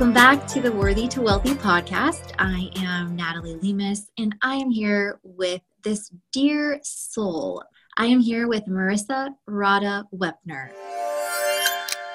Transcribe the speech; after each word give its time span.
Welcome 0.00 0.14
back 0.14 0.46
to 0.46 0.62
the 0.62 0.72
Worthy 0.72 1.06
to 1.08 1.20
Wealthy 1.20 1.52
podcast. 1.52 2.32
I 2.38 2.70
am 2.76 3.14
Natalie 3.14 3.56
Lemus, 3.56 4.06
and 4.16 4.34
I 4.40 4.54
am 4.54 4.70
here 4.70 5.20
with 5.22 5.60
this 5.84 6.10
dear 6.32 6.80
soul. 6.82 7.62
I 7.98 8.06
am 8.06 8.18
here 8.18 8.48
with 8.48 8.64
Marisa 8.64 9.28
Radha 9.46 10.06
Weppner. 10.14 10.70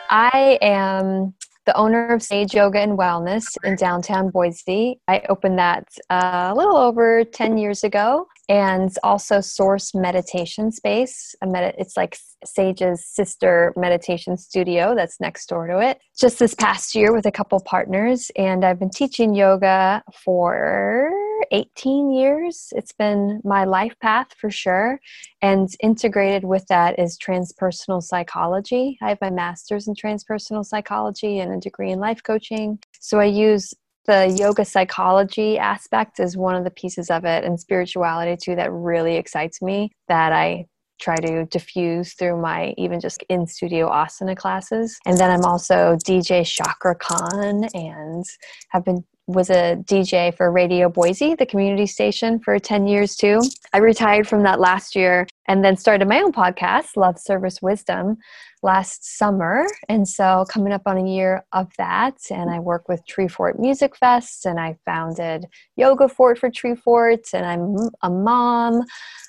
I 0.10 0.58
am 0.64 1.36
the 1.68 1.78
owner 1.78 2.12
of 2.12 2.24
Sage 2.24 2.56
Yoga 2.56 2.80
and 2.80 2.98
Wellness 2.98 3.46
in 3.64 3.76
downtown 3.76 4.32
Boise. 4.32 5.00
I 5.08 5.22
opened 5.30 5.60
that 5.60 5.88
uh, 6.10 6.54
a 6.54 6.56
little 6.56 6.78
over 6.78 7.24
10 7.24 7.60
years 7.60 7.84
ago 7.84 8.28
and 8.50 8.92
also 9.04 9.42
Source 9.42 9.94
Meditation 9.94 10.72
Space. 10.72 11.36
Med- 11.44 11.76
it's 11.78 11.98
like 11.98 12.18
Sage's 12.44 13.06
sister 13.06 13.74
meditation 13.76 14.38
studio 14.38 14.96
that's 14.96 15.20
next 15.20 15.48
door 15.48 15.68
to 15.68 15.80
it. 15.80 16.00
Just 16.20 16.40
this 16.40 16.54
past 16.54 16.96
year 16.96 17.14
with 17.14 17.26
a 17.26 17.32
couple 17.32 17.60
partners, 17.62 18.32
and 18.36 18.64
I've 18.64 18.80
been 18.80 18.90
teaching 18.90 19.34
yoga 19.34 20.04
for 20.24 21.12
18 21.52 22.12
years. 22.12 22.72
It's 22.76 22.94
been 22.94 23.42
my 23.44 23.66
life 23.66 23.96
path 24.02 24.28
for 24.38 24.50
sure. 24.50 25.00
And 25.42 25.70
integrated 25.82 26.46
with 26.46 26.66
that 26.68 27.00
is 27.00 27.18
transpersonal 27.18 28.02
psychology. 28.02 28.98
I 29.02 29.10
have 29.10 29.22
my 29.22 29.30
master's 29.30 29.88
in 29.88 29.96
transpersonal 29.96 30.66
psychology 30.66 31.40
and 31.40 31.54
a 31.54 31.60
degree 31.60 31.92
in 31.92 32.00
life 32.00 32.24
coaching. 32.24 32.80
So 33.00 33.20
I 33.20 33.26
use 33.26 33.74
the 34.06 34.36
yoga 34.38 34.66
psychology 34.66 35.58
aspect 35.58 36.20
is 36.20 36.38
one 36.38 36.56
of 36.56 36.64
the 36.64 36.72
pieces 36.72 37.10
of 37.10 37.26
it 37.26 37.44
and 37.44 37.60
spirituality 37.60 38.38
too 38.42 38.56
that 38.56 38.72
really 38.72 39.16
excites 39.16 39.62
me 39.62 39.92
that 40.08 40.32
I 40.32 40.68
try 41.00 41.16
to 41.18 41.46
diffuse 41.46 42.14
through 42.14 42.42
my 42.42 42.74
even 42.78 43.00
just 43.00 43.24
in 43.30 43.48
studio 43.48 43.90
asana 43.90 44.36
classes. 44.36 44.98
And 45.06 45.18
then 45.18 45.30
I'm 45.30 45.44
also 45.44 45.98
DJ 46.06 46.46
Chakra 46.46 46.96
Khan 46.96 47.66
and 47.74 48.24
have 48.70 48.86
been 48.86 49.04
was 49.28 49.50
a 49.50 49.76
DJ 49.86 50.36
for 50.36 50.52
Radio 50.52 50.88
Boise, 50.88 51.34
the 51.34 51.46
community 51.46 51.88
station, 51.88 52.40
for 52.40 52.60
10 52.60 52.86
years 52.86 53.16
too. 53.16 53.42
I 53.74 53.80
retired 53.80 54.28
from 54.28 54.44
that 54.44 54.60
last 54.60 54.96
year 54.96 55.26
and 55.48 55.66
then 55.66 55.78
started 55.78 56.08
my 56.08 56.22
own 56.22 56.32
podcast, 56.32 56.96
Love 56.96 57.18
Service 57.18 57.62
Wisdom, 57.62 58.18
last 58.62 59.18
summer. 59.18 59.66
And 59.90 60.08
so, 60.08 60.46
coming 60.50 60.74
up 60.74 60.84
on 60.86 60.98
a 60.98 61.10
year 61.10 61.44
of 61.54 61.72
that, 61.78 62.18
and 62.30 62.52
I 62.52 62.60
work 62.60 62.88
with 62.88 63.02
Treefort 63.08 63.58
Music 63.58 63.96
Fest, 63.96 64.46
and 64.46 64.60
I 64.60 64.78
founded 64.86 65.46
Yoga 65.76 66.08
Fort 66.08 66.38
for 66.38 66.52
Treefort, 66.52 67.34
and 67.34 67.46
I'm 67.46 67.90
a 68.04 68.10
mom 68.10 68.84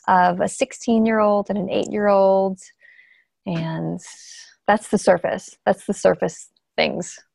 of 0.09 0.41
a 0.41 0.49
16 0.49 1.07
year 1.07 1.21
old 1.21 1.49
and 1.49 1.59
an 1.59 1.71
8 1.71 1.91
year 1.91 2.09
old. 2.09 2.61
And 3.47 4.01
that's 4.67 4.89
the 4.89 4.99
surface. 4.99 5.57
That's 5.65 5.87
the 5.87 5.95
surface 5.95 6.49
things. 6.77 7.19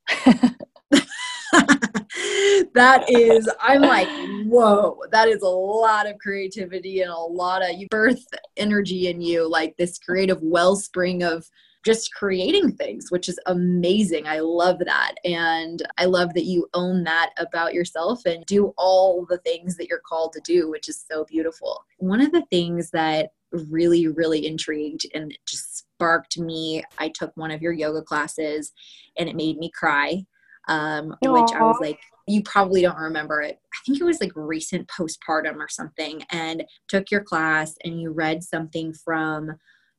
that 2.73 3.03
is 3.09 3.50
i'm 3.59 3.81
like 3.81 4.08
whoa 4.45 4.97
that 5.11 5.28
is 5.28 5.42
a 5.42 5.47
lot 5.47 6.09
of 6.09 6.17
creativity 6.20 7.02
and 7.02 7.11
a 7.11 7.16
lot 7.16 7.61
of 7.61 7.75
you 7.78 7.88
birth 7.89 8.25
energy 8.58 9.08
in 9.08 9.22
you 9.22 9.50
like 9.50 9.75
this 9.78 9.97
creative 9.97 10.42
wellspring 10.42 11.23
of 11.23 11.45
just 11.84 12.14
creating 12.14 12.72
things 12.72 13.09
which 13.09 13.28
is 13.28 13.39
amazing. 13.47 14.28
I 14.28 14.39
love 14.39 14.78
that. 14.86 15.16
And 15.25 15.81
i 15.97 16.06
love 16.06 16.34
that 16.36 16.45
you 16.45 16.67
own 16.73 17.03
that 17.06 17.31
about 17.38 17.73
yourself 17.73 18.25
and 18.25 18.45
do 18.45 18.73
all 18.78 19.25
the 19.28 19.39
things 19.39 19.78
that 19.78 19.88
you're 19.88 20.02
called 20.08 20.31
to 20.34 20.42
do 20.42 20.69
which 20.69 20.89
is 20.89 21.03
so 21.12 21.25
beautiful. 21.25 21.84
One 21.97 22.22
of 22.22 22.31
the 22.31 22.45
things 22.52 22.92
that 22.92 23.31
really 23.52 24.08
really 24.08 24.45
intrigued 24.45 25.06
and 25.14 25.38
just 25.46 25.79
sparked 25.79 26.40
me 26.40 26.81
i 27.00 27.09
took 27.09 27.35
one 27.35 27.52
of 27.52 27.62
your 27.62 27.73
yoga 27.73 28.02
classes 28.02 28.72
and 29.18 29.28
it 29.28 29.35
made 29.35 29.58
me 29.58 29.69
cry 29.69 30.25
um, 30.68 31.16
which 31.22 31.52
I 31.53 31.63
was 31.63 31.78
like, 31.81 32.00
you 32.28 32.44
probably 32.44 32.82
don't 32.82 32.98
remember 32.98 33.42
it. 33.42 33.59
I 33.74 33.78
think 33.86 34.00
it 34.00 34.04
was 34.04 34.22
like 34.22 34.32
recent 34.36 34.88
postpartum 34.88 35.58
or 35.58 35.70
something, 35.70 36.24
and 36.32 36.64
took 36.88 37.12
your 37.12 37.24
class 37.24 37.76
and 37.84 38.00
you 38.00 38.12
read 38.12 38.44
something 38.44 38.94
from, 38.94 39.52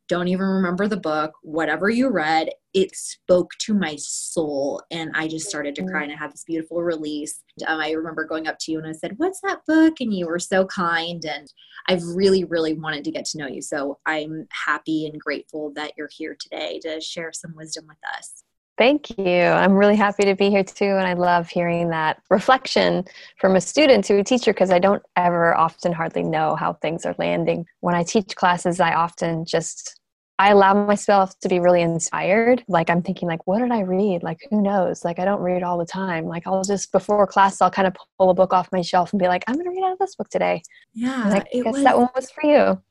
don't 0.08 0.28
even 0.28 0.44
remember 0.44 0.88
the 0.88 0.96
book, 0.96 1.32
whatever 1.42 1.88
you 1.88 2.10
read, 2.10 2.50
it 2.74 2.94
spoke 2.94 3.50
to 3.60 3.72
my 3.72 3.96
soul. 3.96 4.82
And 4.90 5.10
I 5.14 5.28
just 5.28 5.48
started 5.48 5.74
to 5.76 5.84
cry 5.84 6.02
and 6.02 6.12
I 6.12 6.16
had 6.16 6.32
this 6.32 6.44
beautiful 6.44 6.82
release. 6.82 7.42
Um, 7.66 7.80
I 7.80 7.92
remember 7.92 8.24
going 8.24 8.46
up 8.46 8.58
to 8.60 8.72
you 8.72 8.78
and 8.78 8.86
I 8.86 8.92
said, 8.92 9.14
What's 9.16 9.40
that 9.42 9.60
book? 9.66 9.94
And 10.00 10.12
you 10.12 10.26
were 10.26 10.38
so 10.38 10.66
kind. 10.66 11.24
And 11.24 11.46
I've 11.88 12.04
really, 12.04 12.44
really 12.44 12.74
wanted 12.74 13.04
to 13.04 13.10
get 13.10 13.24
to 13.26 13.38
know 13.38 13.46
you. 13.46 13.62
So 13.62 13.98
I'm 14.06 14.46
happy 14.66 15.06
and 15.06 15.20
grateful 15.20 15.72
that 15.76 15.92
you're 15.96 16.10
here 16.14 16.36
today 16.38 16.78
to 16.82 17.00
share 17.00 17.32
some 17.32 17.54
wisdom 17.56 17.86
with 17.88 17.98
us. 18.16 18.44
Thank 18.78 19.16
you. 19.18 19.42
I'm 19.42 19.74
really 19.74 19.96
happy 19.96 20.24
to 20.24 20.34
be 20.34 20.48
here 20.48 20.64
too. 20.64 20.84
And 20.84 21.06
I 21.06 21.12
love 21.12 21.48
hearing 21.48 21.90
that 21.90 22.22
reflection 22.30 23.04
from 23.38 23.54
a 23.56 23.60
student 23.60 24.04
to 24.06 24.18
a 24.18 24.24
teacher 24.24 24.52
because 24.52 24.70
I 24.70 24.78
don't 24.78 25.02
ever 25.16 25.54
often 25.54 25.92
hardly 25.92 26.22
know 26.22 26.56
how 26.56 26.74
things 26.74 27.04
are 27.04 27.14
landing. 27.18 27.66
When 27.80 27.94
I 27.94 28.02
teach 28.02 28.34
classes, 28.34 28.80
I 28.80 28.94
often 28.94 29.44
just 29.44 30.00
I 30.38 30.50
allow 30.50 30.72
myself 30.86 31.38
to 31.40 31.48
be 31.48 31.60
really 31.60 31.82
inspired. 31.82 32.64
Like 32.66 32.88
I'm 32.88 33.02
thinking 33.02 33.28
like, 33.28 33.46
what 33.46 33.58
did 33.58 33.70
I 33.70 33.80
read? 33.80 34.22
Like 34.22 34.40
who 34.50 34.62
knows? 34.62 35.04
Like 35.04 35.18
I 35.18 35.26
don't 35.26 35.42
read 35.42 35.62
all 35.62 35.76
the 35.76 35.86
time. 35.86 36.24
Like 36.24 36.46
I'll 36.46 36.64
just 36.64 36.92
before 36.92 37.26
class 37.26 37.60
I'll 37.60 37.70
kind 37.70 37.86
of 37.86 37.94
pull 38.18 38.30
a 38.30 38.34
book 38.34 38.54
off 38.54 38.72
my 38.72 38.80
shelf 38.80 39.12
and 39.12 39.20
be 39.20 39.28
like, 39.28 39.44
I'm 39.46 39.56
gonna 39.56 39.70
read 39.70 39.84
out 39.84 39.92
of 39.92 39.98
this 39.98 40.16
book 40.16 40.30
today. 40.30 40.62
Yeah. 40.94 41.26
And 41.26 41.34
I 41.34 41.44
guess 41.52 41.74
was, 41.74 41.84
that 41.84 41.98
one 41.98 42.08
was 42.16 42.30
for 42.30 42.44
you. 42.44 42.82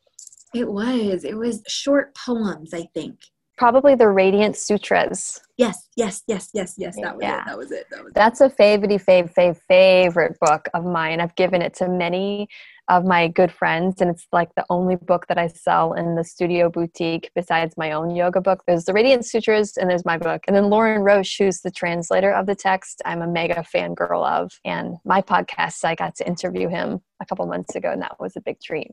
It 0.54 0.72
was. 0.72 1.24
It 1.24 1.36
was 1.36 1.64
short 1.68 2.16
poems, 2.16 2.72
I 2.72 2.88
think 2.94 3.18
probably 3.62 3.94
the 3.94 4.10
Radiant 4.10 4.58
Sutras. 4.58 5.40
Yes, 5.56 5.88
yes, 5.96 6.24
yes, 6.26 6.50
yes, 6.52 6.74
yes. 6.80 6.96
That 7.00 7.16
was 7.16 7.22
yeah. 7.22 7.42
it. 7.42 7.46
That 7.46 7.58
was 7.60 7.72
it. 7.72 7.86
That 7.92 8.04
was 8.04 8.14
That's 8.14 8.42
it. 8.42 8.46
a 8.46 8.50
favorite, 8.50 8.90
fave, 8.90 9.32
fave, 9.36 9.60
favorite 9.68 10.36
book 10.42 10.68
of 10.74 10.84
mine. 10.84 11.22
I've 11.22 11.36
given 11.36 11.62
it 11.62 11.76
to 11.76 11.88
many 11.88 12.48
of 12.90 13.06
my 13.06 13.28
good 13.28 13.52
friends, 13.52 14.02
and 14.02 14.10
it's 14.10 14.26
like 14.32 14.50
the 14.56 14.66
only 14.72 14.96
book 14.96 15.28
that 15.28 15.38
I 15.38 15.46
sell 15.46 15.94
in 15.94 16.16
the 16.16 16.24
studio 16.24 16.72
boutique 16.72 17.30
besides 17.36 17.78
my 17.78 17.92
own 17.92 18.16
yoga 18.16 18.42
book. 18.42 18.64
There's 18.66 18.86
the 18.86 18.94
Radiant 18.94 19.28
Sutras, 19.28 19.78
and 19.78 19.88
there's 19.88 20.06
my 20.06 20.18
book. 20.18 20.42
And 20.48 20.56
then 20.56 20.72
Lorin 20.72 21.04
Roche, 21.04 21.38
who's 21.38 21.62
the 21.62 21.70
translator 21.70 22.34
of 22.34 22.48
the 22.48 22.56
text, 22.56 23.00
I'm 23.06 23.22
a 23.22 23.28
mega 23.28 23.64
fangirl 23.72 24.28
of. 24.28 24.60
And 24.66 24.96
my 25.06 25.22
podcast, 25.22 25.86
I 25.86 25.94
got 25.94 26.16
to 26.16 26.26
interview 26.26 26.68
him 26.68 27.00
a 27.22 27.28
couple 27.28 27.46
months 27.46 27.76
ago, 27.76 27.92
and 27.92 28.02
that 28.02 28.20
was 28.20 28.36
a 28.36 28.42
big 28.42 28.60
treat. 28.60 28.90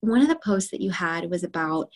One 0.00 0.20
of 0.20 0.26
the 0.26 0.40
posts 0.44 0.72
that 0.72 0.80
you 0.80 0.90
had 0.90 1.30
was 1.30 1.44
about 1.44 1.90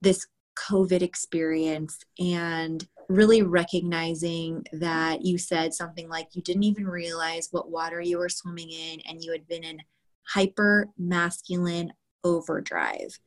this 0.00 0.26
COVID 0.56 1.02
experience 1.02 1.98
and 2.18 2.86
really 3.08 3.42
recognizing 3.42 4.64
that 4.72 5.24
you 5.24 5.38
said 5.38 5.72
something 5.72 6.08
like 6.08 6.28
you 6.34 6.42
didn't 6.42 6.64
even 6.64 6.86
realize 6.86 7.48
what 7.52 7.70
water 7.70 8.00
you 8.00 8.18
were 8.18 8.28
swimming 8.28 8.70
in 8.70 9.00
and 9.08 9.22
you 9.22 9.30
had 9.30 9.46
been 9.46 9.62
in 9.62 9.80
hyper 10.26 10.88
masculine 10.98 11.92
overdrive. 12.24 13.18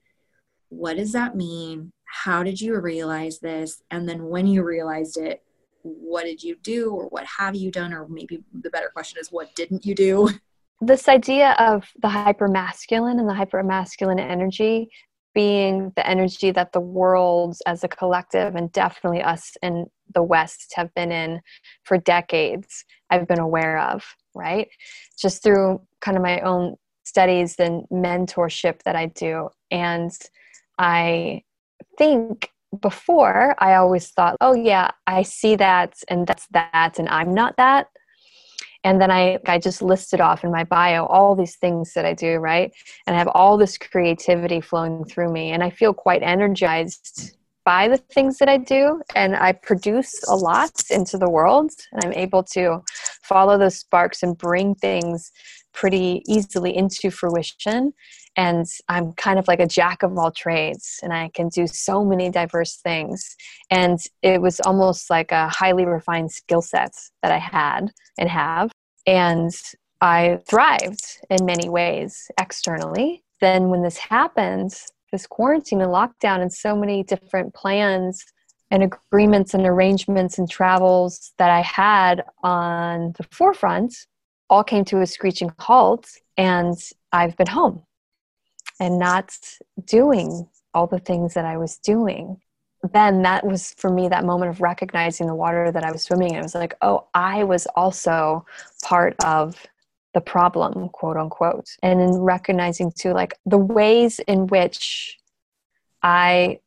What 0.70 0.98
does 0.98 1.14
that 1.14 1.36
mean? 1.36 1.92
How 2.06 2.44
did 2.44 2.60
you 2.60 2.78
realize 2.80 3.40
this? 3.40 3.82
And 3.90 4.08
then 4.08 4.26
when 4.26 4.48
you 4.48 4.64
realized 4.64 5.18
it, 5.18 5.44
what 5.84 6.26
did 6.26 6.44
you 6.44 6.58
do 6.62 6.92
or 6.92 7.06
what 7.06 7.26
have 7.38 7.56
you 7.56 7.72
done? 7.72 7.94
Or 7.94 8.08
maybe 8.08 8.44
the 8.54 8.70
better 8.70 8.90
question 8.90 9.20
is, 9.22 9.32
what 9.32 9.56
didn't 9.56 9.86
you 9.86 9.96
do? 9.96 10.30
This 10.82 11.08
idea 11.08 11.56
of 11.60 11.90
the 12.02 12.10
hyper 12.10 12.48
masculine 12.48 13.20
and 13.20 13.28
the 13.28 13.34
hyper 13.34 13.64
masculine 13.64 14.20
energy 14.20 14.90
being 15.34 15.92
the 15.96 16.08
energy 16.08 16.52
that 16.52 16.74
the 16.74 16.80
world 16.80 17.56
as 17.66 17.84
a 17.84 17.88
collective 17.88 18.56
and 18.56 18.72
definitely 18.72 19.22
us 19.22 19.56
in 19.62 19.86
the 20.14 20.24
west 20.24 20.74
have 20.76 20.94
been 20.96 21.12
in 21.12 21.40
for 21.84 21.98
decades 21.98 22.84
i've 23.10 23.28
been 23.28 23.40
aware 23.40 23.80
of 23.80 24.04
right? 24.36 24.70
Just 25.20 25.44
through 25.44 25.82
kind 26.02 26.18
of 26.18 26.24
my 26.24 26.40
own 26.42 26.76
studies 27.04 27.56
and 27.60 27.84
mentorship 27.92 28.82
that 28.84 28.96
i 28.96 29.08
do. 29.08 29.50
And 29.72 30.12
i 30.78 31.44
think 31.98 32.52
before 32.82 33.56
i 33.58 33.74
always 33.74 34.10
thought 34.10 34.38
oh 34.42 34.54
yeah 34.54 34.92
i 35.08 35.24
see 35.24 35.56
that 35.56 35.96
and 36.08 36.28
that's 36.28 36.46
that 36.52 37.00
and 37.00 37.10
i'm 37.10 37.34
not 37.34 37.58
that 37.58 37.88
and 38.84 39.02
then 39.02 39.12
I, 39.12 39.40
I 39.46 39.60
just 39.60 39.82
listed 39.82 40.22
off 40.22 40.44
in 40.44 40.52
my 40.52 40.64
bio 40.64 41.06
all 41.06 41.36
these 41.36 41.58
things 41.58 41.94
that 41.94 42.06
I 42.06 42.14
do, 42.14 42.38
right? 42.38 42.72
And 43.06 43.16
I 43.16 43.20
have 43.20 43.28
all 43.30 43.58
this 43.58 43.78
creativity 43.78 44.62
flowing 44.62 45.04
through 45.06 45.32
me. 45.32 45.52
And 45.52 45.64
I 45.64 45.70
feel 45.70 45.94
quite 45.94 46.24
energized 46.24 47.36
by 47.66 47.90
the 47.90 47.98
things 47.98 48.38
that 48.38 48.48
I 48.48 48.58
do. 48.58 49.02
And 49.16 49.36
I 49.36 49.52
produce 49.52 50.24
a 50.30 50.36
lot 50.36 50.72
into 50.90 51.18
the 51.18 51.30
world. 51.30 51.72
And 51.92 52.06
I'm 52.06 52.14
able 52.14 52.44
to 52.44 52.80
follow 53.24 53.58
those 53.58 53.78
sparks 53.78 54.24
and 54.24 54.38
bring 54.38 54.76
things 54.76 55.32
pretty 55.74 56.24
easily 56.26 56.76
into 56.76 57.12
fruition. 57.12 57.94
And 58.36 58.66
I'm 58.88 59.14
kind 59.14 59.38
of 59.38 59.48
like 59.48 59.60
a 59.60 59.68
jack 59.68 60.04
of 60.04 60.18
all 60.18 60.32
trades, 60.32 61.00
and 61.04 61.12
I 61.12 61.30
can 61.34 61.50
do 61.50 61.68
so 61.68 62.06
many 62.06 62.30
diverse 62.30 62.78
things. 62.78 63.36
And 63.70 64.00
it 64.22 64.42
was 64.42 64.60
almost 64.62 65.10
like 65.10 65.32
a 65.32 65.50
highly 65.50 65.86
refined 65.86 66.32
skill 66.32 66.62
set 66.62 66.94
that 67.22 67.32
I 67.32 67.38
had 67.38 67.92
and 68.18 68.30
have. 68.30 68.72
And 69.06 69.52
I 70.02 70.40
thrived 70.48 71.04
in 71.30 71.46
many 71.46 71.68
ways 71.70 72.32
externally. 72.40 73.24
Then, 73.42 73.70
when 73.70 73.84
this 73.84 73.98
happened, 73.98 74.74
this 75.12 75.28
quarantine 75.28 75.82
and 75.82 75.92
lockdown, 75.92 76.42
and 76.42 76.54
so 76.54 76.76
many 76.76 77.04
different 77.04 77.54
plans 77.54 78.24
and 78.72 78.84
agreements 78.84 79.54
and 79.54 79.66
arrangements 79.66 80.38
and 80.38 80.50
travels 80.50 81.34
that 81.40 81.50
I 81.50 81.62
had 81.62 82.24
on 82.44 83.14
the 83.18 83.24
forefront 83.32 83.96
all 84.50 84.64
came 84.64 84.86
to 84.86 85.02
a 85.02 85.06
screeching 85.06 85.52
halt, 85.60 86.08
and 86.38 86.76
I've 87.12 87.36
been 87.36 87.48
home 87.48 87.84
and 88.80 89.00
not 89.00 89.38
doing 89.86 90.48
all 90.74 90.88
the 90.88 91.00
things 91.00 91.34
that 91.34 91.46
I 91.46 91.58
was 91.58 91.78
doing. 91.78 92.40
Then 92.94 93.24
that 93.24 93.46
was 93.46 93.74
for 93.78 93.90
me 93.90 94.08
that 94.08 94.26
moment 94.26 94.52
of 94.52 94.62
recognizing 94.62 95.28
the 95.28 95.36
water 95.36 95.72
that 95.72 95.84
I 95.84 95.92
was 95.92 96.04
swimming 96.04 96.34
in. 96.34 96.40
It 96.40 96.44
was 96.44 96.56
like, 96.56 96.76
oh, 96.82 97.08
I 97.14 97.44
was 97.44 97.68
also 97.76 98.46
part 98.84 99.16
of 99.24 99.66
the 100.14 100.22
problem, 100.22 100.90
quote 100.90 101.18
unquote. 101.18 101.70
And 101.84 102.00
in 102.00 102.18
recognizing 102.20 102.92
too, 102.92 103.12
like 103.12 103.38
the 103.46 103.58
ways 103.58 104.20
in 104.20 104.48
which 104.48 105.18
I 106.02 106.60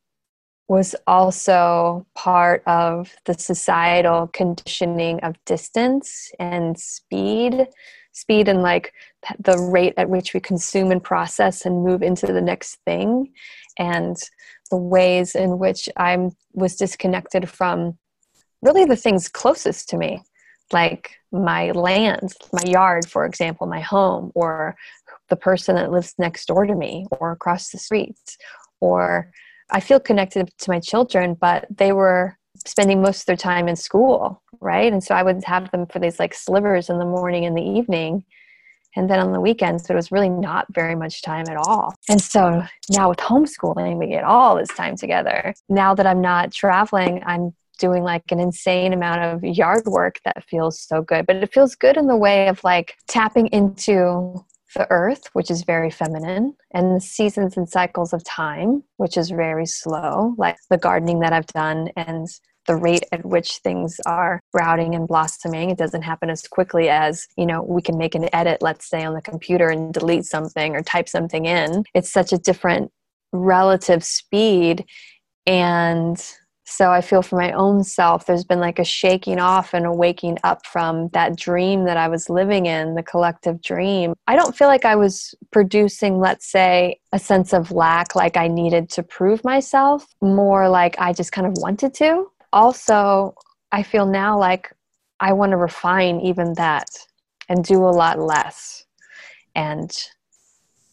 was 0.68 0.94
also 1.06 2.06
part 2.14 2.62
of 2.66 3.14
the 3.24 3.34
societal 3.34 4.28
conditioning 4.28 5.20
of 5.20 5.42
distance 5.44 6.30
and 6.38 6.78
speed 6.78 7.66
speed 8.12 8.48
and 8.48 8.62
like 8.62 8.92
the 9.38 9.58
rate 9.58 9.94
at 9.96 10.08
which 10.08 10.34
we 10.34 10.40
consume 10.40 10.90
and 10.90 11.02
process 11.02 11.64
and 11.64 11.84
move 11.84 12.02
into 12.02 12.26
the 12.26 12.40
next 12.40 12.76
thing 12.84 13.32
and 13.78 14.16
the 14.70 14.76
ways 14.76 15.34
in 15.34 15.58
which 15.58 15.88
i 15.96 16.30
was 16.52 16.76
disconnected 16.76 17.48
from 17.48 17.96
really 18.62 18.84
the 18.84 18.96
things 18.96 19.28
closest 19.28 19.88
to 19.88 19.96
me 19.96 20.22
like 20.72 21.16
my 21.32 21.70
land 21.72 22.32
my 22.52 22.62
yard 22.70 23.08
for 23.08 23.24
example 23.24 23.66
my 23.66 23.80
home 23.80 24.30
or 24.34 24.76
the 25.28 25.36
person 25.36 25.76
that 25.76 25.90
lives 25.90 26.14
next 26.18 26.46
door 26.46 26.66
to 26.66 26.74
me 26.74 27.06
or 27.18 27.32
across 27.32 27.70
the 27.70 27.78
street 27.78 28.36
or 28.80 29.30
I 29.72 29.80
feel 29.80 29.98
connected 29.98 30.50
to 30.58 30.70
my 30.70 30.80
children, 30.80 31.34
but 31.34 31.66
they 31.70 31.92
were 31.92 32.36
spending 32.66 33.02
most 33.02 33.20
of 33.20 33.26
their 33.26 33.36
time 33.36 33.68
in 33.68 33.76
school, 33.76 34.42
right? 34.60 34.92
And 34.92 35.02
so 35.02 35.14
I 35.14 35.22
would 35.22 35.42
have 35.44 35.70
them 35.70 35.86
for 35.86 35.98
these 35.98 36.18
like 36.18 36.34
slivers 36.34 36.90
in 36.90 36.98
the 36.98 37.04
morning 37.04 37.44
and 37.44 37.56
the 37.56 37.62
evening. 37.62 38.24
And 38.94 39.08
then 39.08 39.20
on 39.20 39.32
the 39.32 39.40
weekends, 39.40 39.84
But 39.84 39.94
it 39.94 39.96
was 39.96 40.12
really 40.12 40.28
not 40.28 40.66
very 40.70 40.94
much 40.94 41.22
time 41.22 41.46
at 41.48 41.56
all. 41.56 41.94
And 42.10 42.20
so 42.20 42.62
now 42.90 43.08
with 43.08 43.18
homeschooling, 43.18 43.96
we 43.96 44.08
get 44.08 44.22
all 44.22 44.56
this 44.56 44.68
time 44.68 44.96
together. 44.96 45.54
Now 45.70 45.94
that 45.94 46.06
I'm 46.06 46.20
not 46.20 46.52
traveling, 46.52 47.22
I'm 47.24 47.54
doing 47.78 48.02
like 48.02 48.30
an 48.30 48.38
insane 48.38 48.92
amount 48.92 49.22
of 49.22 49.42
yard 49.42 49.86
work 49.86 50.20
that 50.24 50.44
feels 50.44 50.78
so 50.78 51.00
good. 51.00 51.26
But 51.26 51.36
it 51.36 51.52
feels 51.52 51.74
good 51.74 51.96
in 51.96 52.06
the 52.06 52.16
way 52.16 52.48
of 52.48 52.62
like 52.62 52.94
tapping 53.08 53.46
into 53.46 54.44
the 54.74 54.86
earth, 54.90 55.28
which 55.32 55.50
is 55.50 55.64
very 55.64 55.90
feminine, 55.90 56.54
and 56.72 56.96
the 56.96 57.00
seasons 57.00 57.56
and 57.56 57.68
cycles 57.68 58.12
of 58.12 58.24
time, 58.24 58.82
which 58.96 59.16
is 59.16 59.30
very 59.30 59.66
slow, 59.66 60.34
like 60.38 60.56
the 60.70 60.78
gardening 60.78 61.20
that 61.20 61.32
I've 61.32 61.46
done 61.46 61.90
and 61.96 62.26
the 62.66 62.76
rate 62.76 63.02
at 63.10 63.24
which 63.26 63.56
things 63.58 64.00
are 64.06 64.40
sprouting 64.50 64.94
and 64.94 65.08
blossoming. 65.08 65.70
It 65.70 65.78
doesn't 65.78 66.02
happen 66.02 66.30
as 66.30 66.42
quickly 66.42 66.88
as, 66.88 67.26
you 67.36 67.44
know, 67.44 67.62
we 67.62 67.82
can 67.82 67.98
make 67.98 68.14
an 68.14 68.28
edit, 68.32 68.62
let's 68.62 68.88
say, 68.88 69.04
on 69.04 69.14
the 69.14 69.22
computer 69.22 69.68
and 69.68 69.92
delete 69.92 70.24
something 70.24 70.76
or 70.76 70.82
type 70.82 71.08
something 71.08 71.46
in. 71.46 71.84
It's 71.94 72.12
such 72.12 72.32
a 72.32 72.38
different 72.38 72.92
relative 73.32 74.04
speed. 74.04 74.84
And 75.44 76.24
so 76.72 76.90
I 76.90 77.02
feel 77.02 77.20
for 77.20 77.36
my 77.36 77.52
own 77.52 77.84
self, 77.84 78.24
there's 78.24 78.44
been 78.44 78.58
like 78.58 78.78
a 78.78 78.84
shaking 78.84 79.38
off 79.38 79.74
and 79.74 79.84
a 79.84 79.92
waking 79.92 80.38
up 80.42 80.64
from 80.64 81.08
that 81.08 81.36
dream 81.36 81.84
that 81.84 81.98
I 81.98 82.08
was 82.08 82.30
living 82.30 82.64
in, 82.64 82.94
the 82.94 83.02
collective 83.02 83.60
dream. 83.60 84.14
I 84.26 84.36
don't 84.36 84.56
feel 84.56 84.68
like 84.68 84.86
I 84.86 84.96
was 84.96 85.34
producing, 85.50 86.18
let's 86.18 86.50
say, 86.50 86.98
a 87.12 87.18
sense 87.18 87.52
of 87.52 87.72
lack, 87.72 88.14
like 88.14 88.38
I 88.38 88.48
needed 88.48 88.88
to 88.90 89.02
prove 89.02 89.44
myself, 89.44 90.06
more 90.22 90.66
like 90.66 90.98
I 90.98 91.12
just 91.12 91.30
kind 91.30 91.46
of 91.46 91.52
wanted 91.58 91.92
to. 91.94 92.26
Also, 92.54 93.34
I 93.70 93.82
feel 93.82 94.06
now 94.06 94.38
like 94.38 94.72
I 95.20 95.34
want 95.34 95.50
to 95.50 95.58
refine 95.58 96.20
even 96.20 96.54
that 96.54 96.88
and 97.50 97.62
do 97.62 97.84
a 97.84 97.92
lot 97.92 98.18
less. 98.18 98.86
And 99.54 99.90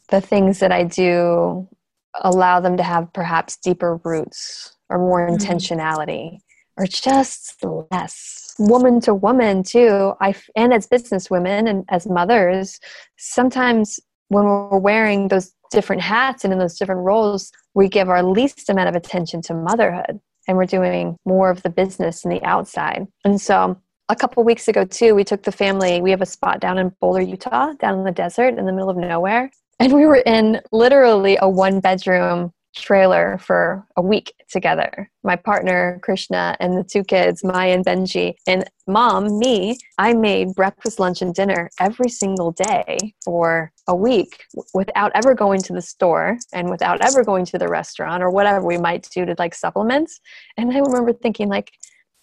the 0.10 0.20
things 0.20 0.60
that 0.60 0.74
I 0.74 0.84
do 0.84 1.70
allow 2.16 2.60
them 2.60 2.76
to 2.76 2.84
have 2.84 3.14
perhaps 3.14 3.56
deeper 3.56 3.96
roots 4.04 4.76
or 4.90 4.98
more 4.98 5.28
mm-hmm. 5.28 5.36
intentionality 5.36 6.40
or 6.80 6.86
just 6.86 7.64
less. 7.92 8.56
Woman 8.58 9.00
to 9.02 9.14
woman 9.14 9.64
too. 9.64 10.14
I 10.22 10.34
and 10.56 10.74
as 10.74 10.88
business 10.88 11.30
women 11.30 11.68
and 11.68 11.86
as 11.90 12.08
mothers 12.08 12.80
sometimes 13.18 14.00
when 14.30 14.46
we're 14.46 14.78
wearing 14.78 15.28
those 15.28 15.54
different 15.72 16.02
hats 16.02 16.44
and 16.44 16.54
in 16.54 16.60
those 16.60 16.78
different 16.78 17.02
roles 17.02 17.52
we 17.74 17.88
give 17.88 18.10
our 18.10 18.24
least 18.24 18.70
amount 18.70 18.90
of 18.90 18.96
attention 18.96 19.42
to 19.44 19.54
motherhood 19.54 20.20
and 20.48 20.58
we're 20.58 20.66
doing 20.66 21.16
more 21.26 21.50
of 21.50 21.62
the 21.64 21.70
business 21.70 22.26
and 22.26 22.34
the 22.34 22.44
outside. 22.44 23.06
And 23.24 23.40
so 23.40 23.80
a 24.08 24.16
couple 24.16 24.44
weeks 24.44 24.68
ago 24.68 24.86
too 24.86 25.16
we 25.16 25.24
took 25.24 25.44
the 25.44 25.52
family 25.52 26.02
we 26.02 26.12
have 26.12 26.22
a 26.22 26.26
spot 26.26 26.60
down 26.60 26.78
in 26.78 26.96
boulder 27.00 27.22
utah 27.22 27.74
down 27.74 28.00
in 28.00 28.06
the 28.06 28.12
desert 28.12 28.58
in 28.58 28.66
the 28.66 28.74
middle 28.74 28.90
of 28.90 28.98
nowhere. 28.98 29.52
And 29.80 29.94
we 29.94 30.06
were 30.06 30.24
in 30.26 30.60
literally 30.72 31.38
a 31.42 31.50
one 31.50 31.80
bedroom 31.80 32.52
trailer 32.76 33.38
for 33.40 33.86
a 33.96 34.02
week 34.02 34.34
together. 34.50 35.10
My 35.24 35.36
partner, 35.36 36.00
Krishna, 36.04 36.56
and 36.60 36.78
the 36.78 36.84
two 36.84 37.04
kids, 37.04 37.44
Maya 37.44 37.74
and 37.74 37.86
Benji. 37.86 38.36
And 38.48 38.64
mom, 38.88 39.40
me, 39.40 39.78
I 39.98 40.14
made 40.14 40.54
breakfast, 40.56 41.00
lunch, 41.00 41.22
and 41.22 41.34
dinner 41.34 41.70
every 41.80 42.10
single 42.10 42.52
day 42.52 43.14
for 43.24 43.72
a 43.88 43.96
week 43.96 44.44
without 44.74 45.12
ever 45.16 45.34
going 45.34 45.62
to 45.64 45.74
the 45.74 45.82
store 45.82 46.38
and 46.54 46.70
without 46.70 47.04
ever 47.04 47.24
going 47.24 47.46
to 47.46 47.58
the 47.58 47.68
restaurant 47.68 48.24
or 48.24 48.30
whatever 48.30 48.66
we 48.66 48.78
might 48.78 49.08
do 49.12 49.26
to 49.26 49.36
like 49.40 49.56
supplements. 49.56 50.20
And 50.58 50.72
I 50.72 50.80
remember 50.80 51.14
thinking, 51.14 51.50
like, 51.50 51.72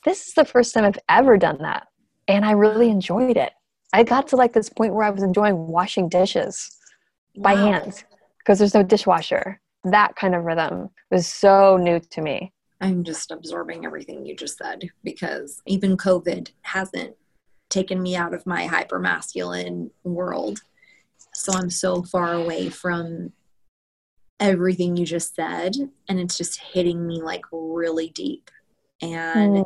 this 0.05 0.29
is 0.29 0.35
the 0.35 0.45
first 0.45 0.75
time 0.75 0.85
I've 0.85 0.99
ever 1.09 1.37
done 1.37 1.59
that. 1.63 1.89
And 2.29 2.45
I 2.45 2.53
really 2.53 2.91
enjoyed 2.91 3.37
it. 3.37 3.53
I 3.93 4.03
got 4.03 4.29
to 4.29 4.37
like 4.37 4.53
this 4.53 4.69
point 4.69 4.95
where 4.95 5.05
I 5.05 5.11
was 5.11 5.23
enjoying 5.23 5.69
washing 5.69 6.09
dishes 6.09 6.77
wow. 7.35 7.43
by 7.43 7.61
hand 7.61 8.05
because 8.39 8.59
there's 8.59 8.75
no 8.75 8.83
dishwasher 8.83 9.61
that 9.93 10.17
kind 10.17 10.35
of 10.35 10.45
rhythm 10.45 10.91
was 11.11 11.27
so 11.27 11.77
new 11.77 12.01
to 12.01 12.21
me. 12.21 12.53
I'm 12.81 13.05
just 13.05 13.31
absorbing 13.31 13.87
everything 13.87 14.27
you 14.27 14.37
just 14.37 14.59
said 14.59 14.91
because 15.03 15.63
even 15.67 15.97
COVID 15.97 16.51
hasn't 16.63 17.17
taken 17.69 18.03
me 18.03 18.17
out 18.17 18.35
of 18.35 18.47
my 18.47 18.67
hyper 18.67 18.99
masculine 18.99 19.91
world. 20.05 20.61
So 21.35 21.53
I'm 21.53 21.71
so 21.71 22.03
far 22.03 22.35
away 22.35 22.69
from 22.69 23.33
everything 24.39 24.97
you 24.97 25.07
just 25.07 25.35
said 25.35 25.75
and 26.09 26.21
it's 26.21 26.37
just 26.37 26.61
hitting 26.61 27.07
me 27.07 27.23
like 27.23 27.45
really 27.51 28.11
deep. 28.11 28.51
And 29.01 29.57
mm. 29.57 29.65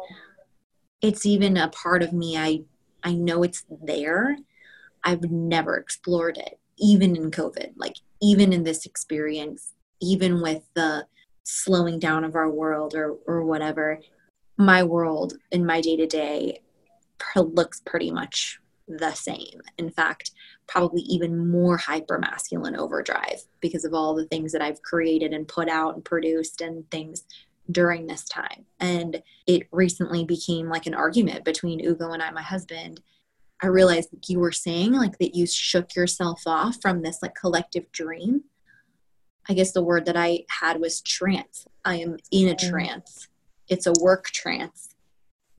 it's 1.02 1.26
even 1.26 1.56
a 1.56 1.68
part 1.68 2.02
of 2.02 2.12
me 2.12 2.37
I 2.37 2.62
I 3.02 3.14
know 3.14 3.42
it's 3.42 3.64
there. 3.83 4.37
I've 5.02 5.30
never 5.30 5.76
explored 5.76 6.37
it 6.37 6.59
even 6.78 7.16
in 7.16 7.30
COVID. 7.30 7.73
Like 7.76 7.97
even 8.23 8.52
in 8.52 8.64
this 8.64 8.87
experience 8.87 9.73
even 10.00 10.40
with 10.40 10.62
the 10.75 11.07
slowing 11.45 11.99
down 11.99 12.25
of 12.25 12.35
our 12.35 12.50
world 12.50 12.95
or 12.95 13.16
or 13.26 13.45
whatever 13.45 13.99
my 14.57 14.83
world 14.83 15.35
in 15.50 15.64
my 15.64 15.80
day 15.80 15.97
to 15.97 16.07
day 16.07 16.61
looks 17.37 17.80
pretty 17.85 18.11
much 18.11 18.61
the 18.87 19.12
same. 19.12 19.61
In 19.78 19.90
fact 19.90 20.33
probably 20.71 21.02
even 21.02 21.50
more 21.50 21.76
hyper 21.76 22.16
masculine 22.16 22.76
overdrive 22.76 23.42
because 23.61 23.85
of 23.85 23.92
all 23.92 24.14
the 24.14 24.26
things 24.26 24.52
that 24.52 24.62
I've 24.62 24.80
created 24.83 25.33
and 25.33 25.49
put 25.49 25.69
out 25.69 25.97
and 25.97 26.04
produced 26.04 26.61
and 26.61 26.88
things 26.92 27.25
during 27.73 28.07
this 28.07 28.25
time. 28.25 28.64
And 28.78 29.21
it 29.49 29.66
recently 29.73 30.25
became 30.25 30.69
like 30.69 30.87
an 30.87 30.95
argument 30.95 31.45
between 31.45 31.85
Ugo 31.85 32.12
and 32.12 32.23
I 32.23 32.30
my 32.30 32.42
husband. 32.42 33.00
I 33.61 33.66
realized 33.66 34.11
like 34.12 34.28
you 34.28 34.38
were 34.38 34.52
saying 34.52 34.92
like 34.92 35.19
that 35.19 35.35
you 35.35 35.45
shook 35.45 35.97
yourself 35.97 36.42
off 36.47 36.76
from 36.80 37.02
this 37.02 37.19
like 37.21 37.35
collective 37.35 37.90
dream 37.90 38.45
I 39.49 39.54
guess 39.54 39.73
the 39.73 39.82
word 39.82 40.06
that 40.06 40.16
I 40.16 40.44
had 40.49 40.80
was 40.80 41.00
trance. 41.00 41.66
I 41.85 41.97
am 41.97 42.16
in 42.30 42.49
a 42.49 42.54
mm. 42.54 42.70
trance. 42.70 43.28
It's 43.68 43.87
a 43.87 43.94
work 44.00 44.26
trance. 44.26 44.94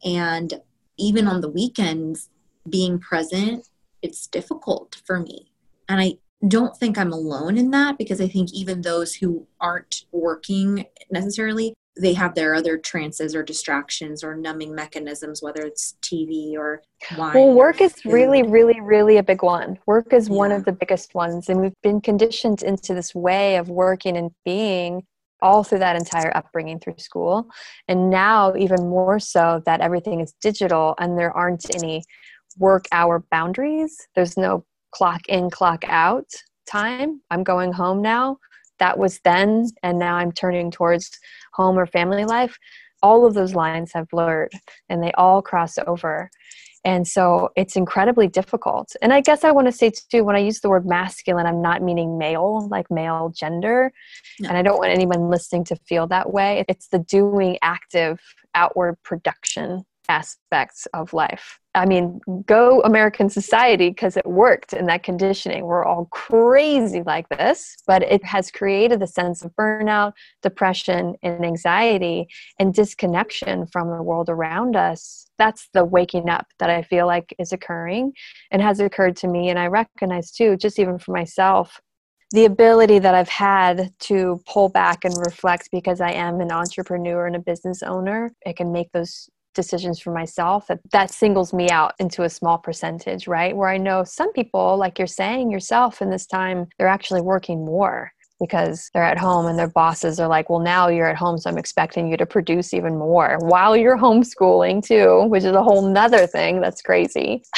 And 0.03 0.53
even 0.97 1.27
on 1.27 1.41
the 1.41 1.50
weekends, 1.50 2.29
being 2.69 3.00
present, 3.00 3.67
it's 4.01 4.27
difficult 4.27 5.01
for 5.05 5.19
me. 5.19 5.51
And 5.89 6.00
I 6.00 6.17
don't 6.47 6.75
think 6.75 6.97
I'm 6.97 7.13
alone 7.13 7.57
in 7.57 7.71
that 7.71 7.97
because 7.97 8.19
I 8.19 8.27
think 8.27 8.51
even 8.53 8.81
those 8.81 9.15
who 9.15 9.47
aren't 9.59 10.05
working 10.11 10.85
necessarily 11.11 11.73
they 12.00 12.13
have 12.13 12.36
their 12.36 12.55
other 12.55 12.77
trances 12.77 13.36
or 13.36 13.43
distractions 13.43 14.24
or 14.24 14.36
numbing 14.36 14.74
mechanisms, 14.74 15.41
whether 15.41 15.62
it's 15.62 15.95
TV 16.01 16.53
or 16.53 16.81
wine. 17.17 17.33
Well, 17.33 17.53
work 17.53 17.81
is 17.81 18.05
really, 18.05 18.43
really, 18.43 18.79
really 18.79 19.17
a 19.17 19.24
big 19.24 19.43
one. 19.43 19.77
Work 19.86 20.13
is 20.13 20.29
yeah. 20.29 20.36
one 20.36 20.51
of 20.51 20.63
the 20.65 20.71
biggest 20.71 21.13
ones. 21.13 21.50
And 21.50 21.60
we've 21.60 21.81
been 21.83 22.00
conditioned 22.00 22.63
into 22.63 22.93
this 22.93 23.13
way 23.13 23.57
of 23.57 23.69
working 23.69 24.15
and 24.15 24.31
being 24.45 25.03
all 25.41 25.63
through 25.63 25.79
that 25.79 25.95
entire 25.95 26.36
upbringing 26.36 26.79
through 26.79 26.95
school. 26.98 27.48
And 27.88 28.10
now, 28.10 28.55
even 28.55 28.89
more 28.89 29.19
so, 29.19 29.62
that 29.65 29.81
everything 29.81 30.21
is 30.21 30.33
digital 30.41 30.95
and 31.00 31.17
there 31.17 31.36
aren't 31.36 31.75
any 31.75 32.03
work 32.57 32.86
hour 32.91 33.24
boundaries. 33.31 33.98
There's 34.15 34.38
no 34.38 34.65
clock 34.91 35.21
in, 35.27 35.50
clock 35.50 35.83
out 35.88 36.27
time. 36.67 37.21
I'm 37.31 37.43
going 37.43 37.74
home 37.74 38.01
now. 38.01 38.38
That 38.79 38.98
was 38.98 39.19
then. 39.24 39.67
And 39.83 40.00
now 40.00 40.15
I'm 40.15 40.31
turning 40.31 40.71
towards 40.71 41.12
home 41.53 41.77
or 41.77 41.86
family 41.86 42.25
life 42.25 42.58
all 43.03 43.25
of 43.25 43.34
those 43.34 43.55
lines 43.55 43.91
have 43.93 44.08
blurred 44.10 44.51
and 44.89 45.03
they 45.03 45.12
all 45.13 45.41
cross 45.41 45.77
over. 45.88 46.29
And 46.84 47.08
so 47.08 47.50
it's 47.55 47.75
incredibly 47.75 48.27
difficult. 48.27 48.96
And 49.03 49.13
I 49.13 49.22
guess 49.22 49.43
I 49.43 49.51
want 49.51 49.67
to 49.67 49.72
say 49.72 49.91
too, 49.91 50.24
when 50.24 50.36
I 50.36 50.39
use 50.39 50.62
the 50.62 50.70
word 50.70 50.86
masculine, 50.86 51.46
I'm 51.46 51.62
not 51.62 51.84
meaning 51.84 52.17
male, 52.17 52.67
like 52.70 52.89
male 52.89 53.31
gender. 53.36 53.91
No. 54.39 54.50
And 54.50 54.58
I 54.58 54.63
don't 54.63 54.79
want 54.79 54.91
anyone 54.91 55.29
listening 55.29 55.63
to 55.65 55.75
feel 55.88 56.08
that 56.08 56.34
way. 56.34 56.65
It's 56.67 56.88
the 56.88 57.00
doing 57.00 57.60
active 57.62 58.20
outward 58.55 58.98
production 59.03 59.86
aspects 60.10 60.88
of 60.93 61.13
life. 61.13 61.60
I 61.74 61.86
mean, 61.86 62.20
go 62.46 62.81
American 62.81 63.29
society 63.29 63.89
because 63.89 64.17
it 64.17 64.25
worked 64.25 64.74
in 64.74 64.88
that 64.88 65.03
conditioning. 65.03 65.63
We're 65.63 65.86
all 65.86 66.05
crazy 66.12 67.01
like 67.05 67.29
this, 67.29 67.77
but 67.88 68.03
it 68.03 68.24
has 68.25 68.51
created 68.51 69.01
a 69.01 69.08
sense 69.08 69.41
of 69.41 69.55
burnout, 69.55 70.13
depression, 70.43 71.15
and 71.24 71.46
anxiety 71.46 72.27
and 72.60 72.74
disconnection 72.74 73.67
from 73.67 73.89
the 73.89 74.03
world 74.03 74.27
around 74.27 74.75
us. 74.75 75.27
That's 75.38 75.70
the 75.74 75.86
waking 75.86 76.29
up 76.29 76.48
that 76.60 76.70
I 76.70 76.81
feel 76.81 77.08
like 77.08 77.34
is 77.39 77.53
occurring 77.53 78.12
and 78.51 78.62
has 78.62 78.81
occurred 78.81 79.15
to 79.17 79.27
me. 79.27 79.50
And 79.50 79.58
I 79.58 79.67
recognize 79.67 80.31
too, 80.31 80.58
just 80.58 80.77
even 80.77 81.00
for 81.00 81.13
myself, 81.13 81.79
the 82.31 82.46
ability 82.46 83.00
that 83.00 83.15
I've 83.15 83.29
had 83.29 83.93
to 84.00 84.41
pull 84.46 84.70
back 84.70 85.03
and 85.05 85.13
reflect 85.25 85.70
because 85.72 86.01
I 86.01 86.12
am 86.12 86.39
an 86.39 86.51
entrepreneur 86.51 87.27
and 87.27 87.36
a 87.36 87.39
business 87.39 87.84
owner. 87.84 88.34
I 88.46 88.53
can 88.53 88.72
make 88.72 88.91
those 88.91 89.29
decisions 89.53 90.00
for 90.00 90.13
myself 90.13 90.67
that 90.67 90.79
that 90.91 91.12
singles 91.12 91.53
me 91.53 91.70
out 91.70 91.93
into 92.00 92.24
a 92.24 92.29
small 92.29 92.58
percentage 92.58 93.27
right? 93.27 93.55
Where 93.55 93.70
i 93.70 93.77
know 93.77 94.03
some 94.03 94.31
people 94.34 94.77
like 94.77 94.98
you're 94.98 95.08
saying 95.08 95.51
yourself 95.51 96.01
in 96.01 96.10
this 96.10 96.25
time 96.25 96.67
they're 96.77 96.88
actually 96.88 97.22
working 97.22 97.65
more 97.65 98.12
because 98.41 98.89
they're 98.91 99.03
at 99.03 99.19
home 99.19 99.45
and 99.45 99.57
their 99.57 99.69
bosses 99.69 100.19
are 100.19 100.27
like, 100.27 100.50
well, 100.50 100.60
now 100.60 100.88
you're 100.88 101.07
at 101.07 101.15
home, 101.15 101.38
so 101.38 101.48
I'm 101.48 101.60
expecting 101.60 102.10
you 102.10 102.17
to 102.17 102.25
produce 102.25 102.74
even 102.74 102.98
more 102.98 103.38
while 103.39 103.77
you're 103.77 103.98
homeschooling 103.98 104.83
too, 104.83 105.27
which 105.27 105.43
is 105.43 105.53
a 105.53 105.62
whole 105.62 105.88
nother 105.88 106.25
thing 106.25 106.60
that's 106.60 106.81
crazy. 106.81 107.43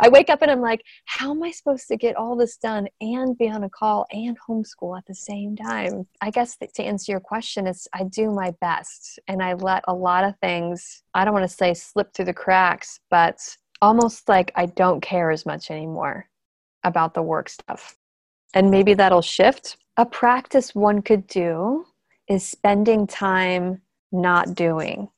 I 0.00 0.10
wake 0.12 0.28
up 0.28 0.42
and 0.42 0.50
I'm 0.50 0.60
like, 0.60 0.84
how 1.06 1.30
am 1.30 1.42
I 1.42 1.50
supposed 1.50 1.88
to 1.88 1.96
get 1.96 2.16
all 2.16 2.36
this 2.36 2.58
done 2.58 2.86
and 3.00 3.36
be 3.38 3.48
on 3.48 3.64
a 3.64 3.70
call 3.70 4.06
and 4.12 4.36
homeschool 4.46 4.96
at 4.96 5.06
the 5.06 5.14
same 5.14 5.56
time? 5.56 6.06
I 6.20 6.30
guess 6.30 6.58
to 6.58 6.82
answer 6.82 7.12
your 7.12 7.20
question, 7.20 7.66
is 7.66 7.88
I 7.94 8.04
do 8.04 8.30
my 8.30 8.54
best 8.60 9.18
and 9.26 9.42
I 9.42 9.54
let 9.54 9.84
a 9.88 9.94
lot 9.94 10.24
of 10.24 10.34
things, 10.42 11.02
I 11.14 11.24
don't 11.24 11.34
want 11.34 11.48
to 11.48 11.56
say 11.56 11.72
slip 11.72 12.12
through 12.12 12.26
the 12.26 12.34
cracks, 12.34 13.00
but 13.10 13.40
almost 13.80 14.28
like 14.28 14.52
I 14.54 14.66
don't 14.66 15.00
care 15.00 15.30
as 15.30 15.46
much 15.46 15.70
anymore 15.70 16.28
about 16.84 17.14
the 17.14 17.22
work 17.22 17.48
stuff 17.48 17.97
and 18.54 18.70
maybe 18.70 18.94
that'll 18.94 19.22
shift. 19.22 19.76
A 19.96 20.06
practice 20.06 20.74
one 20.74 21.02
could 21.02 21.26
do 21.26 21.84
is 22.28 22.46
spending 22.46 23.06
time 23.06 23.80
not 24.12 24.54
doing, 24.54 25.08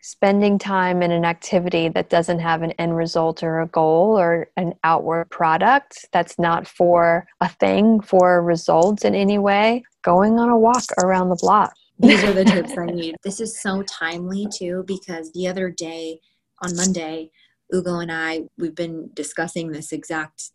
spending 0.00 0.58
time 0.58 1.02
in 1.02 1.10
an 1.10 1.24
activity 1.24 1.88
that 1.88 2.10
doesn't 2.10 2.40
have 2.40 2.62
an 2.62 2.72
end 2.72 2.96
result 2.96 3.42
or 3.42 3.60
a 3.60 3.66
goal 3.68 4.18
or 4.18 4.48
an 4.56 4.74
outward 4.84 5.30
product 5.30 6.06
that's 6.12 6.38
not 6.38 6.66
for 6.66 7.26
a 7.40 7.48
thing, 7.48 8.00
for 8.00 8.42
results 8.42 9.04
in 9.04 9.14
any 9.14 9.38
way, 9.38 9.82
going 10.02 10.38
on 10.38 10.48
a 10.48 10.58
walk 10.58 10.84
around 11.02 11.28
the 11.28 11.38
block. 11.40 11.72
These 11.98 12.24
are 12.24 12.32
the 12.32 12.44
tips 12.44 12.76
I 12.76 12.86
need. 12.86 13.14
This 13.22 13.40
is 13.40 13.60
so 13.60 13.82
timely 13.82 14.46
too 14.52 14.84
because 14.86 15.32
the 15.32 15.46
other 15.46 15.70
day 15.70 16.20
on 16.62 16.76
Monday, 16.76 17.30
Ugo 17.72 18.00
and 18.00 18.12
I, 18.12 18.42
we've 18.58 18.74
been 18.74 19.10
discussing 19.14 19.70
this 19.70 19.92
exact 19.92 20.50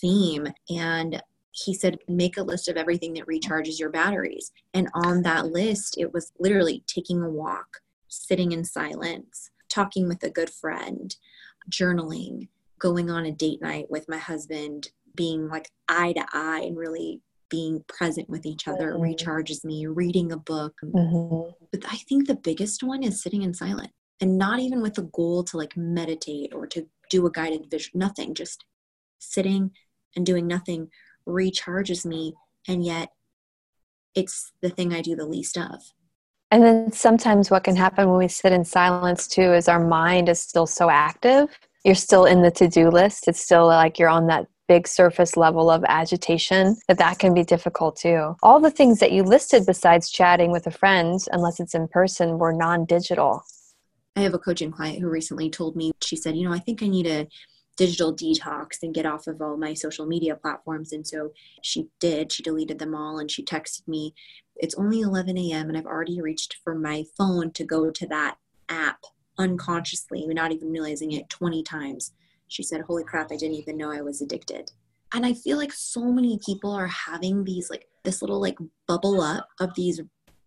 theme 0.00 0.48
and 0.70 1.22
he 1.50 1.74
said, 1.74 1.98
make 2.08 2.36
a 2.36 2.42
list 2.42 2.68
of 2.68 2.76
everything 2.76 3.14
that 3.14 3.26
recharges 3.26 3.78
your 3.78 3.90
batteries. 3.90 4.52
And 4.74 4.88
on 4.94 5.22
that 5.22 5.46
list, 5.46 5.96
it 5.98 6.12
was 6.12 6.32
literally 6.38 6.84
taking 6.86 7.22
a 7.22 7.28
walk, 7.28 7.78
sitting 8.08 8.52
in 8.52 8.64
silence, 8.64 9.50
talking 9.68 10.08
with 10.08 10.22
a 10.22 10.30
good 10.30 10.50
friend, 10.50 11.14
journaling, 11.70 12.48
going 12.78 13.10
on 13.10 13.26
a 13.26 13.32
date 13.32 13.60
night 13.60 13.90
with 13.90 14.08
my 14.08 14.18
husband, 14.18 14.90
being 15.14 15.48
like 15.48 15.70
eye 15.88 16.12
to 16.12 16.24
eye 16.32 16.62
and 16.64 16.76
really 16.76 17.20
being 17.48 17.82
present 17.88 18.28
with 18.28 18.46
each 18.46 18.68
other 18.68 18.92
mm-hmm. 18.92 19.02
recharges 19.02 19.64
me, 19.64 19.86
reading 19.86 20.32
a 20.32 20.36
book. 20.36 20.74
Mm-hmm. 20.84 21.50
But 21.72 21.84
I 21.90 21.96
think 21.96 22.26
the 22.26 22.36
biggest 22.36 22.82
one 22.82 23.02
is 23.02 23.22
sitting 23.22 23.42
in 23.42 23.54
silence 23.54 23.92
and 24.20 24.38
not 24.38 24.60
even 24.60 24.82
with 24.82 24.94
the 24.94 25.02
goal 25.12 25.44
to 25.44 25.56
like 25.56 25.76
meditate 25.76 26.52
or 26.54 26.66
to 26.68 26.86
do 27.10 27.26
a 27.26 27.30
guided 27.30 27.70
vision, 27.70 27.92
nothing, 27.94 28.34
just 28.34 28.64
sitting 29.18 29.70
and 30.14 30.26
doing 30.26 30.46
nothing 30.46 30.88
recharges 31.28 32.04
me 32.04 32.34
and 32.66 32.84
yet 32.84 33.10
it's 34.14 34.52
the 34.62 34.70
thing 34.70 34.92
I 34.92 35.02
do 35.02 35.14
the 35.14 35.26
least 35.26 35.56
of. 35.56 35.80
And 36.50 36.62
then 36.62 36.92
sometimes 36.92 37.50
what 37.50 37.64
can 37.64 37.76
happen 37.76 38.08
when 38.08 38.18
we 38.18 38.28
sit 38.28 38.52
in 38.52 38.64
silence 38.64 39.28
too 39.28 39.52
is 39.52 39.68
our 39.68 39.84
mind 39.84 40.28
is 40.28 40.40
still 40.40 40.66
so 40.66 40.88
active. 40.88 41.48
You're 41.84 41.94
still 41.94 42.24
in 42.24 42.42
the 42.42 42.50
to-do 42.50 42.90
list. 42.90 43.28
It's 43.28 43.40
still 43.40 43.66
like 43.66 43.98
you're 43.98 44.08
on 44.08 44.26
that 44.28 44.46
big 44.66 44.88
surface 44.88 45.36
level 45.36 45.70
of 45.70 45.84
agitation 45.88 46.76
that 46.88 46.98
that 46.98 47.18
can 47.18 47.32
be 47.32 47.44
difficult 47.44 47.96
too. 47.96 48.34
All 48.42 48.60
the 48.60 48.70
things 48.70 48.98
that 49.00 49.12
you 49.12 49.22
listed 49.22 49.64
besides 49.66 50.10
chatting 50.10 50.50
with 50.50 50.66
a 50.66 50.70
friend 50.70 51.20
unless 51.32 51.60
it's 51.60 51.74
in 51.74 51.88
person 51.88 52.38
were 52.38 52.52
non-digital. 52.52 53.42
I 54.16 54.20
have 54.20 54.34
a 54.34 54.38
coaching 54.38 54.70
client 54.70 55.00
who 55.00 55.08
recently 55.08 55.48
told 55.48 55.76
me 55.76 55.92
she 56.02 56.16
said, 56.16 56.36
"You 56.36 56.48
know, 56.48 56.52
I 56.52 56.58
think 56.58 56.82
I 56.82 56.88
need 56.88 57.04
to 57.04 57.26
digital 57.78 58.14
detox 58.14 58.82
and 58.82 58.92
get 58.92 59.06
off 59.06 59.26
of 59.26 59.40
all 59.40 59.56
my 59.56 59.72
social 59.72 60.04
media 60.04 60.34
platforms. 60.36 60.92
And 60.92 61.06
so 61.06 61.32
she 61.62 61.88
did. 62.00 62.30
She 62.30 62.42
deleted 62.42 62.78
them 62.78 62.94
all 62.94 63.18
and 63.18 63.30
she 63.30 63.42
texted 63.42 63.88
me, 63.88 64.14
It's 64.56 64.74
only 64.74 65.00
11 65.00 65.38
a.m. 65.38 65.68
and 65.68 65.78
I've 65.78 65.86
already 65.86 66.20
reached 66.20 66.56
for 66.62 66.74
my 66.74 67.04
phone 67.16 67.52
to 67.52 67.64
go 67.64 67.90
to 67.90 68.06
that 68.08 68.36
app 68.68 68.98
unconsciously, 69.38 70.26
not 70.26 70.52
even 70.52 70.70
realizing 70.72 71.12
it 71.12 71.30
20 71.30 71.62
times. 71.62 72.12
She 72.48 72.62
said, 72.62 72.82
Holy 72.82 73.04
crap, 73.04 73.30
I 73.30 73.36
didn't 73.36 73.56
even 73.56 73.78
know 73.78 73.92
I 73.92 74.02
was 74.02 74.20
addicted. 74.20 74.72
And 75.14 75.24
I 75.24 75.32
feel 75.32 75.56
like 75.56 75.72
so 75.72 76.12
many 76.12 76.38
people 76.44 76.72
are 76.72 76.88
having 76.88 77.44
these, 77.44 77.70
like, 77.70 77.86
this 78.04 78.20
little, 78.20 78.40
like, 78.40 78.58
bubble 78.86 79.22
up 79.22 79.48
of 79.60 79.74
these 79.74 80.00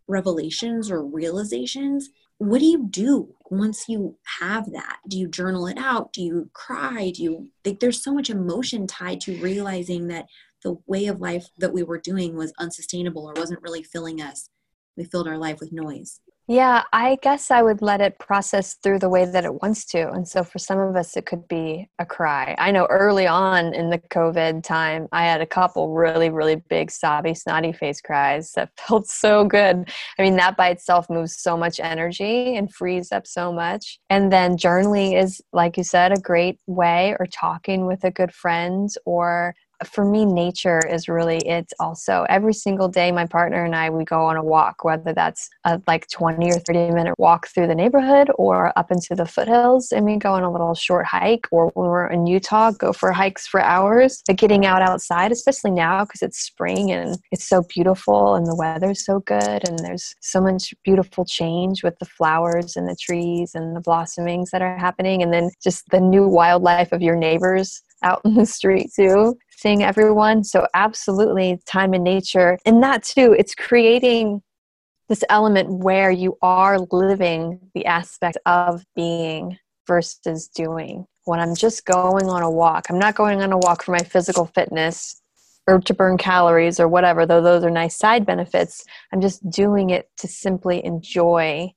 revelations 0.08 0.92
or 0.92 1.04
realizations 1.04 2.10
what 2.42 2.58
do 2.58 2.66
you 2.66 2.88
do 2.90 3.36
once 3.52 3.88
you 3.88 4.18
have 4.40 4.72
that? 4.72 4.98
Do 5.08 5.20
you 5.20 5.28
journal 5.28 5.68
it 5.68 5.78
out? 5.78 6.12
Do 6.12 6.24
you 6.24 6.50
cry? 6.54 7.12
Do 7.16 7.22
you 7.22 7.50
like 7.64 7.80
there's 7.80 8.04
so 8.04 8.16
much 8.16 8.32
emotion 8.32 8.88
tied 8.88 9.22
to 9.22 9.38
realizing 9.38 10.08
that 10.08 10.26
the 10.64 10.78
way 10.88 11.06
of 11.06 11.22
life 11.22 11.46
that 11.60 11.72
we 11.72 11.84
were 11.84 12.00
doing 12.00 12.36
was 12.36 12.52
unsustainable 12.58 13.30
or 13.30 13.34
wasn't 13.34 13.62
really 13.62 13.84
filling 13.84 14.24
us. 14.24 14.50
We 14.98 15.04
filled 15.04 15.28
our 15.28 15.38
life 15.38 15.60
with 15.60 15.72
noise 15.72 16.20
yeah, 16.52 16.84
I 16.92 17.18
guess 17.22 17.50
I 17.50 17.62
would 17.62 17.82
let 17.82 18.02
it 18.02 18.20
process 18.20 18.74
through 18.74 19.00
the 19.00 19.08
way 19.08 19.24
that 19.24 19.46
it 19.46 19.62
wants 19.62 19.86
to. 19.86 20.12
And 20.12 20.28
so 20.28 20.44
for 20.44 20.60
some 20.60 20.80
of 20.80 20.98
us, 20.98 21.16
it 21.16 21.26
could 21.26 21.48
be 21.48 21.88
a 21.98 22.06
cry. 22.06 22.56
I 22.58 22.72
know 22.72 22.88
early 22.88 23.26
on 23.26 23.74
in 23.74 23.90
the 23.90 24.00
COVID 24.00 24.62
time, 24.62 25.08
I 25.14 25.24
had 25.24 25.40
a 25.40 25.46
couple 25.46 25.94
really, 25.94 26.30
really 26.30 26.58
big, 26.58 26.92
sobby, 26.92 27.36
snotty 27.36 27.72
face 27.72 28.02
cries 28.02 28.52
that 28.58 28.72
felt 28.78 29.08
so 29.08 29.46
good. 29.46 29.90
I 30.20 30.22
mean, 30.22 30.36
that 30.36 30.58
by 30.58 30.72
itself 30.72 31.10
moves 31.10 31.38
so 31.38 31.56
much 31.56 31.80
energy 31.80 32.58
and 32.58 32.70
frees 32.70 33.14
up 33.14 33.28
so 33.28 33.54
much. 33.54 34.02
And 34.10 34.30
then 34.30 34.58
journaling 34.58 35.18
is, 35.18 35.42
like 35.54 35.78
you 35.78 35.86
said, 35.86 36.12
a 36.12 36.20
great 36.20 36.60
way, 36.68 37.16
or 37.18 37.28
talking 37.28 37.86
with 37.86 38.04
a 38.04 38.12
good 38.12 38.34
friend, 38.34 38.90
or 39.06 39.56
for 39.86 40.06
me 40.06 40.26
nature 40.26 40.80
is 40.90 41.08
really 41.08 41.38
it 41.38 41.72
also. 41.80 42.26
Every 42.30 42.54
single 42.54 42.88
day 42.88 43.12
my 43.12 43.26
partner 43.26 43.64
and 43.64 43.76
i 43.76 43.90
we 43.90 44.04
go 44.06 44.26
on 44.26 44.38
a 44.38 44.44
walk 44.44 44.84
whether 44.84 45.14
that's 45.14 45.50
a 45.66 45.82
like 45.88 46.08
20 46.10 46.52
or 46.52 46.60
30 46.60 46.92
minute 46.92 47.16
walk 47.18 47.48
through 47.48 47.68
the 47.68 47.76
neighborhood 47.76 48.30
or 48.36 48.78
up 48.78 48.92
into 48.92 49.16
the 49.16 49.26
foothills 49.26 49.92
and 49.92 50.06
we 50.06 50.18
go 50.18 50.34
on 50.34 50.44
a 50.44 50.52
little 50.52 50.74
short 50.74 51.06
hike 51.06 51.48
or 51.52 51.72
when 51.74 51.90
we're 51.90 52.08
in 52.08 52.26
utah 52.28 52.72
go 52.72 52.94
for 52.94 53.12
hikes 53.12 53.48
for 53.48 53.62
hours. 53.62 54.22
But 54.28 54.38
getting 54.38 54.66
out 54.66 54.82
outside 54.82 55.32
especially 55.32 55.72
now 55.72 56.06
because 56.06 56.22
it's 56.22 56.40
spring 56.40 56.92
and 56.92 57.18
it's 57.32 57.48
so 57.48 57.64
beautiful 57.64 58.36
and 58.36 58.46
the 58.46 58.56
weather's 58.56 59.06
so 59.06 59.20
good 59.20 59.68
and 59.68 59.80
there's 59.80 60.14
so 60.22 60.42
much 60.42 60.74
beautiful 60.84 61.26
change 61.26 61.84
with 61.84 61.98
the 62.00 62.06
flowers 62.06 62.76
and 62.76 62.88
the 62.88 62.96
trees 62.96 63.52
and 63.56 63.76
the 63.76 63.82
blossomings 63.82 64.52
that 64.52 64.62
are 64.62 64.78
happening 64.78 65.22
and 65.22 65.34
then 65.34 65.50
just 65.62 65.90
the 65.90 66.00
new 66.00 66.28
wildlife 66.28 66.92
of 66.92 67.02
your 67.02 67.16
neighbors 67.16 67.82
out 68.04 68.22
in 68.26 68.36
the 68.36 68.46
street 68.46 68.92
too, 68.96 69.38
seeing 69.62 69.84
everyone. 69.84 70.44
So, 70.44 70.68
absolutely, 70.74 71.60
time 71.66 71.94
in 71.94 72.04
nature. 72.04 72.58
And 72.66 72.82
that 72.84 73.04
too, 73.04 73.36
it's 73.38 73.54
creating 73.54 74.42
this 75.08 75.24
element 75.30 75.84
where 75.84 76.10
you 76.10 76.38
are 76.42 76.80
living 76.92 77.60
the 77.76 77.86
aspect 77.86 78.38
of 78.46 78.84
being 78.96 79.58
versus 79.88 80.48
doing. 80.48 81.06
When 81.26 81.40
I'm 81.40 81.56
just 81.56 81.86
going 81.86 82.28
on 82.28 82.42
a 82.42 82.50
walk, 82.50 82.88
I'm 82.90 82.98
not 82.98 83.16
going 83.16 83.42
on 83.42 83.52
a 83.52 83.58
walk 83.58 83.84
for 83.84 83.92
my 83.92 84.00
physical 84.00 84.46
fitness 84.46 85.22
or 85.68 85.80
to 85.82 85.94
burn 85.94 86.18
calories 86.18 86.80
or 86.80 86.88
whatever, 86.88 87.26
though 87.26 87.42
those 87.42 87.64
are 87.64 87.70
nice 87.70 87.96
side 87.96 88.26
benefits. 88.26 88.84
I'm 89.14 89.22
just 89.22 89.48
doing 89.50 89.92
it 89.92 90.10
to 90.18 90.28
simply 90.28 90.84
enjoy 90.84 91.72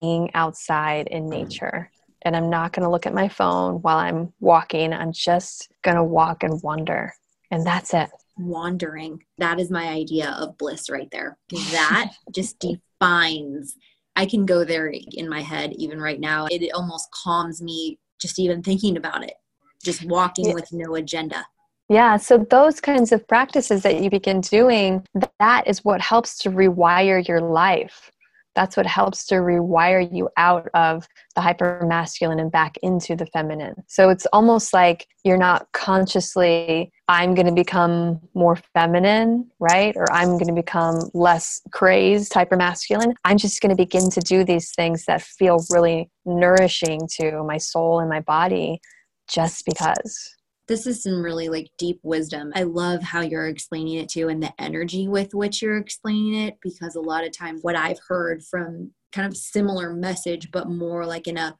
being 0.00 0.30
outside 0.34 1.08
in 1.08 1.28
nature 1.28 1.90
and 2.22 2.36
I'm 2.36 2.50
not 2.50 2.72
going 2.72 2.84
to 2.84 2.90
look 2.90 3.06
at 3.06 3.14
my 3.14 3.28
phone 3.28 3.76
while 3.76 3.98
I'm 3.98 4.32
walking. 4.40 4.92
I'm 4.92 5.12
just 5.12 5.70
going 5.88 5.96
to 5.96 6.04
walk 6.04 6.42
and 6.42 6.62
wander. 6.62 7.14
And 7.50 7.66
that's 7.66 7.94
it. 7.94 8.10
Wandering. 8.36 9.22
That 9.38 9.58
is 9.58 9.70
my 9.70 9.88
idea 9.88 10.36
of 10.38 10.58
bliss 10.58 10.90
right 10.90 11.08
there. 11.10 11.38
That 11.50 12.12
just 12.34 12.58
defines 12.58 13.74
I 14.16 14.26
can 14.26 14.44
go 14.46 14.64
there 14.64 14.88
in 14.88 15.28
my 15.28 15.40
head 15.40 15.72
even 15.74 16.00
right 16.00 16.20
now. 16.20 16.46
It 16.50 16.68
almost 16.74 17.08
calms 17.12 17.62
me 17.62 17.98
just 18.20 18.38
even 18.38 18.62
thinking 18.62 18.96
about 18.96 19.22
it, 19.22 19.34
just 19.82 20.04
walking 20.04 20.52
with 20.52 20.72
no 20.72 20.96
agenda. 20.96 21.46
Yeah, 21.88 22.16
so 22.16 22.38
those 22.50 22.80
kinds 22.80 23.12
of 23.12 23.26
practices 23.28 23.82
that 23.82 24.02
you 24.02 24.10
begin 24.10 24.42
doing, 24.42 25.06
that 25.38 25.66
is 25.66 25.84
what 25.84 26.00
helps 26.02 26.36
to 26.38 26.50
rewire 26.50 27.26
your 27.26 27.40
life. 27.40 28.10
That's 28.58 28.76
what 28.76 28.86
helps 28.86 29.24
to 29.26 29.36
rewire 29.36 30.12
you 30.12 30.28
out 30.36 30.66
of 30.74 31.06
the 31.36 31.40
hyper 31.40 31.80
masculine 31.86 32.40
and 32.40 32.50
back 32.50 32.76
into 32.82 33.14
the 33.14 33.26
feminine. 33.26 33.84
So 33.86 34.08
it's 34.08 34.26
almost 34.32 34.74
like 34.74 35.06
you're 35.22 35.38
not 35.38 35.68
consciously, 35.70 36.90
I'm 37.06 37.36
going 37.36 37.46
to 37.46 37.52
become 37.52 38.18
more 38.34 38.56
feminine, 38.74 39.48
right? 39.60 39.94
Or 39.96 40.10
I'm 40.10 40.30
going 40.30 40.48
to 40.48 40.52
become 40.52 41.08
less 41.14 41.60
crazed, 41.70 42.34
hyper 42.34 42.56
masculine. 42.56 43.14
I'm 43.24 43.38
just 43.38 43.60
going 43.60 43.70
to 43.70 43.80
begin 43.80 44.10
to 44.10 44.20
do 44.20 44.42
these 44.42 44.72
things 44.72 45.04
that 45.04 45.22
feel 45.22 45.64
really 45.70 46.10
nourishing 46.26 47.02
to 47.20 47.44
my 47.44 47.58
soul 47.58 48.00
and 48.00 48.08
my 48.10 48.22
body 48.22 48.80
just 49.28 49.64
because 49.66 50.34
this 50.68 50.86
is 50.86 51.02
some 51.02 51.22
really 51.22 51.48
like 51.48 51.70
deep 51.78 51.98
wisdom. 52.02 52.52
I 52.54 52.62
love 52.62 53.02
how 53.02 53.22
you're 53.22 53.48
explaining 53.48 53.98
it 53.98 54.08
too 54.08 54.28
and 54.28 54.42
the 54.42 54.52
energy 54.58 55.08
with 55.08 55.34
which 55.34 55.62
you're 55.62 55.78
explaining 55.78 56.34
it 56.34 56.58
because 56.62 56.94
a 56.94 57.00
lot 57.00 57.24
of 57.24 57.36
times 57.36 57.62
what 57.62 57.74
I've 57.74 58.00
heard 58.06 58.44
from 58.44 58.92
kind 59.10 59.26
of 59.26 59.36
similar 59.36 59.94
message 59.94 60.50
but 60.50 60.68
more 60.68 61.06
like 61.06 61.26
in 61.26 61.38
a 61.38 61.56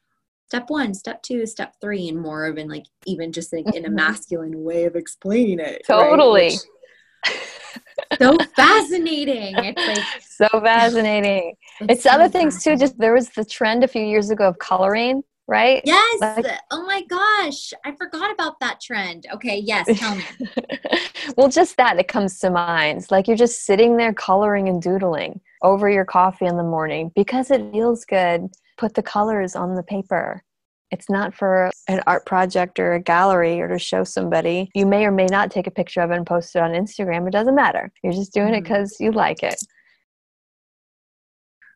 step 0.49 0.69
1, 0.69 0.95
step 0.95 1.23
2, 1.23 1.47
step 1.47 1.75
3 1.81 2.09
and 2.09 2.21
more 2.21 2.47
of 2.47 2.59
in 2.59 2.69
like 2.69 2.85
even 3.07 3.33
just 3.33 3.53
like 3.53 3.67
in 3.75 3.85
a 3.85 3.89
mm-hmm. 3.89 3.97
masculine 3.97 4.63
way 4.63 4.85
of 4.85 4.95
explaining 4.95 5.59
it. 5.59 5.83
Totally. 5.87 6.53
Right? 7.27 7.37
so 8.19 8.37
fascinating. 8.57 9.55
It's 9.59 9.87
like 9.87 10.23
so 10.23 10.61
fascinating. 10.61 11.55
It's, 11.81 11.93
it's 11.93 12.03
so 12.05 12.11
other 12.11 12.29
things 12.29 12.63
too. 12.63 12.77
Just 12.77 12.99
there 12.99 13.15
was 13.15 13.29
the 13.31 13.45
trend 13.45 13.85
a 13.85 13.89
few 13.89 14.03
years 14.03 14.31
ago 14.31 14.49
of 14.49 14.59
coloring 14.59 15.23
right? 15.49 15.83
Yes. 15.85 16.21
Like, 16.21 16.47
oh 16.71 16.85
my 16.87 17.03
gosh. 17.09 17.73
I 17.85 17.93
forgot 17.97 18.31
about 18.31 18.61
that 18.61 18.81
trend. 18.81 19.27
Okay. 19.33 19.59
Yes. 19.59 19.87
Tell 19.99 20.15
me. 20.15 20.25
well, 21.37 21.49
just 21.49 21.77
that, 21.79 21.99
it 21.99 22.07
comes 22.07 22.39
to 22.41 22.51
mind. 22.51 23.07
Like 23.11 23.27
you're 23.27 23.37
just 23.37 23.65
sitting 23.65 23.97
there 23.97 24.13
coloring 24.13 24.69
and 24.69 24.81
doodling 24.81 25.41
over 25.63 25.89
your 25.89 26.05
coffee 26.05 26.47
in 26.47 26.57
the 26.57 26.63
morning 26.63 27.11
because 27.17 27.51
it 27.51 27.73
feels 27.73 28.05
good. 28.05 28.49
Put 28.77 28.95
the 28.95 29.03
colors 29.03 29.57
on 29.57 29.75
the 29.75 29.83
paper. 29.83 30.45
It's 30.91 31.11
not 31.11 31.35
for 31.35 31.71
an 31.89 32.01
art 32.07 32.25
project 32.25 32.79
or 32.79 32.95
a 32.95 33.01
gallery 33.01 33.61
or 33.61 33.69
to 33.69 33.79
show 33.79 34.05
somebody. 34.05 34.71
You 34.75 34.87
may 34.87 35.05
or 35.05 35.11
may 35.11 35.27
not 35.27 35.51
take 35.51 35.67
a 35.67 35.71
picture 35.71 36.01
of 36.01 36.11
it 36.11 36.17
and 36.17 36.27
post 36.27 36.55
it 36.57 36.63
on 36.63 36.71
Instagram. 36.71 37.27
It 37.27 37.33
doesn't 37.33 37.55
matter. 37.55 37.91
You're 38.03 38.13
just 38.13 38.33
doing 38.33 38.49
mm-hmm. 38.49 38.57
it 38.57 38.63
because 38.63 38.97
you 39.01 39.13
like 39.13 39.43
it. 39.43 39.57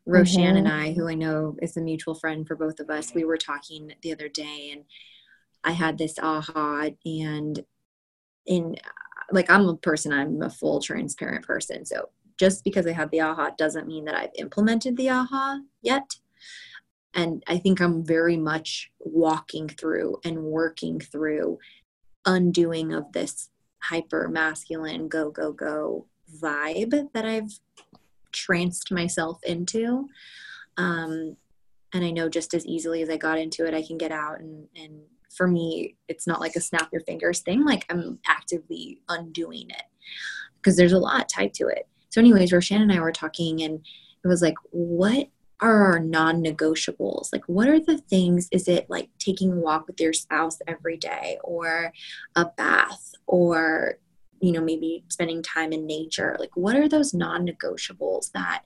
Roshan 0.07 0.43
mm-hmm. 0.43 0.57
and 0.57 0.69
I, 0.69 0.93
who 0.93 1.09
I 1.09 1.15
know 1.15 1.57
is 1.63 1.77
a 1.77 1.81
mutual 1.81 2.15
friend 2.15 2.47
for 2.47 2.57
both 2.57 2.81
of 2.81 2.91
us, 2.91 3.15
we 3.15 3.25
were 3.25 3.37
talking 3.37 3.93
the 4.03 4.13
other 4.13 4.29
day 4.29 4.71
and 4.73 4.85
I 5.65 5.73
had 5.73 5.97
this 5.97 6.19
aha 6.19 6.89
and 7.05 7.65
in 8.47 8.77
like 9.31 9.51
I'm 9.51 9.69
a 9.69 9.77
person, 9.77 10.13
I'm 10.13 10.43
a 10.43 10.51
full 10.51 10.81
transparent 10.81 11.47
person. 11.47 11.85
So 11.85 12.09
just 12.39 12.65
because 12.65 12.87
I 12.87 12.93
had 12.93 13.11
the 13.11 13.21
aha 13.21 13.51
doesn't 13.57 13.87
mean 13.87 14.05
that 14.07 14.17
I've 14.17 14.35
implemented 14.37 14.97
the 14.97 15.11
aha 15.11 15.61
yet. 15.81 16.17
And 17.15 17.43
I 17.47 17.59
think 17.59 17.81
I'm 17.81 18.05
very 18.05 18.37
much 18.37 18.91
walking 18.99 19.69
through 19.69 20.19
and 20.25 20.43
working 20.43 20.99
through 20.99 21.59
undoing 22.25 22.93
of 22.93 23.13
this 23.13 23.51
hyper 23.79 24.29
masculine 24.29 25.09
go, 25.09 25.31
go, 25.31 25.53
go 25.53 26.07
vibe 26.41 27.13
that 27.13 27.27
I've 27.27 27.59
tranced 28.33 28.91
myself 28.91 29.39
into. 29.45 30.09
Um, 30.77 31.37
and 31.93 32.05
I 32.05 32.11
know 32.11 32.29
just 32.29 32.55
as 32.55 32.67
easily 32.67 33.03
as 33.03 33.11
I 33.11 33.17
got 33.17 33.39
into 33.39 33.67
it, 33.67 33.75
I 33.75 33.83
can 33.83 33.99
get 33.99 34.13
out. 34.13 34.41
And, 34.41 34.67
and 34.75 35.03
for 35.35 35.47
me, 35.47 35.97
it's 36.09 36.27
not 36.27 36.41
like 36.41 36.57
a 36.57 36.61
snap 36.61 36.89
your 36.93 37.03
fingers 37.03 37.41
thing. 37.41 37.65
Like 37.65 37.85
I'm 37.91 38.19
actively 38.27 39.01
undoing 39.09 39.71
it 39.71 39.83
because 40.57 40.77
there's 40.77 40.93
a 40.93 40.99
lot 40.99 41.29
tied 41.29 41.55
to 41.55 41.67
it. 41.67 41.87
So, 42.11 42.21
anyways, 42.21 42.53
Roshan 42.53 42.83
and 42.83 42.93
I 42.93 43.01
were 43.01 43.13
talking, 43.13 43.63
and 43.63 43.81
it 44.23 44.29
was 44.29 44.43
like, 44.43 44.57
what 44.71 45.29
are 45.61 45.93
our 45.93 45.99
non 45.99 46.43
negotiables? 46.43 47.33
Like, 47.33 47.45
what 47.47 47.69
are 47.69 47.81
the 47.81 47.99
things? 47.99 48.49
Is 48.53 48.69
it 48.69 48.91
like 48.91 49.09
taking 49.19 49.53
a 49.53 49.57
walk 49.57 49.87
with 49.87 50.01
your 50.01 50.13
spouse 50.13 50.59
every 50.67 50.99
day, 50.99 51.39
or 51.43 51.93
a 52.37 52.47
bath, 52.57 53.15
or 53.27 53.99
you 54.43 54.53
know 54.53 54.61
maybe 54.61 55.05
spending 55.09 55.43
time 55.43 55.73
in 55.73 55.87
nature 55.87 56.37
like 56.39 56.55
what 56.57 56.77
are 56.77 56.89
those 56.89 57.15
non-negotiables 57.15 58.33
that 58.33 58.65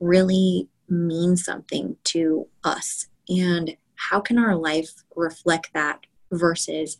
really 0.00 0.68
mean 0.88 1.36
something 1.36 1.96
to 2.04 2.48
us? 2.64 3.06
And 3.28 3.76
how 3.94 4.20
can 4.20 4.38
our 4.38 4.56
life 4.56 4.90
reflect 5.14 5.70
that 5.74 6.00
versus 6.32 6.98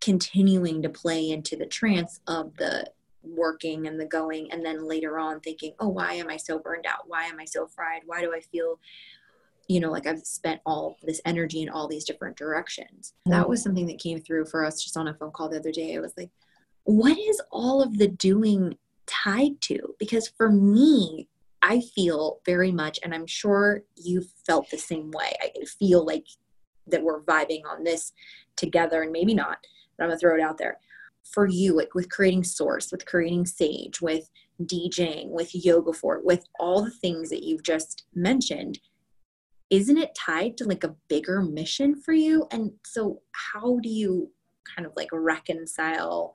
continuing 0.00 0.82
to 0.82 0.88
play 0.88 1.30
into 1.30 1.56
the 1.56 1.66
trance 1.66 2.20
of 2.26 2.56
the 2.56 2.88
working 3.22 3.86
and 3.86 4.00
the 4.00 4.04
going 4.04 4.50
and 4.50 4.66
then 4.66 4.84
later 4.84 5.16
on 5.16 5.38
thinking 5.38 5.72
oh 5.78 5.86
why 5.86 6.14
am 6.14 6.28
i 6.28 6.36
so 6.36 6.58
burned 6.58 6.86
out? 6.86 7.04
Why 7.06 7.26
am 7.26 7.38
i 7.38 7.44
so 7.44 7.68
fried? 7.68 8.02
Why 8.04 8.20
do 8.20 8.34
i 8.34 8.40
feel 8.40 8.80
you 9.68 9.78
know 9.78 9.92
like 9.92 10.08
i've 10.08 10.26
spent 10.26 10.60
all 10.66 10.96
this 11.04 11.20
energy 11.24 11.62
in 11.62 11.68
all 11.68 11.86
these 11.86 12.04
different 12.04 12.36
directions? 12.36 13.14
Mm-hmm. 13.20 13.38
that 13.38 13.48
was 13.48 13.62
something 13.62 13.86
that 13.86 14.00
came 14.00 14.20
through 14.20 14.46
for 14.46 14.64
us 14.64 14.82
just 14.82 14.96
on 14.96 15.06
a 15.06 15.14
phone 15.14 15.30
call 15.30 15.48
the 15.48 15.60
other 15.60 15.70
day. 15.70 15.92
It 15.92 16.00
was 16.00 16.14
like 16.16 16.30
what 16.84 17.18
is 17.18 17.40
all 17.50 17.82
of 17.82 17.98
the 17.98 18.08
doing 18.08 18.76
tied 19.06 19.60
to? 19.62 19.94
Because 19.98 20.28
for 20.28 20.50
me, 20.50 21.28
I 21.62 21.80
feel 21.94 22.40
very 22.44 22.72
much, 22.72 22.98
and 23.02 23.14
I'm 23.14 23.26
sure 23.26 23.82
you 23.96 24.24
felt 24.46 24.68
the 24.70 24.78
same 24.78 25.10
way. 25.12 25.32
I 25.40 25.50
feel 25.78 26.04
like 26.04 26.26
that 26.88 27.02
we're 27.02 27.22
vibing 27.22 27.62
on 27.68 27.84
this 27.84 28.12
together, 28.56 29.02
and 29.02 29.12
maybe 29.12 29.34
not, 29.34 29.58
but 29.96 30.04
I'm 30.04 30.10
gonna 30.10 30.18
throw 30.18 30.36
it 30.36 30.42
out 30.42 30.58
there. 30.58 30.78
For 31.22 31.46
you, 31.46 31.76
like 31.76 31.94
with 31.94 32.10
creating 32.10 32.42
Source, 32.42 32.90
with 32.90 33.06
creating 33.06 33.46
Sage, 33.46 34.00
with 34.00 34.28
DJing, 34.60 35.28
with 35.28 35.54
Yoga 35.54 35.92
Fort, 35.92 36.24
with 36.24 36.44
all 36.58 36.84
the 36.84 36.90
things 36.90 37.30
that 37.30 37.44
you've 37.44 37.62
just 37.62 38.04
mentioned, 38.12 38.80
isn't 39.70 39.96
it 39.96 40.16
tied 40.16 40.56
to 40.56 40.64
like 40.64 40.82
a 40.82 40.96
bigger 41.08 41.40
mission 41.40 41.94
for 41.94 42.12
you? 42.12 42.46
And 42.50 42.72
so, 42.84 43.22
how 43.30 43.78
do 43.78 43.88
you 43.88 44.30
kind 44.76 44.84
of 44.84 44.92
like 44.96 45.08
reconcile 45.12 46.34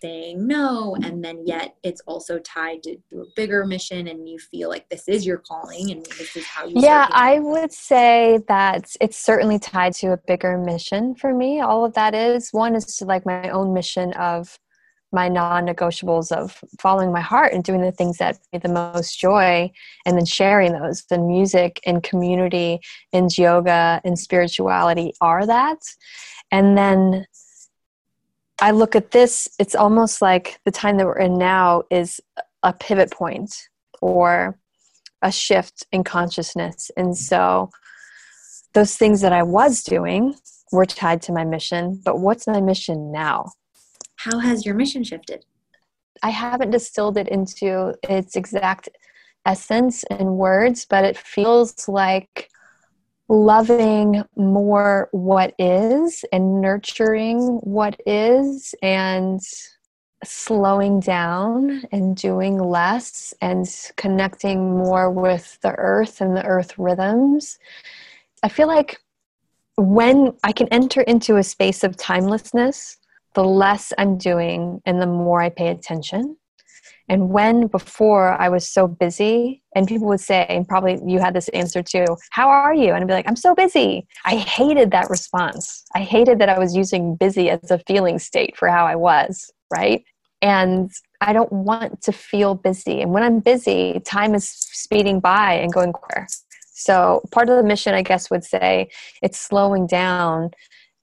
saying 0.00 0.46
no 0.46 0.96
and 1.02 1.24
then 1.24 1.46
yet 1.46 1.76
it's 1.82 2.00
also 2.06 2.38
tied 2.38 2.82
to, 2.82 2.96
to, 3.10 3.20
a 3.20 3.24
bigger 3.36 3.66
mission 3.66 4.08
and 4.08 4.28
you 4.28 4.38
feel 4.38 4.68
like 4.68 4.88
this 4.88 5.08
is 5.08 5.26
your 5.26 5.38
calling 5.38 5.90
and 5.90 6.04
this 6.06 6.36
is 6.36 6.44
how 6.46 6.66
you 6.66 6.80
yeah 6.80 7.08
i 7.10 7.38
would 7.38 7.72
say 7.72 8.40
that 8.48 8.90
it's 9.00 9.18
certainly 9.18 9.58
tied 9.58 9.92
to 9.94 10.12
a 10.12 10.16
bigger 10.16 10.58
mission 10.58 11.14
for 11.14 11.34
me. 11.34 11.60
All 11.60 11.84
of 11.84 11.94
that 11.94 12.14
is 12.14 12.50
one 12.52 12.74
is 12.74 12.84
to 12.96 13.04
like 13.04 13.26
my 13.26 13.48
own 13.50 13.72
mission 13.72 14.12
of 14.14 14.58
my 15.10 15.28
non-negotiables 15.28 16.30
of 16.30 16.62
following 16.78 17.10
my 17.10 17.20
heart 17.20 17.54
and 17.54 17.64
doing 17.64 17.80
the 17.80 17.92
things 17.92 18.18
that 18.18 18.38
bring 18.50 18.60
the 18.60 18.68
most 18.68 19.18
joy 19.18 19.70
and 20.04 20.18
then 20.18 20.26
sharing 20.26 20.72
those. 20.72 21.04
The 21.04 21.18
music 21.18 21.80
and 21.86 22.02
community 22.02 22.80
and 23.12 23.36
yoga 23.36 24.02
and 24.04 24.18
spirituality 24.18 25.14
are 25.22 25.46
that. 25.46 25.78
And 26.52 26.76
then 26.76 27.26
I 28.60 28.72
look 28.72 28.96
at 28.96 29.12
this, 29.12 29.48
it's 29.58 29.74
almost 29.74 30.20
like 30.20 30.58
the 30.64 30.70
time 30.70 30.96
that 30.96 31.06
we're 31.06 31.18
in 31.18 31.38
now 31.38 31.84
is 31.90 32.20
a 32.62 32.72
pivot 32.72 33.12
point 33.12 33.54
or 34.00 34.58
a 35.22 35.30
shift 35.30 35.86
in 35.92 36.04
consciousness. 36.04 36.90
And 36.96 37.16
so 37.16 37.70
those 38.74 38.96
things 38.96 39.20
that 39.20 39.32
I 39.32 39.42
was 39.42 39.82
doing 39.82 40.34
were 40.72 40.86
tied 40.86 41.22
to 41.22 41.32
my 41.32 41.44
mission, 41.44 42.00
but 42.04 42.18
what's 42.18 42.46
my 42.46 42.60
mission 42.60 43.12
now? 43.12 43.52
How 44.16 44.38
has 44.40 44.66
your 44.66 44.74
mission 44.74 45.04
shifted? 45.04 45.44
I 46.22 46.30
haven't 46.30 46.70
distilled 46.70 47.16
it 47.16 47.28
into 47.28 47.94
its 48.02 48.34
exact 48.34 48.88
essence 49.46 50.04
in 50.10 50.36
words, 50.36 50.84
but 50.88 51.04
it 51.04 51.16
feels 51.16 51.88
like 51.88 52.50
loving 53.28 54.22
more 54.36 55.08
what 55.12 55.54
is 55.58 56.24
and 56.32 56.60
nurturing 56.60 57.40
what 57.62 58.00
is 58.06 58.74
and 58.82 59.40
slowing 60.24 60.98
down 60.98 61.82
and 61.92 62.16
doing 62.16 62.58
less 62.58 63.34
and 63.40 63.66
connecting 63.96 64.76
more 64.76 65.10
with 65.10 65.58
the 65.60 65.72
earth 65.76 66.20
and 66.20 66.36
the 66.36 66.44
earth 66.44 66.78
rhythms. 66.78 67.58
I 68.42 68.48
feel 68.48 68.66
like 68.66 68.98
when 69.76 70.32
I 70.42 70.52
can 70.52 70.68
enter 70.68 71.02
into 71.02 71.36
a 71.36 71.42
space 71.42 71.84
of 71.84 71.96
timelessness, 71.96 72.96
the 73.34 73.44
less 73.44 73.92
I'm 73.98 74.18
doing 74.18 74.82
and 74.86 75.00
the 75.00 75.06
more 75.06 75.40
I 75.40 75.50
pay 75.50 75.68
attention. 75.68 76.36
And 77.08 77.30
when 77.30 77.68
before 77.68 78.40
I 78.40 78.48
was 78.48 78.68
so 78.68 78.86
busy, 78.86 79.62
and 79.74 79.86
people 79.86 80.08
would 80.08 80.20
say, 80.20 80.44
and 80.48 80.68
probably 80.68 81.00
you 81.06 81.20
had 81.20 81.34
this 81.34 81.48
answer 81.48 81.82
too, 81.82 82.04
how 82.30 82.48
are 82.48 82.74
you? 82.74 82.92
And 82.92 82.96
I'd 82.96 83.06
be 83.06 83.12
like, 83.12 83.28
I'm 83.28 83.36
so 83.36 83.54
busy. 83.54 84.06
I 84.24 84.36
hated 84.36 84.90
that 84.90 85.08
response. 85.08 85.84
I 85.94 86.00
hated 86.00 86.38
that 86.40 86.48
I 86.48 86.58
was 86.58 86.76
using 86.76 87.16
busy 87.16 87.50
as 87.50 87.70
a 87.70 87.78
feeling 87.80 88.18
state 88.18 88.56
for 88.56 88.68
how 88.68 88.86
I 88.86 88.96
was, 88.96 89.50
right? 89.72 90.04
And 90.42 90.90
I 91.20 91.32
don't 91.32 91.52
want 91.52 92.02
to 92.02 92.12
feel 92.12 92.54
busy. 92.54 93.00
And 93.00 93.12
when 93.12 93.22
I'm 93.22 93.40
busy, 93.40 94.00
time 94.04 94.34
is 94.34 94.48
speeding 94.48 95.18
by 95.20 95.54
and 95.54 95.72
going 95.72 95.92
quicker. 95.92 96.26
So 96.72 97.22
part 97.32 97.48
of 97.48 97.56
the 97.56 97.64
mission, 97.64 97.94
I 97.94 98.02
guess, 98.02 98.30
would 98.30 98.44
say 98.44 98.90
it's 99.20 99.40
slowing 99.40 99.86
down 99.86 100.50